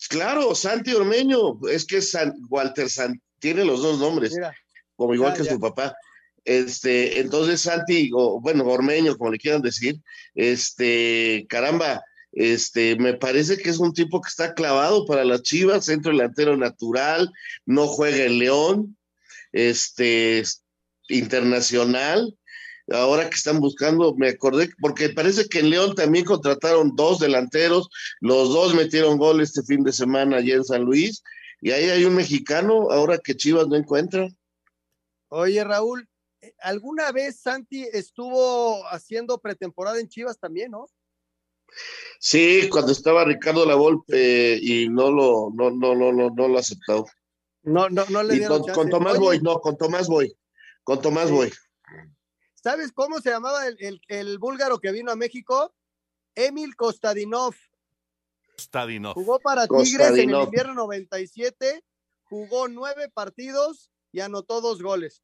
Claro, 0.09 0.55
Santi 0.55 0.95
Ormeño, 0.95 1.59
es 1.69 1.85
que 1.85 2.01
San- 2.01 2.37
Walter 2.49 2.89
San, 2.89 3.21
tiene 3.41 3.65
los 3.65 3.83
dos 3.83 3.99
nombres, 3.99 4.33
Mira. 4.33 4.55
como 4.95 5.15
igual 5.15 5.33
Ya, 5.33 5.39
que 5.39 5.45
ya. 5.47 5.53
su 5.55 5.59
papá. 5.59 5.97
Este, 6.45 7.19
entonces 7.19 7.61
Santi, 7.61 8.09
o 8.15 8.41
bueno, 8.41 8.65
Ormeño, 8.69 9.17
como 9.19 9.33
le 9.33 9.39
quieran 9.39 9.63
decir, 9.63 9.97
este, 10.37 11.45
caramba, 11.49 12.01
este, 12.33 12.97
me 12.97 13.15
parece 13.15 13.57
que 13.59 13.71
es 13.71 13.79
un 13.79 13.93
tipo 13.93 14.21
que 14.21 14.29
está 14.29 14.55
clavado 14.55 15.05
para 15.07 15.25
las 15.25 15.43
Chivas, 15.43 15.87
centro 15.87 16.13
delantero 16.13 16.57
natural, 16.57 17.31
no 17.67 17.87
juega 17.87 18.25
en 18.25 18.39
León, 18.39 18.97
este, 19.53 20.41
es 20.41 20.65
internacional. 21.09 22.37
Ahora 22.93 23.29
que 23.31 23.37
están 23.37 23.61
buscando, 23.61 24.15
me 24.17 24.31
acordé, 24.31 24.71
porque 24.81 25.11
parece 25.11 25.49
que 25.49 25.61
en 25.61 25.71
León 25.71 25.95
también 25.95 26.25
contrataron 26.25 26.97
dos 26.97 27.21
delanteros, 27.21 27.89
los 28.21 28.49
dos 28.49 28.75
metieron 28.75 29.17
gol 29.17 29.41
este 29.41 29.63
fin 29.63 29.85
de 29.85 29.93
semana 29.93 30.39
allá 30.39 30.55
en 30.55 30.65
San 30.65 30.83
Luis, 30.83 31.23
y 31.61 31.71
ahí 31.71 31.89
hay 31.89 32.05
un 32.05 32.17
mexicano, 32.17 32.91
ahora 32.91 33.19
que 33.19 33.37
Chivas 33.37 33.69
no 33.69 33.77
encuentra. 33.77 34.29
Oye, 35.29 35.63
Raúl, 35.63 36.09
¿alguna 36.59 37.13
vez 37.13 37.41
Santi 37.41 37.87
estuvo 37.93 38.85
haciendo 38.89 39.39
pretemporada 39.39 40.01
en 40.01 40.09
Chivas 40.09 40.41
también, 40.41 40.73
no? 40.73 40.87
Sí, 42.19 42.69
cuando 42.71 42.93
estaba 42.93 43.25
Ricardo 43.25 43.65
Lavolpe 43.67 44.59
y 44.61 44.89
no 44.89 45.11
lo, 45.11 45.51
no, 45.55 45.71
no, 45.71 45.95
no, 45.95 46.13
no, 46.13 46.31
no 46.31 46.49
lo 46.49 46.59
aceptó. 46.59 47.07
No, 47.63 47.89
no, 47.89 48.05
no 48.11 48.23
le 48.23 48.35
Y 48.37 48.39
dieron 48.39 48.63
con, 48.75 48.89
Tomás 48.91 49.13
Oye, 49.15 49.21
Boy, 49.21 49.41
no, 49.41 49.61
con 49.61 49.77
Tomás 49.77 50.07
Boy, 50.09 50.35
con 50.83 51.01
Tomás 51.01 51.29
Sí. 51.29 51.35
Boy. 51.35 51.53
¿Sabes 52.55 52.93
cómo 52.93 53.21
se 53.21 53.31
llamaba 53.31 53.67
el, 53.67 53.77
el- 53.81 54.01
el 54.09 54.39
búlgaro 54.39 54.79
que 54.81 54.93
vino 54.93 55.11
a 55.13 55.17
México? 55.17 55.75
Emil 56.35 56.77
Kostadinov. 56.77 57.55
Stadinov. 58.59 59.15
Jugó 59.15 59.39
para 59.41 59.67
Tigres 59.67 59.79
en 59.85 59.91
el 59.91 59.99
Kostadinov. 59.99 60.45
invierno 60.45 60.75
97, 60.75 61.83
jugó 62.25 62.69
nueve 62.69 63.09
partidos 63.09 63.91
y 64.13 64.21
anotó 64.21 64.61
dos 64.61 64.83
goles. 64.83 65.23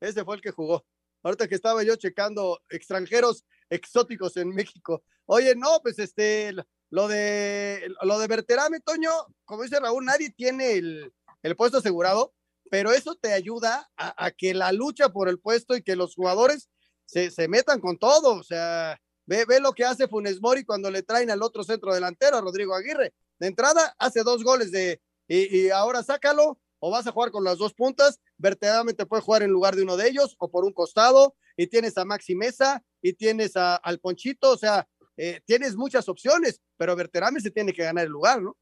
Ese 0.00 0.24
fue 0.24 0.36
el 0.36 0.42
que 0.42 0.50
jugó. 0.50 0.84
Ahorita 1.22 1.48
que 1.48 1.54
estaba 1.54 1.82
yo 1.82 1.96
checando 1.96 2.60
extranjeros 2.68 3.44
exóticos 3.70 4.36
en 4.36 4.50
México. 4.50 5.02
Oye, 5.32 5.54
no, 5.54 5.78
pues 5.80 5.96
este, 6.00 6.52
lo 6.90 7.06
de 7.06 7.88
lo 8.02 8.18
de 8.18 8.26
Berterame, 8.26 8.80
Toño, 8.80 9.10
como 9.44 9.62
dice 9.62 9.78
Raúl, 9.78 10.04
nadie 10.04 10.30
tiene 10.30 10.72
el, 10.72 11.12
el 11.44 11.54
puesto 11.54 11.78
asegurado, 11.78 12.34
pero 12.68 12.90
eso 12.90 13.14
te 13.14 13.32
ayuda 13.32 13.88
a, 13.96 14.32
que 14.32 14.54
la 14.54 14.72
lucha 14.72 15.10
por 15.10 15.28
el 15.28 15.38
puesto 15.38 15.76
y 15.76 15.82
que 15.84 15.94
los 15.94 16.16
jugadores 16.16 16.68
se, 17.04 17.30
se 17.30 17.46
metan 17.46 17.78
con 17.78 17.96
todo. 17.96 18.34
O 18.34 18.42
sea, 18.42 19.00
ve, 19.24 19.44
ve 19.44 19.60
lo 19.60 19.72
que 19.72 19.84
hace 19.84 20.08
Funes 20.08 20.40
Mori 20.40 20.64
cuando 20.64 20.90
le 20.90 21.04
traen 21.04 21.30
al 21.30 21.44
otro 21.44 21.62
centro 21.62 21.94
delantero, 21.94 22.36
a 22.36 22.40
Rodrigo 22.40 22.74
Aguirre. 22.74 23.14
De 23.38 23.46
entrada, 23.46 23.94
hace 24.00 24.24
dos 24.24 24.42
goles 24.42 24.72
de, 24.72 25.00
y, 25.28 25.58
y 25.58 25.70
ahora 25.70 26.02
sácalo, 26.02 26.58
o 26.80 26.90
vas 26.90 27.06
a 27.06 27.12
jugar 27.12 27.30
con 27.30 27.44
las 27.44 27.58
dos 27.58 27.72
puntas, 27.72 28.18
verdaderamente 28.36 29.06
puede 29.06 29.22
jugar 29.22 29.44
en 29.44 29.50
lugar 29.50 29.76
de 29.76 29.82
uno 29.84 29.96
de 29.96 30.08
ellos, 30.08 30.34
o 30.40 30.50
por 30.50 30.64
un 30.64 30.72
costado, 30.72 31.36
y 31.56 31.68
tienes 31.68 31.96
a 31.98 32.04
Maxi 32.04 32.34
Mesa, 32.34 32.82
y 33.00 33.12
tienes 33.12 33.56
a- 33.56 33.76
al 33.76 34.00
Ponchito, 34.00 34.50
o 34.50 34.56
sea, 34.56 34.88
eh, 35.22 35.42
tienes 35.44 35.76
muchas 35.76 36.08
opciones, 36.08 36.62
pero 36.78 36.96
Berterame 36.96 37.40
se 37.40 37.50
tiene 37.50 37.74
que 37.74 37.84
ganar 37.84 38.06
el 38.06 38.10
lugar, 38.10 38.40
¿no? 38.40 38.56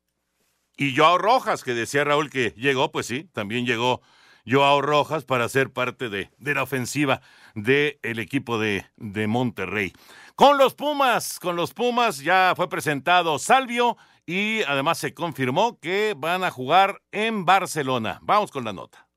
Y 0.77 0.97
Joao 0.97 1.17
Rojas, 1.17 1.63
que 1.63 1.73
decía 1.73 2.03
Raúl 2.03 2.31
que 2.31 2.51
llegó, 2.57 2.91
pues 2.91 3.07
sí, 3.07 3.31
también 3.33 3.65
llegó 3.65 4.03
Joao 4.45 4.83
Rojas 4.83 5.25
para 5.25 5.49
ser 5.49 5.73
parte 5.73 6.09
de, 6.09 6.31
la 6.41 6.65
ofensiva 6.65 7.21
del 7.55 8.19
equipo 8.19 8.59
de, 8.59 8.87
de 8.97 9.29
Monterrey. 9.29 9.93
Con 10.35 10.59
los 10.59 10.75
Pumas, 10.75 11.39
con 11.39 11.55
los 11.55 11.75
Pumas 11.75 12.19
ya 12.19 12.55
fue 12.57 12.69
presentado 12.69 13.39
Salvio 13.39 13.97
y 14.27 14.63
además 14.65 14.99
se 14.99 15.15
confirmó 15.15 15.79
que 15.79 16.15
van 16.17 16.43
a 16.43 16.51
jugar 16.51 17.01
en 17.13 17.45
Barcelona. 17.45 18.19
Vamos 18.23 18.51
con 18.51 18.65
la 18.65 18.73
nota. 18.73 19.08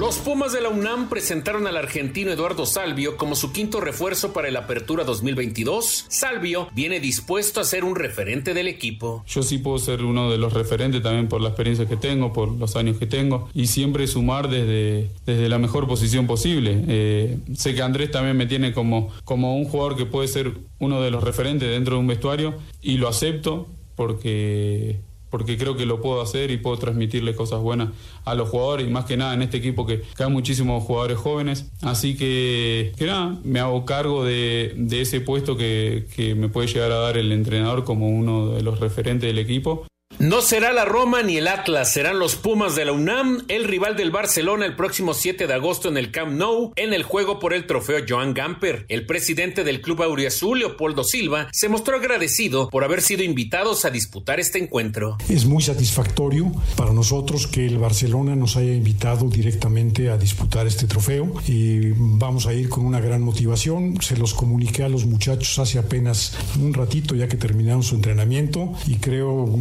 Los 0.00 0.16
Pumas 0.16 0.54
de 0.54 0.62
la 0.62 0.70
UNAM 0.70 1.10
presentaron 1.10 1.66
al 1.66 1.76
argentino 1.76 2.30
Eduardo 2.30 2.64
Salvio 2.64 3.18
como 3.18 3.36
su 3.36 3.52
quinto 3.52 3.82
refuerzo 3.82 4.32
para 4.32 4.48
el 4.48 4.56
Apertura 4.56 5.04
2022. 5.04 6.06
Salvio 6.08 6.70
viene 6.72 7.00
dispuesto 7.00 7.60
a 7.60 7.64
ser 7.64 7.84
un 7.84 7.94
referente 7.94 8.54
del 8.54 8.66
equipo. 8.66 9.22
Yo 9.26 9.42
sí 9.42 9.58
puedo 9.58 9.78
ser 9.78 10.02
uno 10.02 10.30
de 10.30 10.38
los 10.38 10.54
referentes 10.54 11.02
también 11.02 11.28
por 11.28 11.42
la 11.42 11.48
experiencia 11.48 11.84
que 11.84 11.98
tengo, 11.98 12.32
por 12.32 12.50
los 12.50 12.76
años 12.76 12.96
que 12.96 13.04
tengo 13.04 13.50
y 13.52 13.66
siempre 13.66 14.06
sumar 14.06 14.48
desde, 14.48 15.10
desde 15.26 15.50
la 15.50 15.58
mejor 15.58 15.86
posición 15.86 16.26
posible. 16.26 16.82
Eh, 16.88 17.36
sé 17.54 17.74
que 17.74 17.82
Andrés 17.82 18.10
también 18.10 18.38
me 18.38 18.46
tiene 18.46 18.72
como, 18.72 19.10
como 19.24 19.54
un 19.54 19.66
jugador 19.66 19.96
que 19.96 20.06
puede 20.06 20.28
ser 20.28 20.54
uno 20.78 21.02
de 21.02 21.10
los 21.10 21.22
referentes 21.22 21.68
dentro 21.68 21.96
de 21.96 22.00
un 22.00 22.06
vestuario 22.06 22.54
y 22.80 22.96
lo 22.96 23.06
acepto 23.06 23.68
porque 23.96 25.00
porque 25.30 25.56
creo 25.56 25.76
que 25.76 25.86
lo 25.86 26.00
puedo 26.00 26.20
hacer 26.20 26.50
y 26.50 26.58
puedo 26.58 26.76
transmitirle 26.76 27.34
cosas 27.34 27.60
buenas 27.60 27.90
a 28.24 28.34
los 28.34 28.48
jugadores 28.48 28.86
y 28.86 28.90
más 28.90 29.04
que 29.04 29.16
nada 29.16 29.34
en 29.34 29.42
este 29.42 29.56
equipo 29.56 29.86
que, 29.86 30.02
hay 30.18 30.30
muchísimos 30.30 30.84
jugadores 30.84 31.18
jóvenes. 31.18 31.70
Así 31.82 32.16
que, 32.16 32.92
nada, 33.00 33.38
me 33.44 33.60
hago 33.60 33.84
cargo 33.84 34.24
de, 34.24 34.74
ese 34.90 35.20
puesto 35.20 35.56
que 35.56 36.34
me 36.36 36.48
puede 36.48 36.68
llegar 36.68 36.92
a 36.92 36.96
dar 36.96 37.16
el 37.16 37.32
entrenador 37.32 37.84
como 37.84 38.08
uno 38.08 38.50
de 38.50 38.62
los 38.62 38.80
referentes 38.80 39.28
del 39.28 39.38
equipo. 39.38 39.86
No 40.20 40.42
será 40.42 40.74
la 40.74 40.84
Roma 40.84 41.22
ni 41.22 41.38
el 41.38 41.48
Atlas, 41.48 41.94
serán 41.94 42.18
los 42.18 42.36
Pumas 42.36 42.76
de 42.76 42.84
la 42.84 42.92
UNAM, 42.92 43.44
el 43.48 43.64
rival 43.64 43.96
del 43.96 44.10
Barcelona 44.10 44.66
el 44.66 44.76
próximo 44.76 45.14
7 45.14 45.46
de 45.46 45.54
agosto 45.54 45.88
en 45.88 45.96
el 45.96 46.10
Camp 46.10 46.32
Nou, 46.32 46.74
en 46.76 46.92
el 46.92 47.04
juego 47.04 47.38
por 47.38 47.54
el 47.54 47.66
trofeo 47.66 48.04
Joan 48.06 48.34
Gamper. 48.34 48.84
El 48.90 49.06
presidente 49.06 49.64
del 49.64 49.80
club 49.80 50.02
Auriazul, 50.02 50.58
Leopoldo 50.58 51.04
Silva, 51.04 51.48
se 51.52 51.70
mostró 51.70 51.96
agradecido 51.96 52.68
por 52.68 52.84
haber 52.84 53.00
sido 53.00 53.22
invitados 53.22 53.86
a 53.86 53.90
disputar 53.90 54.40
este 54.40 54.58
encuentro. 54.58 55.16
Es 55.30 55.46
muy 55.46 55.62
satisfactorio 55.62 56.52
para 56.76 56.92
nosotros 56.92 57.46
que 57.46 57.64
el 57.64 57.78
Barcelona 57.78 58.36
nos 58.36 58.58
haya 58.58 58.74
invitado 58.74 59.26
directamente 59.30 60.10
a 60.10 60.18
disputar 60.18 60.66
este 60.66 60.86
trofeo 60.86 61.32
y 61.46 61.92
vamos 61.96 62.46
a 62.46 62.52
ir 62.52 62.68
con 62.68 62.84
una 62.84 63.00
gran 63.00 63.22
motivación. 63.22 63.98
Se 64.02 64.18
los 64.18 64.34
comuniqué 64.34 64.82
a 64.82 64.90
los 64.90 65.06
muchachos 65.06 65.58
hace 65.58 65.78
apenas 65.78 66.36
un 66.60 66.74
ratito 66.74 67.14
ya 67.14 67.26
que 67.26 67.38
terminaron 67.38 67.82
su 67.82 67.94
entrenamiento 67.94 68.74
y 68.86 68.96
creo 68.96 69.58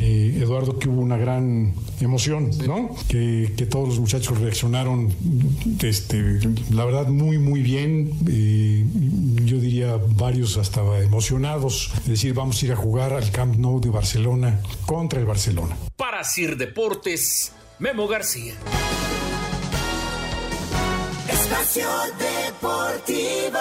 eh, 0.00 0.38
Eduardo, 0.42 0.78
que 0.78 0.88
hubo 0.88 1.00
una 1.00 1.16
gran 1.16 1.74
emoción, 2.00 2.50
¿no? 2.66 2.94
Que, 3.08 3.52
que, 3.56 3.66
todos 3.66 3.88
los 3.88 3.98
muchachos 3.98 4.38
reaccionaron, 4.38 5.12
este, 5.82 6.40
la 6.70 6.84
verdad, 6.84 7.08
muy, 7.08 7.38
muy 7.38 7.62
bien. 7.62 8.12
Eh, 8.28 8.84
yo 9.44 9.58
diría 9.58 9.96
varios 9.96 10.56
hasta 10.56 10.80
emocionados. 11.00 11.92
Es 11.98 12.08
decir, 12.08 12.34
vamos 12.34 12.62
a 12.62 12.66
ir 12.66 12.72
a 12.72 12.76
jugar 12.76 13.12
al 13.12 13.30
Camp 13.30 13.56
Nou 13.56 13.80
de 13.80 13.90
Barcelona 13.90 14.60
contra 14.86 15.18
el 15.18 15.26
Barcelona. 15.26 15.76
Para 15.96 16.24
Sir 16.24 16.56
Deportes, 16.56 17.52
Memo 17.78 18.06
García. 18.06 18.54
Espacio 21.28 21.88
Deportivo. 22.18 23.58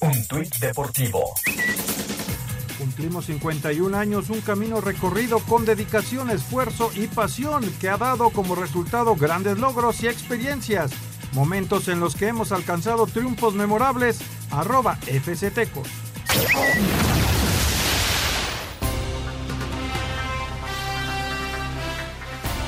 Un 0.00 0.26
tuit 0.26 0.54
deportivo. 0.60 1.34
Cumplimos 2.84 3.24
51 3.24 3.96
años, 3.96 4.28
un 4.28 4.42
camino 4.42 4.82
recorrido 4.82 5.38
con 5.38 5.64
dedicación, 5.64 6.28
esfuerzo 6.28 6.90
y 6.94 7.06
pasión 7.06 7.64
que 7.80 7.88
ha 7.88 7.96
dado 7.96 8.28
como 8.28 8.54
resultado 8.54 9.16
grandes 9.16 9.56
logros 9.56 10.02
y 10.02 10.08
experiencias. 10.08 10.92
Momentos 11.32 11.88
en 11.88 11.98
los 11.98 12.14
que 12.14 12.28
hemos 12.28 12.52
alcanzado 12.52 13.06
triunfos 13.06 13.54
memorables. 13.54 14.20
Arroba. 14.50 14.98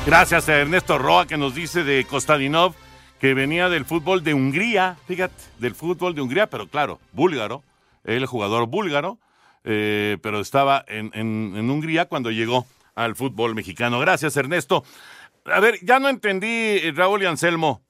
Gracias 0.06 0.48
a 0.48 0.56
Ernesto 0.56 0.96
Roa 0.96 1.26
que 1.26 1.36
nos 1.36 1.54
dice 1.54 1.84
de 1.84 2.06
Kostadinov 2.06 2.72
que 3.20 3.34
venía 3.34 3.68
del 3.68 3.84
fútbol 3.84 4.24
de 4.24 4.32
Hungría, 4.32 4.96
fíjate, 5.06 5.34
del 5.58 5.74
fútbol 5.74 6.14
de 6.14 6.22
Hungría, 6.22 6.46
pero 6.48 6.68
claro, 6.68 7.00
búlgaro, 7.12 7.62
el 8.04 8.24
jugador 8.24 8.66
búlgaro, 8.66 9.18
eh, 9.68 10.16
pero 10.22 10.40
estaba 10.40 10.84
en, 10.86 11.10
Hungría 11.68 12.06
cuando 12.06 12.30
llegó 12.30 12.66
al 12.94 13.16
fútbol 13.16 13.56
mexicano. 13.56 13.98
Gracias, 13.98 14.36
Ernesto. 14.36 14.84
A 15.44 15.58
ver, 15.58 15.78
ya 15.82 15.98
no 15.98 16.08
entendí, 16.08 16.90
Raúl 16.92 17.24
y 17.24 17.26
Anselmo. 17.26 17.84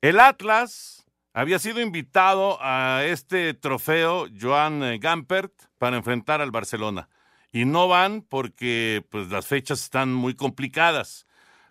El 0.00 0.20
Atlas 0.20 1.04
había 1.32 1.58
sido 1.58 1.80
invitado 1.80 2.56
a 2.60 3.02
este 3.04 3.52
trofeo 3.52 4.28
Joan 4.40 4.84
eh, 4.84 4.98
Gampert 4.98 5.52
para 5.76 5.96
enfrentar 5.96 6.40
al 6.40 6.52
Barcelona. 6.52 7.08
Y 7.50 7.64
no 7.64 7.88
van 7.88 8.22
porque 8.22 9.04
pues, 9.10 9.28
las 9.28 9.46
fechas 9.46 9.82
están 9.82 10.14
muy 10.14 10.34
complicadas. 10.34 11.26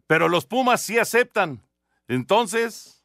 Pero 0.08 0.28
los 0.28 0.46
Pumas 0.46 0.82
sí 0.82 1.00
aceptan. 1.00 1.64
Entonces. 2.10 3.02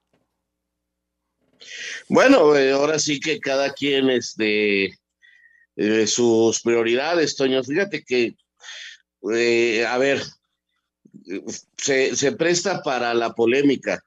Bueno, 2.08 2.56
eh, 2.56 2.72
ahora 2.72 2.98
sí 2.98 3.20
que 3.20 3.38
cada 3.38 3.72
quien 3.72 4.10
este, 4.10 4.98
eh, 5.76 6.06
sus 6.06 6.60
prioridades, 6.60 7.36
Toño. 7.36 7.62
Fíjate 7.62 8.04
que, 8.04 8.36
eh, 9.32 9.86
a 9.86 9.96
ver, 9.98 10.22
se, 11.76 12.14
se, 12.14 12.32
presta 12.32 12.82
para 12.82 13.14
la 13.14 13.32
polémica. 13.32 14.02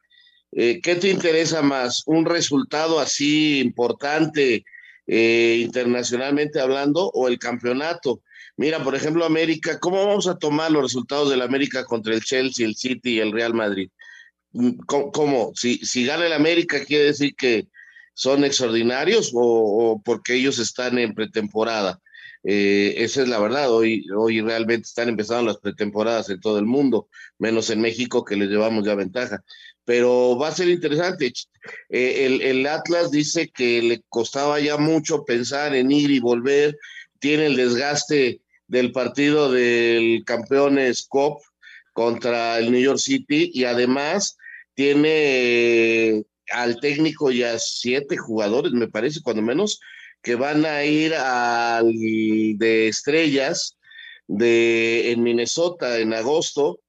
Eh, 0.52 0.80
¿Qué 0.82 0.96
te 0.96 1.10
interesa 1.10 1.62
más? 1.62 2.04
¿Un 2.06 2.26
resultado 2.26 3.00
así 3.00 3.60
importante 3.60 4.64
internacionalmente 5.08 6.60
hablando 6.60 7.12
o 7.14 7.28
el 7.28 7.38
campeonato? 7.38 8.22
Mira, 8.58 8.84
por 8.84 8.96
ejemplo, 8.96 9.26
América, 9.26 9.80
¿cómo 9.80 10.06
vamos 10.06 10.28
a 10.28 10.38
tomar 10.38 10.72
los 10.72 10.84
resultados 10.84 11.30
del 11.30 11.42
América 11.42 11.84
contra 11.84 12.14
el 12.14 12.24
Chelsea, 12.24 12.66
el 12.66 12.76
City 12.76 13.16
y 13.16 13.20
el 13.20 13.32
Real 13.32 13.54
Madrid? 13.54 13.90
Mm, 14.54 14.78
cómo? 14.86 15.52
Si, 15.56 15.78
si 15.80 16.06
gana 16.06 16.26
el 16.26 16.34
América, 16.34 16.84
quiere 16.86 17.06
decir 17.06 17.36
que 17.36 17.68
son 18.16 18.46
extraordinarios 18.46 19.32
o, 19.34 20.02
porque 20.04 20.34
ellos 20.34 20.58
están 20.58 20.98
en 20.98 21.14
pretemporada. 21.14 22.00
Eh, 22.44 22.94
esa 22.98 23.24
es 23.24 23.28
la 23.28 23.40
verdad, 23.40 23.72
hoy, 23.72 24.06
hoy 24.16 24.40
realmente 24.42 24.86
están 24.86 25.10
empezando 25.10 25.46
las 25.46 25.58
pretemporadas 25.58 26.30
en 26.30 26.40
todo 26.40 26.58
el 26.58 26.66
mundo, 26.66 27.10
menos 27.38 27.70
en 27.70 27.82
México 27.82 28.24
que 28.24 28.36
les 28.36 28.50
llevamos 28.50 28.86
ya 28.86 28.96
ventaja. 28.96 29.44
Pero 29.84 30.38
va 30.38 30.48
a 30.48 30.56
ser 30.56 30.70
interesante. 30.70 31.34
Eh, 31.90 32.26
el, 32.26 32.42
el, 32.42 32.66
Atlas 32.68 33.12
dice 33.12 33.50
que 33.50 33.82
le 33.82 34.02
costaba 34.10 34.60
ya 34.60 34.78
mucho 34.78 35.26
pensar 35.26 35.76
en 35.76 35.92
ir 35.92 36.10
y 36.10 36.20
volver, 36.20 36.78
tiene 37.20 37.48
el 37.48 37.56
desgaste 37.56 38.42
del 38.68 38.92
partido 38.92 39.52
del 39.52 40.24
campeones 40.26 41.06
COP 41.08 41.42
contra 41.94 42.60
el 42.60 42.72
New 42.72 42.82
York 42.82 43.00
City 43.00 43.52
y 43.54 43.66
además 43.66 44.38
tiene 44.74 46.24
al 46.52 46.80
técnico 46.80 47.32
y 47.32 47.44
a 47.44 47.60
siete 47.60 48.18
jugadores, 48.18 48.72
me 48.74 48.88
parece, 48.88 49.22
cuando 49.22 49.42
menos, 49.42 49.80
que 50.22 50.36
van 50.36 50.66
a 50.66 50.84
ir 50.84 51.14
al 51.14 51.92
de 51.94 52.88
estrellas 52.88 53.78
de 54.28 55.12
en 55.12 55.22
Minnesota 55.24 56.00
en 56.00 56.14
agosto 56.14 56.80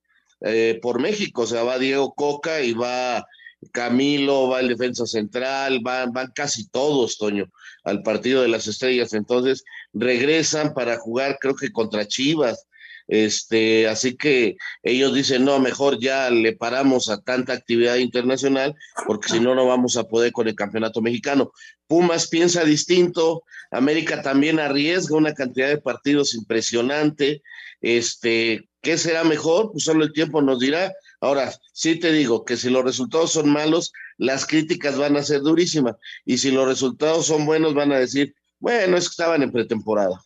eh, 0.41 0.79
por 0.81 1.01
México. 1.01 1.43
O 1.43 1.47
sea, 1.47 1.63
va 1.63 1.79
Diego 1.79 2.15
Coca 2.15 2.63
y 2.63 2.73
va 2.73 3.27
Camilo, 3.73 4.49
va 4.49 4.61
el 4.61 4.69
defensa 4.69 5.07
central, 5.07 5.81
van, 5.83 6.13
van 6.13 6.31
casi 6.35 6.69
todos, 6.69 7.19
Toño, 7.19 7.47
al 7.85 8.03
partido 8.03 8.43
de 8.43 8.49
las 8.49 8.67
estrellas. 8.67 9.13
Entonces 9.13 9.65
regresan 9.93 10.75
para 10.75 10.99
jugar, 10.99 11.39
creo 11.41 11.55
que 11.55 11.73
contra 11.73 12.07
Chivas. 12.07 12.66
Este, 13.09 13.87
así 13.89 14.17
que 14.17 14.57
ellos 14.83 15.15
dicen, 15.15 15.45
no, 15.45 15.59
mejor 15.61 15.99
ya 16.01 16.31
le 16.31 16.55
paramos 16.55 17.09
a 17.09 17.21
tanta 17.21 17.53
actividad 17.53 17.97
internacional, 17.97 18.75
porque 19.07 19.29
si 19.29 19.41
no, 19.41 19.55
no 19.55 19.67
vamos 19.67 19.97
a 19.97 20.05
poder 20.05 20.33
con 20.33 20.49
el 20.49 20.55
campeonato 20.55 21.01
mexicano. 21.01 21.53
Pumas 21.87 22.29
piensa 22.29 22.65
distinto, 22.65 23.45
América 23.71 24.23
también 24.23 24.59
arriesga 24.59 25.17
una 25.17 25.35
cantidad 25.35 25.69
de 25.69 25.79
partidos 25.79 26.35
impresionante. 26.35 27.43
Este, 27.81 28.69
¿qué 28.83 28.99
será 28.99 29.23
mejor? 29.25 29.71
Pues 29.73 29.85
solo 29.85 30.05
el 30.05 30.13
tiempo 30.13 30.43
nos 30.43 30.59
dirá. 30.59 30.93
Ahora, 31.21 31.53
sí 31.73 31.99
te 31.99 32.13
digo 32.13 32.45
que 32.45 32.57
si 32.57 32.71
los 32.71 32.85
resultados 32.85 33.33
son 33.33 33.51
malos, 33.51 33.93
las 34.19 34.47
críticas 34.47 34.99
van 34.99 35.17
a 35.17 35.23
ser 35.23 35.41
durísimas. 35.41 35.97
Y 36.25 36.39
si 36.39 36.51
los 36.51 36.67
resultados 36.67 37.27
son 37.27 37.47
buenos, 37.47 37.75
van 37.75 37.93
a 37.93 37.99
decir, 37.99 38.35
bueno, 38.59 38.97
es 38.97 39.05
que 39.05 39.13
estaban 39.13 39.43
en 39.43 39.53
pretemporada. 39.53 40.21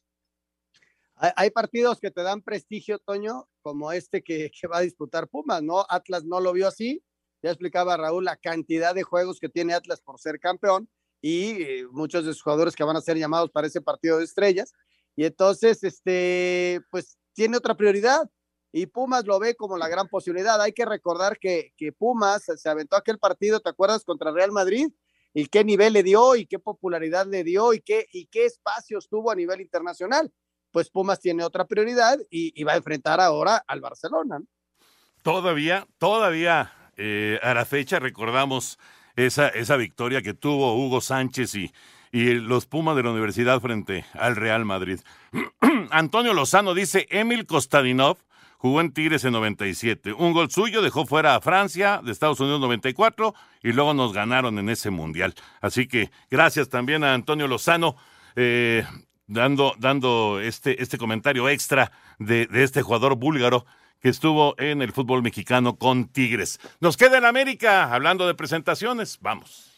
Hay 1.37 1.51
partidos 1.51 2.01
que 2.01 2.11
te 2.11 2.23
dan 2.23 2.41
prestigio, 2.41 2.99
Toño, 2.99 3.47
como 3.61 3.93
este 3.93 4.23
que, 4.23 4.51
va 4.73 4.79
a 4.79 4.83
disputar 4.83 5.29
Pumas, 5.29 5.63
¿no? 5.63 5.85
Atlas 5.91 6.25
no 6.25 6.41
lo 6.41 6.53
vio 6.55 6.67
así. 6.67 7.05
Ya 7.43 7.51
explicaba 7.51 7.97
Raúl 7.99 8.25
la 8.25 8.37
cantidad 8.37 8.95
de 8.95 9.03
juegos 9.03 9.39
que 9.39 9.51
tiene 9.51 9.75
Atlas 9.75 10.01
por 10.01 10.19
ser 10.19 10.41
campeón 10.41 10.89
y 11.21 11.63
eh, 11.63 11.87
muchos 11.91 12.25
de 12.25 12.33
sus 12.33 12.43
jugadores 12.43 12.75
que 12.75 12.85
van 12.85 12.97
a 12.97 13.03
ser 13.03 13.19
llamados 13.19 13.51
para 13.51 13.67
ese 13.67 13.83
partido 13.83 14.17
de 14.17 14.25
estrellas. 14.25 14.73
Y 15.15 15.27
entonces, 15.27 15.85
este, 15.85 16.81
pues 16.91 17.19
tiene 17.35 17.59
otra 17.59 17.75
prioridad. 17.77 18.31
y 18.73 18.87
Pumas 18.87 19.27
lo 19.27 19.39
ve 19.39 19.55
como 19.57 19.77
la 19.77 19.89
gran 19.89 20.09
posibilidad. 20.09 20.61
Hay 20.63 20.73
que 20.73 20.87
recordar 20.87 21.39
que, 21.39 21.75
que 21.77 21.93
Pumas 21.93 22.45
se 22.57 22.69
aventó 22.69 22.97
aquel 22.97 23.19
partido, 23.19 23.61
¿te 23.61 23.69
acuerdas? 23.69 24.05
Contra 24.05 24.33
Real 24.33 24.53
Madrid 24.53 24.89
y 25.35 25.47
qué 25.47 25.65
nivel 25.65 25.93
le 25.93 26.03
dio 26.03 26.35
y 26.35 26.47
qué 26.47 26.59
popularidad 26.59 27.27
le 27.27 27.45
dio 27.45 27.75
y 27.75 27.81
qué, 27.81 28.07
y 28.13 28.27
qué 28.27 28.47
espacios 28.47 29.09
tuvo 29.09 29.31
a 29.31 29.35
nivel 29.35 29.61
internacional. 29.61 30.33
Pues 30.71 30.91
Pumas 30.91 31.21
tiene 31.21 31.45
otra 31.45 31.67
prioridad 31.67 32.19
y, 32.31 32.63
va 32.65 32.73
a 32.73 32.77
enfrentar 32.77 33.21
ahora 33.21 33.63
al 33.67 33.81
Barcelona. 33.81 34.41
Todavía, 35.23 35.87
todavía 35.99 36.73
eh, 36.97 37.39
a 37.43 37.55
la 37.55 37.65
fecha 37.65 37.99
recordamos 37.99 38.79
esa, 39.17 39.49
esa 39.49 39.77
victoria 39.77 40.23
que 40.23 40.35
tuvo 40.35 40.75
Hugo 40.75 41.01
Sánchez 41.01 41.55
y, 41.55 41.73
los 42.13 42.67
Pumas 42.67 42.97
de 42.97 43.05
la 43.05 43.13
Universidad 43.13 43.61
frente 43.61 44.05
al 44.15 44.35
Real 44.35 44.65
Madrid. 44.65 44.99
Antonio 45.91 46.35
Lozano 46.35 46.75
dice, 46.75 47.07
Emil 47.09 47.47
Kostadinov 47.47 48.19
jugó 48.61 48.81
en 48.81 48.93
Tigres 48.93 49.25
en 49.25 49.33
97. 49.33 50.13
Un 50.13 50.33
gol 50.33 50.51
suyo 50.51 50.83
dejó 50.83 51.07
fuera 51.07 51.35
a 51.35 51.41
Francia 51.41 52.01
de 52.05 52.13
Estados 52.13 52.41
Unidos 52.41 52.61
94 52.61 53.35
y 53.63 53.73
luego 53.73 53.95
nos 53.95 54.13
ganaron 54.13 54.59
en 54.59 54.69
ese 54.69 54.91
mundial. 54.91 55.35
Así 55.61 55.87
que 55.87 56.11
gracias 56.31 56.69
también 56.69 57.05
a 57.05 57.15
Antonio 57.15 57.47
Lozano. 57.47 57.97
Eh, 58.37 58.85
dando, 59.31 59.75
dando 59.79 60.41
este, 60.41 60.83
este 60.83 60.99
comentario 60.99 61.49
extra 61.49 61.93
de, 62.19 62.47
de 62.47 62.65
este 62.65 62.83
jugador 62.83 63.17
búlgaro 63.17 63.65
que 64.01 64.09
estuvo 64.09 64.55
en 64.59 64.83
el 64.83 64.93
fútbol 64.93 65.23
mexicano 65.23 65.77
con 65.77 66.09
Tigres. 66.09 66.59
Nos 66.81 66.97
queda 66.97 67.19
en 67.19 67.25
América, 67.25 67.93
hablando 67.95 68.27
de 68.27 68.35
presentaciones. 68.35 69.19
Vamos. 69.21 69.71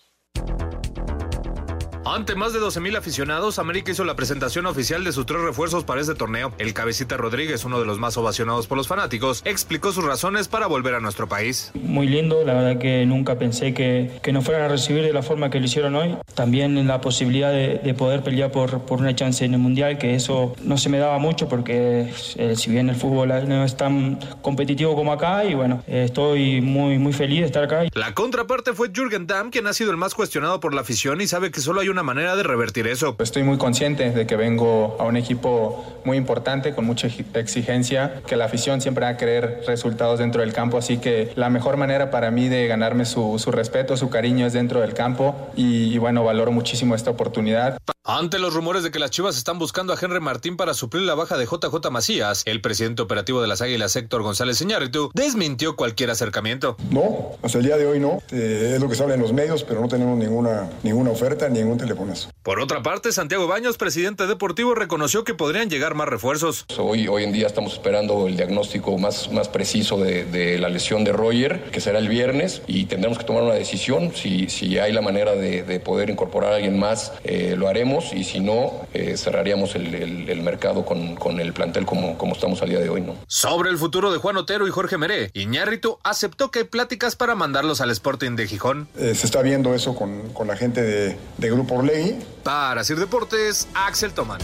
Ante 2.05 2.35
más 2.35 2.53
de 2.53 2.59
12.000 2.59 2.99
aficionados, 2.99 3.61
América 3.61 3.93
hizo 3.93 4.05
la 4.05 4.17
presentación 4.17 4.67
oficial 4.67 5.05
de 5.05 5.13
sus 5.13 5.25
tres 5.25 5.41
refuerzos 5.41 5.85
para 5.85 6.01
este 6.01 6.17
torneo. 6.17 6.53
El 6.59 6.75
cabecita 6.75 7.17
Rodríguez, 7.17 7.65
uno 7.65 7.79
de 7.79 7.87
los 7.87 8.01
más 8.01 8.17
ovacionados 8.17 8.67
por 8.67 8.77
los 8.77 8.89
fanáticos, 8.89 9.41
explicó 9.45 9.93
sus 9.93 10.05
razones 10.05 10.49
para 10.49 10.67
volver 10.67 10.97
a 10.97 11.01
nuestro 11.01 11.29
país. 11.29 11.71
Muy 11.75 12.09
lindo, 12.09 12.45
la 12.45 12.55
verdad 12.55 12.81
que 12.81 13.07
nunca 13.07 13.39
pensé 13.39 13.73
que, 13.73 14.19
que 14.21 14.33
nos 14.33 14.45
fueran 14.45 14.65
a 14.65 14.69
recibir 14.69 15.05
de 15.05 15.13
la 15.13 15.23
forma 15.23 15.49
que 15.49 15.61
lo 15.61 15.67
hicieron 15.67 15.95
hoy. 15.95 16.17
También 16.35 16.77
en 16.77 16.89
la 16.89 17.01
posibilidad 17.01 17.53
de, 17.53 17.95
poder 17.97 18.25
pelear 18.25 18.51
por, 18.51 18.81
por, 18.81 18.99
una 18.99 19.15
chance 19.15 19.45
en 19.45 19.55
el 19.55 19.61
Mundial, 19.61 19.97
que 19.97 20.17
eso 20.17 20.57
no 20.65 20.79
se 20.79 20.89
me 20.89 20.99
daba 20.99 21.19
mucho 21.19 21.49
porque 21.49 22.13
eh, 22.37 22.57
si 22.57 22.71
bien 22.71 22.89
el 22.89 22.97
fútbol 22.97 23.29
no 23.29 23.65
es 23.65 23.77
tan 23.77 24.19
competitivo 24.41 24.97
como 24.97 25.13
acá, 25.13 25.45
y 25.45 25.55
bueno, 25.55 25.85
eh, 25.87 26.05
estoy 26.07 26.61
muy, 26.63 26.99
muy 26.99 27.13
feliz 27.13 27.41
de 27.41 27.47
estar 27.47 27.63
acá. 27.63 27.85
La 27.95 28.13
contraparte 28.13 28.73
fue 28.73 28.91
Jürgen 28.93 29.29
Damm, 29.29 29.51
quien 29.51 29.69
ha 29.69 29.73
sido 29.73 29.93
el 29.93 29.97
más 29.97 30.15
cuestionado 30.15 30.59
por 30.59 30.75
la 30.75 30.81
afición 30.81 31.21
y 31.21 31.29
sabe 31.29 31.53
que 31.53 31.61
solo 31.61 31.81
hay 31.81 31.92
una 31.93 32.03
manera 32.03 32.35
de 32.35 32.43
revertir 32.43 32.87
eso. 32.87 33.15
Estoy 33.19 33.43
muy 33.43 33.59
consciente 33.59 34.11
de 34.11 34.27
que 34.27 34.37
vengo 34.37 34.97
a 34.99 35.05
un 35.05 35.17
equipo 35.17 36.01
muy 36.05 36.17
importante, 36.17 36.75
con 36.75 36.85
mucha 36.85 37.07
exigencia, 37.35 38.23
que 38.27 38.37
la 38.37 38.47
afición 38.47 38.81
siempre 38.81 39.05
va 39.05 39.11
a 39.11 39.17
querer 39.17 39.63
resultados 39.67 40.19
dentro 40.19 40.41
del 40.41 40.53
campo, 40.53 40.79
así 40.79 40.99
que 40.99 41.33
la 41.37 41.51
mejor 41.51 41.77
manera 41.77 42.11
para 42.11 42.31
mí 42.31 42.49
de 42.49 42.67
ganarme 42.67 43.05
su, 43.05 43.39
respeto, 43.53 43.97
su 43.97 44.11
cariño 44.11 44.47
es 44.47 44.53
dentro 44.53 44.81
del 44.81 44.95
campo 44.95 45.51
y, 45.55 45.99
bueno, 45.99 46.25
valoro 46.25 46.51
muchísimo 46.51 46.95
esta 46.95 47.11
oportunidad. 47.11 47.79
Ante 48.05 48.41
los 48.41 48.53
rumores 48.53 48.83
de 48.83 48.91
que 48.91 48.99
las 48.99 49.13
Chivas 49.13 49.37
están 49.37 49.61
buscando 49.61 49.93
a 49.93 49.97
Henry 50.01 50.19
Martín 50.19 50.57
para 50.57 50.75
suplir 50.75 51.05
la 51.05 51.15
baja 51.15 51.39
de 51.39 51.45
JJ 51.45 51.89
Macías, 51.93 52.43
el 52.47 52.61
presidente 52.61 53.01
operativo 53.01 53.41
de 53.41 53.47
las 53.47 53.63
Águilas, 53.63 53.95
Héctor 53.95 54.25
González 54.25 54.61
Iñárritu, 54.61 55.13
desmintió 55.15 55.77
cualquier 55.77 56.11
acercamiento. 56.11 56.77
No, 56.91 57.31
hasta 57.45 57.59
el 57.59 57.65
día 57.65 57.77
de 57.77 57.87
hoy 57.87 58.01
no. 58.01 58.21
Eh, 58.33 58.73
es 58.75 58.81
lo 58.81 58.89
que 58.89 58.97
se 58.97 59.05
habla 59.05 59.15
en 59.15 59.21
los 59.21 59.33
medios, 59.33 59.63
pero 59.63 59.81
no 59.81 59.87
tenemos 59.87 60.19
ninguna, 60.19 60.69
ninguna 60.83 61.13
oferta, 61.13 61.49
ningún 61.49 61.79
teléfono. 61.79 62.13
Por 62.43 62.59
otra 62.59 62.83
parte, 62.83 63.13
Santiago 63.13 63.47
Baños, 63.47 63.77
presidente 63.77 64.27
deportivo, 64.27 64.75
reconoció 64.75 65.23
que 65.23 65.35
podrían 65.35 65.71
llegar 65.71 65.95
más 65.95 66.09
refuerzos. 66.09 66.65
Hoy, 66.79 67.07
hoy 67.07 67.23
en 67.23 67.33
día 67.33 67.47
estamos 67.47 67.75
esperando 67.75 68.27
el 68.27 68.37
diagnóstico 68.37 68.99
más, 68.99 69.31
más 69.31 69.49
preciso 69.49 69.99
de, 69.99 70.59
la 70.59 70.69
lesión 70.69 71.05
de 71.05 71.13
Roger, 71.13 71.71
que 71.71 71.81
será 71.81 72.01
el 72.01 72.09
viernes, 72.09 72.63
y 72.67 72.87
tendremos 72.87 73.19
que 73.19 73.25
tomar 73.25 73.45
una 73.45 73.55
decisión. 73.55 74.13
Si, 74.13 74.49
si 74.49 74.79
hay 74.81 74.93
la 74.93 75.03
manera 75.03 75.37
de, 75.37 75.81
poder 75.85 76.11
incorporar 76.11 76.53
a 76.53 76.57
alguien 76.57 76.79
más, 76.79 77.13
eh, 77.25 77.55
lo 77.57 77.69
haremos, 77.69 77.92
y 78.13 78.25
si 78.25 78.41
no, 78.41 78.87
eh, 78.95 79.17
cerraríamos 79.17 79.75
el, 79.75 80.43
mercado 80.43 80.85
con, 80.85 81.15
con, 81.17 81.41
el 81.41 81.53
plantel 81.53 81.87
como, 81.87 82.17
como 82.17 82.33
estamos 82.33 82.63
al 82.63 82.71
día 82.71 82.81
de 82.81 82.89
hoy. 82.89 83.01
¿no? 83.01 83.17
Sobre 83.27 83.71
el 83.71 83.79
futuro 83.79 84.13
de 84.13 84.19
Juan 84.19 84.37
Otero 84.37 84.67
y 84.67 84.71
Jorge 84.71 84.99
Meré, 84.99 85.31
Iñárritu 85.35 85.99
aceptó 86.03 86.51
que 86.51 86.61
hay 86.61 86.65
pláticas 86.65 87.17
para 87.17 87.35
mandarlos 87.35 87.81
al 87.81 87.91
Sporting 87.91 88.37
de 88.37 88.47
Gijón. 88.47 88.89
Eh, 88.99 89.15
se 89.15 89.27
está 89.27 89.43
viendo 89.43 89.75
eso 89.75 89.95
con, 89.95 90.31
con 90.33 90.47
la 90.49 90.57
gente 90.57 90.83
de, 90.83 91.17
de 91.39 91.51
Grupo 91.51 91.77
Orlegui 91.77 92.17
para 92.43 92.85
Sir 92.85 92.99
Deportes, 92.99 93.69
Axel 93.75 94.13
Toman. 94.13 94.41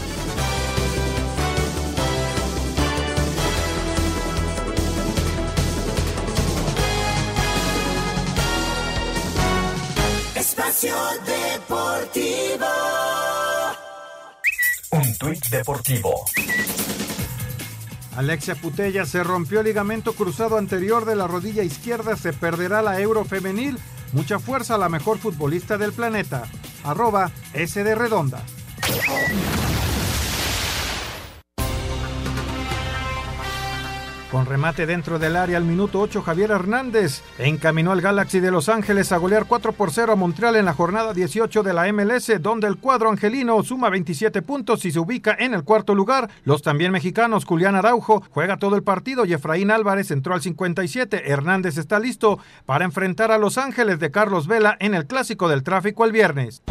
Espacio 10.35 10.95
Deportivo. 11.25 12.78
Tuit 15.19 15.49
deportivo. 15.49 16.23
Alexia 18.15 18.55
Putella 18.55 19.05
se 19.05 19.21
rompió 19.21 19.59
el 19.59 19.65
ligamento 19.65 20.13
cruzado 20.13 20.57
anterior 20.57 21.03
de 21.03 21.17
la 21.17 21.27
rodilla 21.27 21.61
izquierda, 21.61 22.15
se 22.15 22.31
perderá 22.31 22.81
la 22.81 23.01
Euro 23.01 23.25
femenil. 23.25 23.77
Mucha 24.13 24.39
fuerza 24.39 24.75
a 24.75 24.77
la 24.77 24.87
mejor 24.87 25.17
futbolista 25.17 25.77
del 25.77 25.91
planeta 25.91 26.43
arroba 26.85 27.31
S 27.53 27.83
Redonda. 27.95 28.41
Con 34.31 34.45
remate 34.45 34.85
dentro 34.85 35.17
del 35.17 35.35
área 35.35 35.57
al 35.57 35.63
minuto 35.63 35.99
8, 35.99 36.21
Javier 36.21 36.51
Hernández 36.51 37.23
encaminó 37.39 37.91
al 37.91 38.01
Galaxy 38.01 38.39
de 38.39 38.51
Los 38.51 38.69
Ángeles 38.69 39.11
a 39.11 39.17
golear 39.17 39.45
4 39.47 39.71
por 39.71 39.91
0 39.91 40.13
a 40.13 40.15
Montreal 40.15 40.55
en 40.55 40.65
la 40.65 40.73
jornada 40.73 41.15
18 41.15 41.63
de 41.63 41.73
la 41.73 41.91
MLS, 41.91 42.39
donde 42.39 42.67
el 42.67 42.77
cuadro 42.77 43.09
angelino 43.09 43.63
suma 43.63 43.89
27 43.89 44.43
puntos 44.43 44.85
y 44.85 44.91
se 44.91 44.99
ubica 44.99 45.35
en 45.39 45.55
el 45.55 45.63
cuarto 45.63 45.95
lugar. 45.95 46.29
Los 46.43 46.61
también 46.61 46.91
mexicanos 46.91 47.43
Julián 47.43 47.73
Araujo 47.73 48.23
juega 48.29 48.57
todo 48.57 48.75
el 48.75 48.83
partido 48.83 49.25
y 49.25 49.33
Efraín 49.33 49.71
Álvarez 49.71 50.11
entró 50.11 50.35
al 50.35 50.41
57. 50.41 51.31
Hernández 51.31 51.77
está 51.77 51.97
listo 51.99 52.37
para 52.67 52.85
enfrentar 52.85 53.31
a 53.31 53.39
Los 53.39 53.57
Ángeles 53.57 53.97
de 53.97 54.11
Carlos 54.11 54.45
Vela 54.45 54.77
en 54.79 54.93
el 54.93 55.07
clásico 55.07 55.49
del 55.49 55.63
tráfico 55.63 56.05
el 56.05 56.11
viernes. 56.11 56.61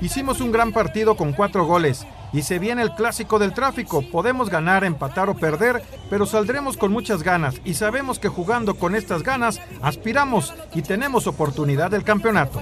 Hicimos 0.00 0.40
un 0.40 0.52
gran 0.52 0.72
partido 0.72 1.16
con 1.16 1.34
cuatro 1.34 1.66
goles 1.66 2.06
y 2.32 2.42
se 2.42 2.58
viene 2.58 2.82
el 2.82 2.94
clásico 2.94 3.38
del 3.38 3.54
tráfico. 3.54 4.02
Podemos 4.02 4.50
ganar, 4.50 4.84
empatar 4.84 5.28
o 5.28 5.36
perder, 5.36 5.82
pero 6.08 6.26
saldremos 6.26 6.76
con 6.76 6.92
muchas 6.92 7.22
ganas 7.22 7.60
y 7.64 7.74
sabemos 7.74 8.18
que 8.18 8.28
jugando 8.28 8.74
con 8.74 8.94
estas 8.94 9.22
ganas 9.22 9.60
aspiramos 9.82 10.54
y 10.74 10.82
tenemos 10.82 11.26
oportunidad 11.26 11.90
del 11.90 12.04
campeonato. 12.04 12.60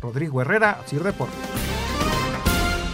Rodrigo 0.00 0.40
Herrera, 0.40 0.82
Sir 0.86 1.02
Deportes. 1.02 1.38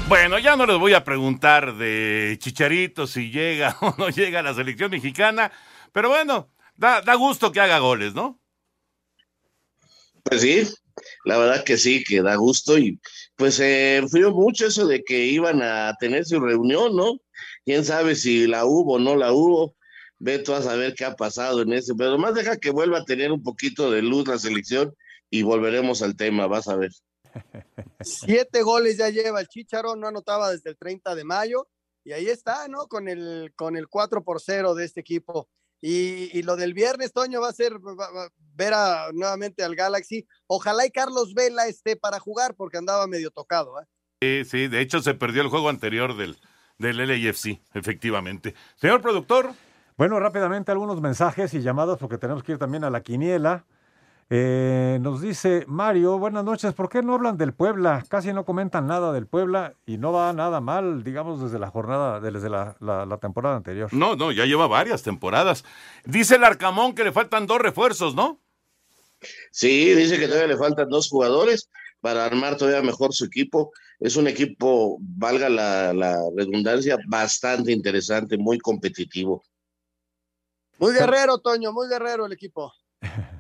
Bueno, 0.09 0.38
ya 0.38 0.56
no 0.56 0.64
les 0.64 0.78
voy 0.78 0.94
a 0.94 1.04
preguntar 1.04 1.76
de 1.76 2.36
Chicharito 2.40 3.06
si 3.06 3.30
llega 3.30 3.76
o 3.82 3.94
no 3.98 4.09
llega 4.09 4.40
a 4.40 4.42
la 4.42 4.54
selección 4.54 4.90
mexicana, 4.90 5.52
pero 5.92 6.09
bueno, 6.09 6.50
da, 6.76 7.02
da 7.02 7.14
gusto 7.14 7.52
que 7.52 7.61
haga 7.61 7.78
goles, 7.78 8.14
¿no? 8.14 8.40
Pues 10.22 10.40
sí, 10.40 10.66
la 11.24 11.36
verdad 11.36 11.64
que 11.64 11.76
sí, 11.76 12.02
que 12.04 12.22
da 12.22 12.36
gusto 12.36 12.78
y 12.78 12.98
pues 13.39 13.55
se 13.55 13.99
enfrió 13.99 14.32
mucho 14.32 14.66
eso 14.66 14.84
de 14.89 15.05
que 15.05 15.26
iban 15.26 15.62
a 15.62 15.95
tener 16.01 16.24
su 16.24 16.41
reunión, 16.41 16.97
¿no? 16.97 17.20
Quién 17.64 17.84
sabe 17.84 18.16
si 18.16 18.49
la 18.49 18.64
hubo 18.64 18.95
o 18.95 18.99
no 18.99 19.14
la 19.14 19.32
hubo. 19.32 19.76
Ve 20.18 20.41
tú 20.41 20.55
a 20.55 20.62
saber 20.62 20.95
qué 20.97 21.05
ha 21.05 21.14
pasado 21.14 21.62
en 21.62 21.72
ese, 21.72 21.95
pero 21.95 22.18
más 22.18 22.34
deja 22.34 22.57
que 22.57 22.70
vuelva 22.70 22.99
a 22.99 23.05
tener 23.05 23.30
un 23.30 23.45
poquito 23.45 23.93
de 23.93 24.03
luz 24.03 24.26
la 24.26 24.39
selección 24.39 24.93
y 25.30 25.43
volveremos 25.45 26.03
al 26.03 26.16
tema, 26.16 26.49
vas 26.49 26.66
a 26.66 26.74
ver. 26.74 26.91
Siete 28.01 28.62
goles 28.62 28.97
ya 28.97 29.09
lleva 29.09 29.41
el 29.41 29.47
Chicharo, 29.47 29.95
no 29.95 30.09
anotaba 30.09 30.51
desde 30.51 30.70
el 30.70 30.76
30 30.76 31.14
de 31.14 31.22
mayo, 31.22 31.68
y 32.03 32.12
ahí 32.14 32.26
está, 32.26 32.66
¿no? 32.66 32.89
Con 32.89 33.09
el, 33.09 33.53
con 33.55 33.76
el 33.76 33.86
4 33.86 34.24
por 34.24 34.41
0 34.41 34.74
de 34.74 34.84
este 34.84 34.99
equipo. 34.99 35.49
Y, 35.80 36.42
lo 36.42 36.56
del 36.56 36.74
viernes, 36.74 37.12
Toño, 37.12 37.40
va 37.40 37.48
a 37.48 37.52
ser 37.52 37.74
ver 38.54 38.74
a, 38.74 39.10
nuevamente 39.12 39.62
al 39.62 39.76
Galaxy. 39.76 40.26
Ojalá 40.46 40.86
y 40.86 40.90
Carlos 40.90 41.34
Vela 41.34 41.66
esté 41.66 41.96
para 41.96 42.18
jugar 42.18 42.54
porque 42.56 42.78
andaba 42.78 43.06
medio 43.06 43.30
tocado. 43.30 43.80
¿eh? 43.80 43.84
Sí, 44.20 44.50
sí, 44.50 44.68
de 44.68 44.80
hecho 44.80 45.00
se 45.00 45.14
perdió 45.14 45.42
el 45.42 45.48
juego 45.48 45.68
anterior 45.68 46.16
del, 46.16 46.36
del 46.78 46.96
LAFC, 46.96 47.60
efectivamente. 47.74 48.54
Señor 48.76 49.00
productor. 49.00 49.52
Bueno, 49.96 50.18
rápidamente 50.20 50.70
algunos 50.70 51.00
mensajes 51.00 51.54
y 51.54 51.60
llamadas 51.60 51.98
porque 51.98 52.18
tenemos 52.18 52.42
que 52.42 52.52
ir 52.52 52.58
también 52.58 52.84
a 52.84 52.90
la 52.90 53.02
quiniela. 53.02 53.64
Eh, 54.30 54.98
nos 55.00 55.22
dice 55.22 55.64
Mario, 55.66 56.18
buenas 56.18 56.44
noches, 56.44 56.74
¿por 56.74 56.90
qué 56.90 57.02
no 57.02 57.14
hablan 57.14 57.38
del 57.38 57.54
Puebla? 57.54 58.04
Casi 58.10 58.30
no 58.34 58.44
comentan 58.44 58.86
nada 58.86 59.10
del 59.12 59.26
Puebla 59.26 59.74
y 59.86 59.96
no 59.96 60.12
va 60.12 60.34
nada 60.34 60.60
mal, 60.60 61.02
digamos, 61.02 61.40
desde 61.40 61.58
la 61.58 61.70
jornada, 61.70 62.20
desde 62.20 62.50
la, 62.50 62.76
la, 62.80 63.18
temporada 63.18 63.56
anterior. 63.56 63.92
No, 63.94 64.16
no, 64.16 64.30
ya 64.30 64.44
lleva 64.44 64.66
varias 64.66 65.02
temporadas. 65.02 65.64
Dice 66.04 66.36
el 66.36 66.44
Arcamón 66.44 66.94
que 66.94 67.04
le 67.04 67.12
faltan 67.12 67.46
dos 67.46 67.58
refuerzos, 67.58 68.14
¿no? 68.14 68.38
Sí, 69.50 69.94
dice 69.94 70.18
que 70.18 70.26
todavía 70.26 70.48
le 70.48 70.58
faltan 70.58 70.90
dos 70.90 71.08
jugadores 71.08 71.70
para 72.00 72.26
armar 72.26 72.58
todavía 72.58 72.82
mejor 72.82 73.14
su 73.14 73.24
equipo. 73.24 73.72
Es 73.98 74.16
un 74.16 74.28
equipo, 74.28 74.98
valga 75.00 75.48
la 75.48 76.18
redundancia, 76.36 76.98
bastante 77.08 77.72
interesante, 77.72 78.36
muy 78.36 78.58
competitivo. 78.58 79.42
Muy 80.78 80.92
guerrero, 80.92 81.38
Toño, 81.38 81.72
muy 81.72 81.88
guerrero 81.88 82.26
el 82.26 82.32
equipo. 82.32 82.72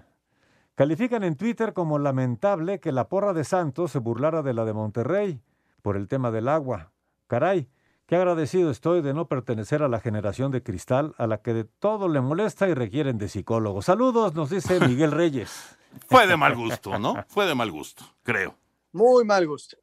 Califican 0.78 1.24
en 1.24 1.34
Twitter 1.34 1.72
como 1.72 1.98
lamentable 1.98 2.78
que 2.78 2.92
la 2.92 3.08
porra 3.08 3.32
de 3.32 3.42
Santos 3.42 3.90
se 3.90 3.98
burlara 3.98 4.42
de 4.42 4.54
la 4.54 4.64
de 4.64 4.72
Monterrey 4.72 5.42
por 5.82 5.96
el 5.96 6.06
tema 6.06 6.30
del 6.30 6.46
agua. 6.46 6.92
Caray, 7.26 7.68
qué 8.06 8.14
agradecido 8.14 8.70
estoy 8.70 9.02
de 9.02 9.12
no 9.12 9.26
pertenecer 9.26 9.82
a 9.82 9.88
la 9.88 9.98
generación 9.98 10.52
de 10.52 10.62
cristal 10.62 11.16
a 11.18 11.26
la 11.26 11.42
que 11.42 11.52
de 11.52 11.64
todo 11.64 12.06
le 12.06 12.20
molesta 12.20 12.68
y 12.68 12.74
requieren 12.74 13.18
de 13.18 13.28
psicólogos. 13.28 13.86
Saludos, 13.86 14.36
nos 14.36 14.50
dice 14.50 14.78
Miguel 14.86 15.10
Reyes. 15.10 15.76
Fue 16.06 16.28
de 16.28 16.36
mal 16.36 16.54
gusto, 16.54 16.96
¿no? 16.96 17.24
Fue 17.26 17.46
de 17.46 17.56
mal 17.56 17.72
gusto, 17.72 18.04
creo. 18.22 18.54
Muy 18.92 19.24
mal 19.24 19.48
gusto. 19.48 19.78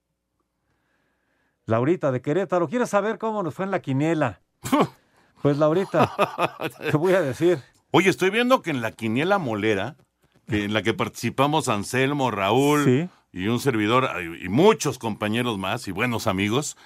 Laurita 1.65 2.13
de 2.13 2.21
Querétaro, 2.21 2.69
¿quieres 2.69 2.89
saber 2.89 3.17
cómo 3.17 3.43
nos 3.43 3.53
fue 3.53 3.65
en 3.65 3.71
la 3.71 3.81
quiniela? 3.81 4.39
Pues 5.41 5.57
Laurita, 5.57 6.15
te 6.79 6.95
voy 6.97 7.13
a 7.13 7.21
decir. 7.21 7.61
Oye, 7.91 8.09
estoy 8.09 8.31
viendo 8.31 8.63
que 8.63 8.71
en 8.71 8.81
la 8.81 8.93
quiniela 8.93 9.37
molera, 9.37 9.95
que 10.47 10.65
en 10.65 10.73
la 10.73 10.81
que 10.83 10.93
participamos 10.93 11.69
Anselmo, 11.69 12.31
Raúl 12.31 13.09
y 13.31 13.47
un 13.47 13.59
servidor 13.59 14.09
y 14.41 14.49
muchos 14.49 14.97
compañeros 14.97 15.57
más 15.57 15.87
y 15.87 15.91
buenos 15.91 16.27
amigos, 16.27 16.77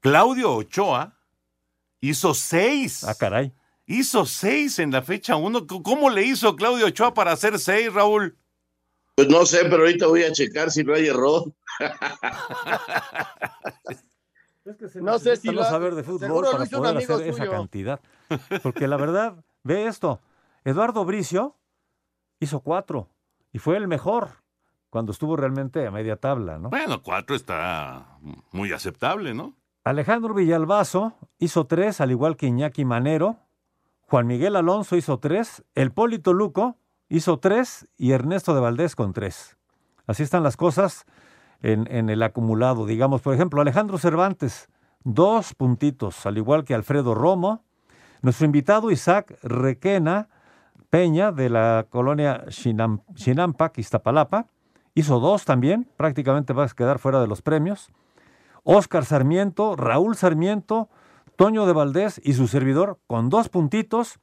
Claudio 0.00 0.54
Ochoa 0.54 1.16
hizo 2.00 2.34
seis. 2.34 3.04
Ah, 3.04 3.14
caray. 3.14 3.52
Hizo 3.86 4.24
seis 4.24 4.78
en 4.78 4.92
la 4.92 5.02
fecha 5.02 5.36
uno. 5.36 5.66
¿Cómo 5.66 6.10
le 6.10 6.24
hizo 6.24 6.56
Claudio 6.56 6.86
Ochoa 6.86 7.12
para 7.12 7.32
hacer 7.32 7.58
seis, 7.58 7.92
Raúl? 7.92 8.36
Pues 9.16 9.28
no 9.28 9.44
sé, 9.44 9.64
pero 9.64 9.78
ahorita 9.78 10.06
voy 10.06 10.22
a 10.22 10.32
checar 10.32 10.70
si 10.70 10.82
no 10.84 10.94
hay 10.94 11.08
error. 11.08 11.52
no 14.94 15.18
sé 15.18 15.36
si 15.36 15.50
lo 15.50 15.64
saber 15.64 15.94
de 15.94 16.04
fútbol 16.04 16.46
para 16.50 16.64
poder 16.64 16.96
hacer 16.96 17.28
esa 17.28 17.48
cantidad. 17.48 18.00
Porque 18.62 18.86
la 18.86 18.96
verdad, 18.96 19.44
ve 19.62 19.86
esto. 19.86 20.22
Eduardo 20.64 21.04
Bricio 21.04 21.59
hizo 22.40 22.60
cuatro 22.60 23.08
y 23.52 23.58
fue 23.58 23.76
el 23.76 23.86
mejor 23.86 24.40
cuando 24.88 25.12
estuvo 25.12 25.36
realmente 25.36 25.86
a 25.86 25.90
media 25.90 26.16
tabla, 26.16 26.58
¿no? 26.58 26.70
Bueno, 26.70 27.02
cuatro 27.02 27.36
está 27.36 28.18
muy 28.50 28.72
aceptable, 28.72 29.34
¿no? 29.34 29.54
Alejandro 29.84 30.34
Villalbazo 30.34 31.14
hizo 31.38 31.66
tres, 31.66 32.00
al 32.00 32.10
igual 32.10 32.36
que 32.36 32.46
Iñaki 32.46 32.84
Manero. 32.84 33.36
Juan 34.02 34.26
Miguel 34.26 34.56
Alonso 34.56 34.96
hizo 34.96 35.18
tres. 35.18 35.64
El 35.74 35.92
Polito 35.92 36.32
Luco 36.32 36.76
hizo 37.08 37.38
tres 37.38 37.88
y 37.96 38.10
Ernesto 38.10 38.54
de 38.54 38.60
Valdés 38.60 38.96
con 38.96 39.12
tres. 39.12 39.56
Así 40.06 40.24
están 40.24 40.42
las 40.42 40.56
cosas 40.56 41.06
en, 41.62 41.86
en 41.90 42.10
el 42.10 42.22
acumulado. 42.22 42.84
Digamos, 42.84 43.22
por 43.22 43.34
ejemplo, 43.34 43.60
Alejandro 43.60 43.96
Cervantes, 43.96 44.68
dos 45.04 45.54
puntitos, 45.54 46.26
al 46.26 46.36
igual 46.36 46.64
que 46.64 46.74
Alfredo 46.74 47.14
Romo. 47.14 47.64
Nuestro 48.22 48.44
invitado 48.44 48.90
Isaac 48.90 49.38
Requena 49.42 50.28
Peña, 50.90 51.30
de 51.30 51.48
la 51.48 51.86
colonia 51.88 52.44
Chinam, 52.48 53.02
Chinampa, 53.14 53.72
Iztapalapa, 53.76 54.46
hizo 54.94 55.20
dos 55.20 55.44
también, 55.44 55.88
prácticamente 55.96 56.52
va 56.52 56.64
a 56.64 56.68
quedar 56.68 56.98
fuera 56.98 57.20
de 57.20 57.28
los 57.28 57.42
premios. 57.42 57.90
Óscar 58.64 59.04
Sarmiento, 59.04 59.76
Raúl 59.76 60.16
Sarmiento, 60.16 60.88
Toño 61.36 61.64
de 61.64 61.72
Valdés 61.72 62.20
y 62.22 62.34
su 62.34 62.48
servidor 62.48 62.98
con 63.06 63.30
dos 63.30 63.48
puntitos. 63.48 64.18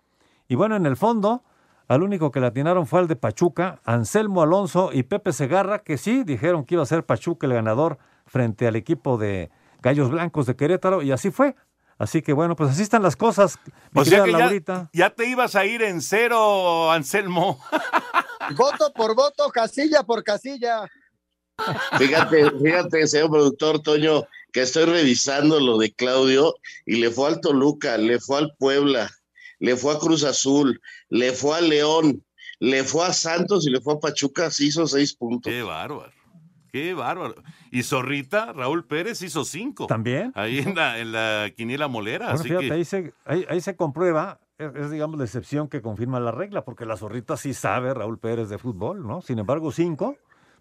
Y 0.47 0.55
bueno, 0.55 0.75
en 0.75 0.85
el 0.85 0.97
fondo, 0.97 1.43
al 1.87 2.03
único 2.03 2.31
que 2.31 2.41
le 2.41 2.47
atinaron 2.47 2.85
fue 2.85 2.99
al 2.99 3.07
de 3.07 3.15
Pachuca, 3.15 3.79
Anselmo 3.85 4.41
Alonso 4.41 4.91
y 4.91 5.03
Pepe 5.03 5.31
Segarra, 5.31 5.79
que 5.79 5.97
sí 5.97 6.23
dijeron 6.23 6.65
que 6.65 6.75
iba 6.75 6.83
a 6.83 6.85
ser 6.85 7.05
Pachuca 7.05 7.47
el 7.47 7.53
ganador 7.53 7.97
frente 8.25 8.67
al 8.67 8.75
equipo 8.75 9.17
de 9.17 9.49
Gallos 9.81 10.11
Blancos 10.11 10.45
de 10.45 10.55
Querétaro, 10.55 11.01
y 11.01 11.11
así 11.11 11.31
fue. 11.31 11.55
Así 11.97 12.21
que 12.21 12.33
bueno, 12.33 12.55
pues 12.55 12.71
así 12.71 12.83
están 12.83 13.01
las 13.01 13.15
cosas. 13.15 13.57
o 13.93 14.05
sea 14.05 14.23
que 14.23 14.31
ya, 14.31 14.89
ya, 14.93 15.09
te 15.09 15.27
ibas 15.27 15.55
a 15.55 15.65
ir 15.65 15.81
en 15.81 16.01
cero, 16.01 16.91
Anselmo. 16.91 17.59
voto 18.55 18.93
por 18.93 19.15
voto, 19.15 19.49
casilla 19.49 20.03
por 20.03 20.23
casilla. 20.23 20.87
Fíjate, 21.97 22.51
fíjate, 22.51 23.07
señor 23.07 23.31
productor 23.31 23.81
Toño, 23.81 24.25
que 24.51 24.61
estoy 24.61 24.85
revisando 24.85 25.59
lo 25.59 25.79
de 25.79 25.91
Claudio 25.91 26.53
y 26.85 26.97
le 26.97 27.09
fue 27.09 27.29
al 27.29 27.41
Toluca, 27.41 27.97
le 27.97 28.19
fue 28.19 28.37
al 28.37 28.55
Puebla, 28.59 29.09
le 29.59 29.75
fue 29.75 29.95
a 29.95 29.97
Cruz 29.97 30.23
Azul, 30.23 30.79
le 31.09 31.33
fue 31.33 31.57
a 31.57 31.61
León, 31.61 32.23
le 32.59 32.83
fue 32.83 33.07
a 33.07 33.13
Santos 33.13 33.65
y 33.65 33.71
le 33.71 33.81
fue 33.81 33.95
a 33.95 33.99
Pachuca, 33.99 34.51
se 34.51 34.65
hizo 34.65 34.85
seis 34.85 35.15
puntos. 35.15 35.51
Qué 35.51 35.63
bárbaro. 35.63 36.13
Qué 36.71 36.93
bárbaro. 36.93 37.35
Y 37.71 37.83
Zorrita, 37.83 38.53
Raúl 38.53 38.85
Pérez 38.85 39.21
hizo 39.21 39.45
cinco. 39.45 39.87
También. 39.87 40.31
Ahí 40.35 40.59
en 40.59 40.75
la, 40.75 40.99
en 40.99 41.11
la 41.11 41.51
quiniela 41.55 41.87
molera. 41.87 42.27
Bueno, 42.27 42.43
fíjate, 42.43 42.71
ahí, 42.71 42.85
se, 42.85 43.13
ahí, 43.25 43.61
se 43.61 43.75
comprueba, 43.75 44.39
es, 44.57 44.91
digamos 44.91 45.17
la 45.17 45.25
excepción 45.25 45.67
que 45.67 45.81
confirma 45.81 46.19
la 46.19 46.31
regla, 46.31 46.63
porque 46.63 46.85
la 46.85 46.97
Zorrita 46.97 47.37
sí 47.37 47.53
sabe, 47.53 47.93
Raúl 47.93 48.19
Pérez, 48.19 48.49
de 48.49 48.57
fútbol, 48.57 49.05
¿no? 49.05 49.21
Sin 49.21 49.39
embargo, 49.39 49.71
cinco, 49.71 50.17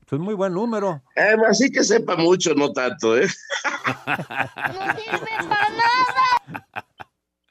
pues 0.09 0.21
es 0.21 0.25
muy 0.25 0.35
buen 0.35 0.53
número. 0.55 1.03
Eh, 1.17 1.37
así 1.49 1.71
que 1.71 1.83
sepa 1.83 2.17
mucho, 2.17 2.55
no 2.55 2.73
tanto, 2.73 3.17
¿eh? 3.17 3.27
¡No 4.07 4.85
sirve 4.97 5.49
para 5.49 5.69
nada! 5.71 6.87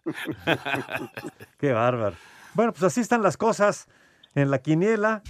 Qué 1.60 1.72
bárbaro. 1.72 2.16
Bueno, 2.54 2.72
pues 2.72 2.84
así 2.84 3.02
están 3.02 3.22
las 3.22 3.38
cosas 3.38 3.88
en 4.36 4.52
la 4.52 4.60
quiniela. 4.60 5.24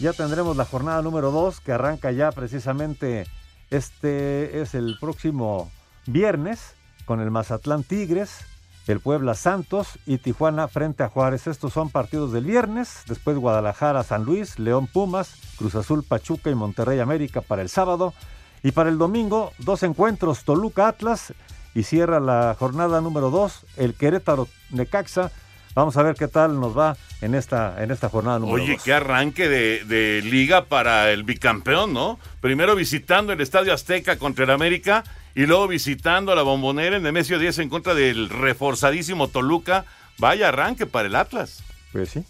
Ya 0.00 0.14
tendremos 0.14 0.56
la 0.56 0.64
jornada 0.64 1.02
número 1.02 1.30
2 1.30 1.60
que 1.60 1.72
arranca 1.72 2.10
ya 2.10 2.32
precisamente 2.32 3.26
este 3.68 4.62
es 4.62 4.74
el 4.74 4.96
próximo 4.98 5.70
viernes 6.06 6.74
con 7.04 7.20
el 7.20 7.30
Mazatlán 7.30 7.84
Tigres, 7.84 8.46
el 8.86 9.00
Puebla 9.00 9.34
Santos 9.34 9.98
y 10.06 10.16
Tijuana 10.16 10.68
frente 10.68 11.02
a 11.02 11.10
Juárez. 11.10 11.46
Estos 11.46 11.74
son 11.74 11.90
partidos 11.90 12.32
del 12.32 12.46
viernes, 12.46 13.02
después 13.08 13.36
Guadalajara 13.36 14.02
San 14.02 14.24
Luis, 14.24 14.58
León 14.58 14.86
Pumas, 14.86 15.34
Cruz 15.58 15.74
Azul 15.74 16.02
Pachuca 16.02 16.48
y 16.48 16.54
Monterrey 16.54 16.98
América 16.98 17.42
para 17.42 17.60
el 17.60 17.68
sábado. 17.68 18.14
Y 18.62 18.72
para 18.72 18.88
el 18.88 18.96
domingo, 18.96 19.52
dos 19.58 19.82
encuentros, 19.82 20.44
Toluca 20.44 20.88
Atlas 20.88 21.34
y 21.74 21.82
cierra 21.82 22.20
la 22.20 22.56
jornada 22.58 23.02
número 23.02 23.28
2, 23.28 23.66
el 23.76 23.92
Querétaro 23.92 24.48
Necaxa 24.70 25.30
Vamos 25.74 25.96
a 25.96 26.02
ver 26.02 26.16
qué 26.16 26.28
tal 26.28 26.58
nos 26.58 26.76
va 26.76 26.96
en 27.20 27.34
esta, 27.34 27.82
en 27.82 27.90
esta 27.90 28.08
jornada 28.08 28.38
número 28.38 28.62
Oye, 28.62 28.78
qué 28.82 28.92
arranque 28.92 29.48
de, 29.48 29.84
de, 29.84 30.20
liga 30.22 30.64
para 30.64 31.10
el 31.12 31.22
bicampeón, 31.22 31.92
¿no? 31.92 32.18
Primero 32.40 32.74
visitando 32.74 33.32
el 33.32 33.40
Estadio 33.40 33.72
Azteca 33.72 34.18
contra 34.18 34.44
el 34.44 34.50
América 34.50 35.04
y 35.34 35.46
luego 35.46 35.68
visitando 35.68 36.32
a 36.32 36.34
la 36.34 36.42
Bombonera 36.42 36.96
en 36.96 37.02
Nemesio 37.02 37.38
10 37.38 37.60
en 37.60 37.68
contra 37.68 37.94
del 37.94 38.28
reforzadísimo 38.28 39.28
Toluca. 39.28 39.84
Vaya 40.18 40.48
arranque 40.48 40.86
para 40.86 41.06
el 41.06 41.14
Atlas. 41.14 41.62
Pues 41.92 42.10
sí. 42.10 42.24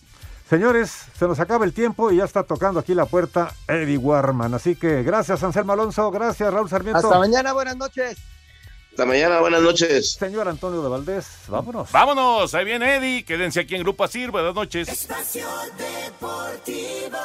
Señores, 0.49 1.07
se 1.16 1.26
nos 1.26 1.38
acaba 1.38 1.64
el 1.64 1.72
tiempo 1.72 2.11
y 2.11 2.16
ya 2.16 2.24
está 2.24 2.43
tocando 2.43 2.80
aquí 2.80 2.93
la 2.95 3.07
puerta 3.07 3.55
Eddie 3.68 3.97
Warman. 3.97 4.53
Así 4.53 4.74
que 4.74 5.03
gracias, 5.03 5.43
Anselmo 5.45 5.72
Alonso. 5.72 6.11
Gracias, 6.11 6.53
Raúl 6.53 6.68
Sarmiento. 6.68 6.99
Hasta 6.99 7.18
mañana, 7.18 7.53
buenas 7.53 7.76
noches. 7.76 8.18
Hasta 8.91 9.07
mañana, 9.07 9.41
buenas 9.41 9.62
noches. 9.62 10.12
Señor 10.18 10.49
Antonio 10.49 10.82
de 10.82 10.88
Valdés, 10.88 11.26
vámonos. 11.47 11.93
Vámonos, 11.93 12.55
ahí 12.55 12.64
viene 12.64 12.97
Eddie, 12.97 13.24
quédense 13.24 13.61
aquí 13.61 13.76
en 13.76 13.82
Grupo 13.82 14.03
Asir, 14.05 14.30
buenas 14.30 14.55
noches. 14.55 14.88
Espacio 14.88 15.47
Deportivo. 15.78 17.16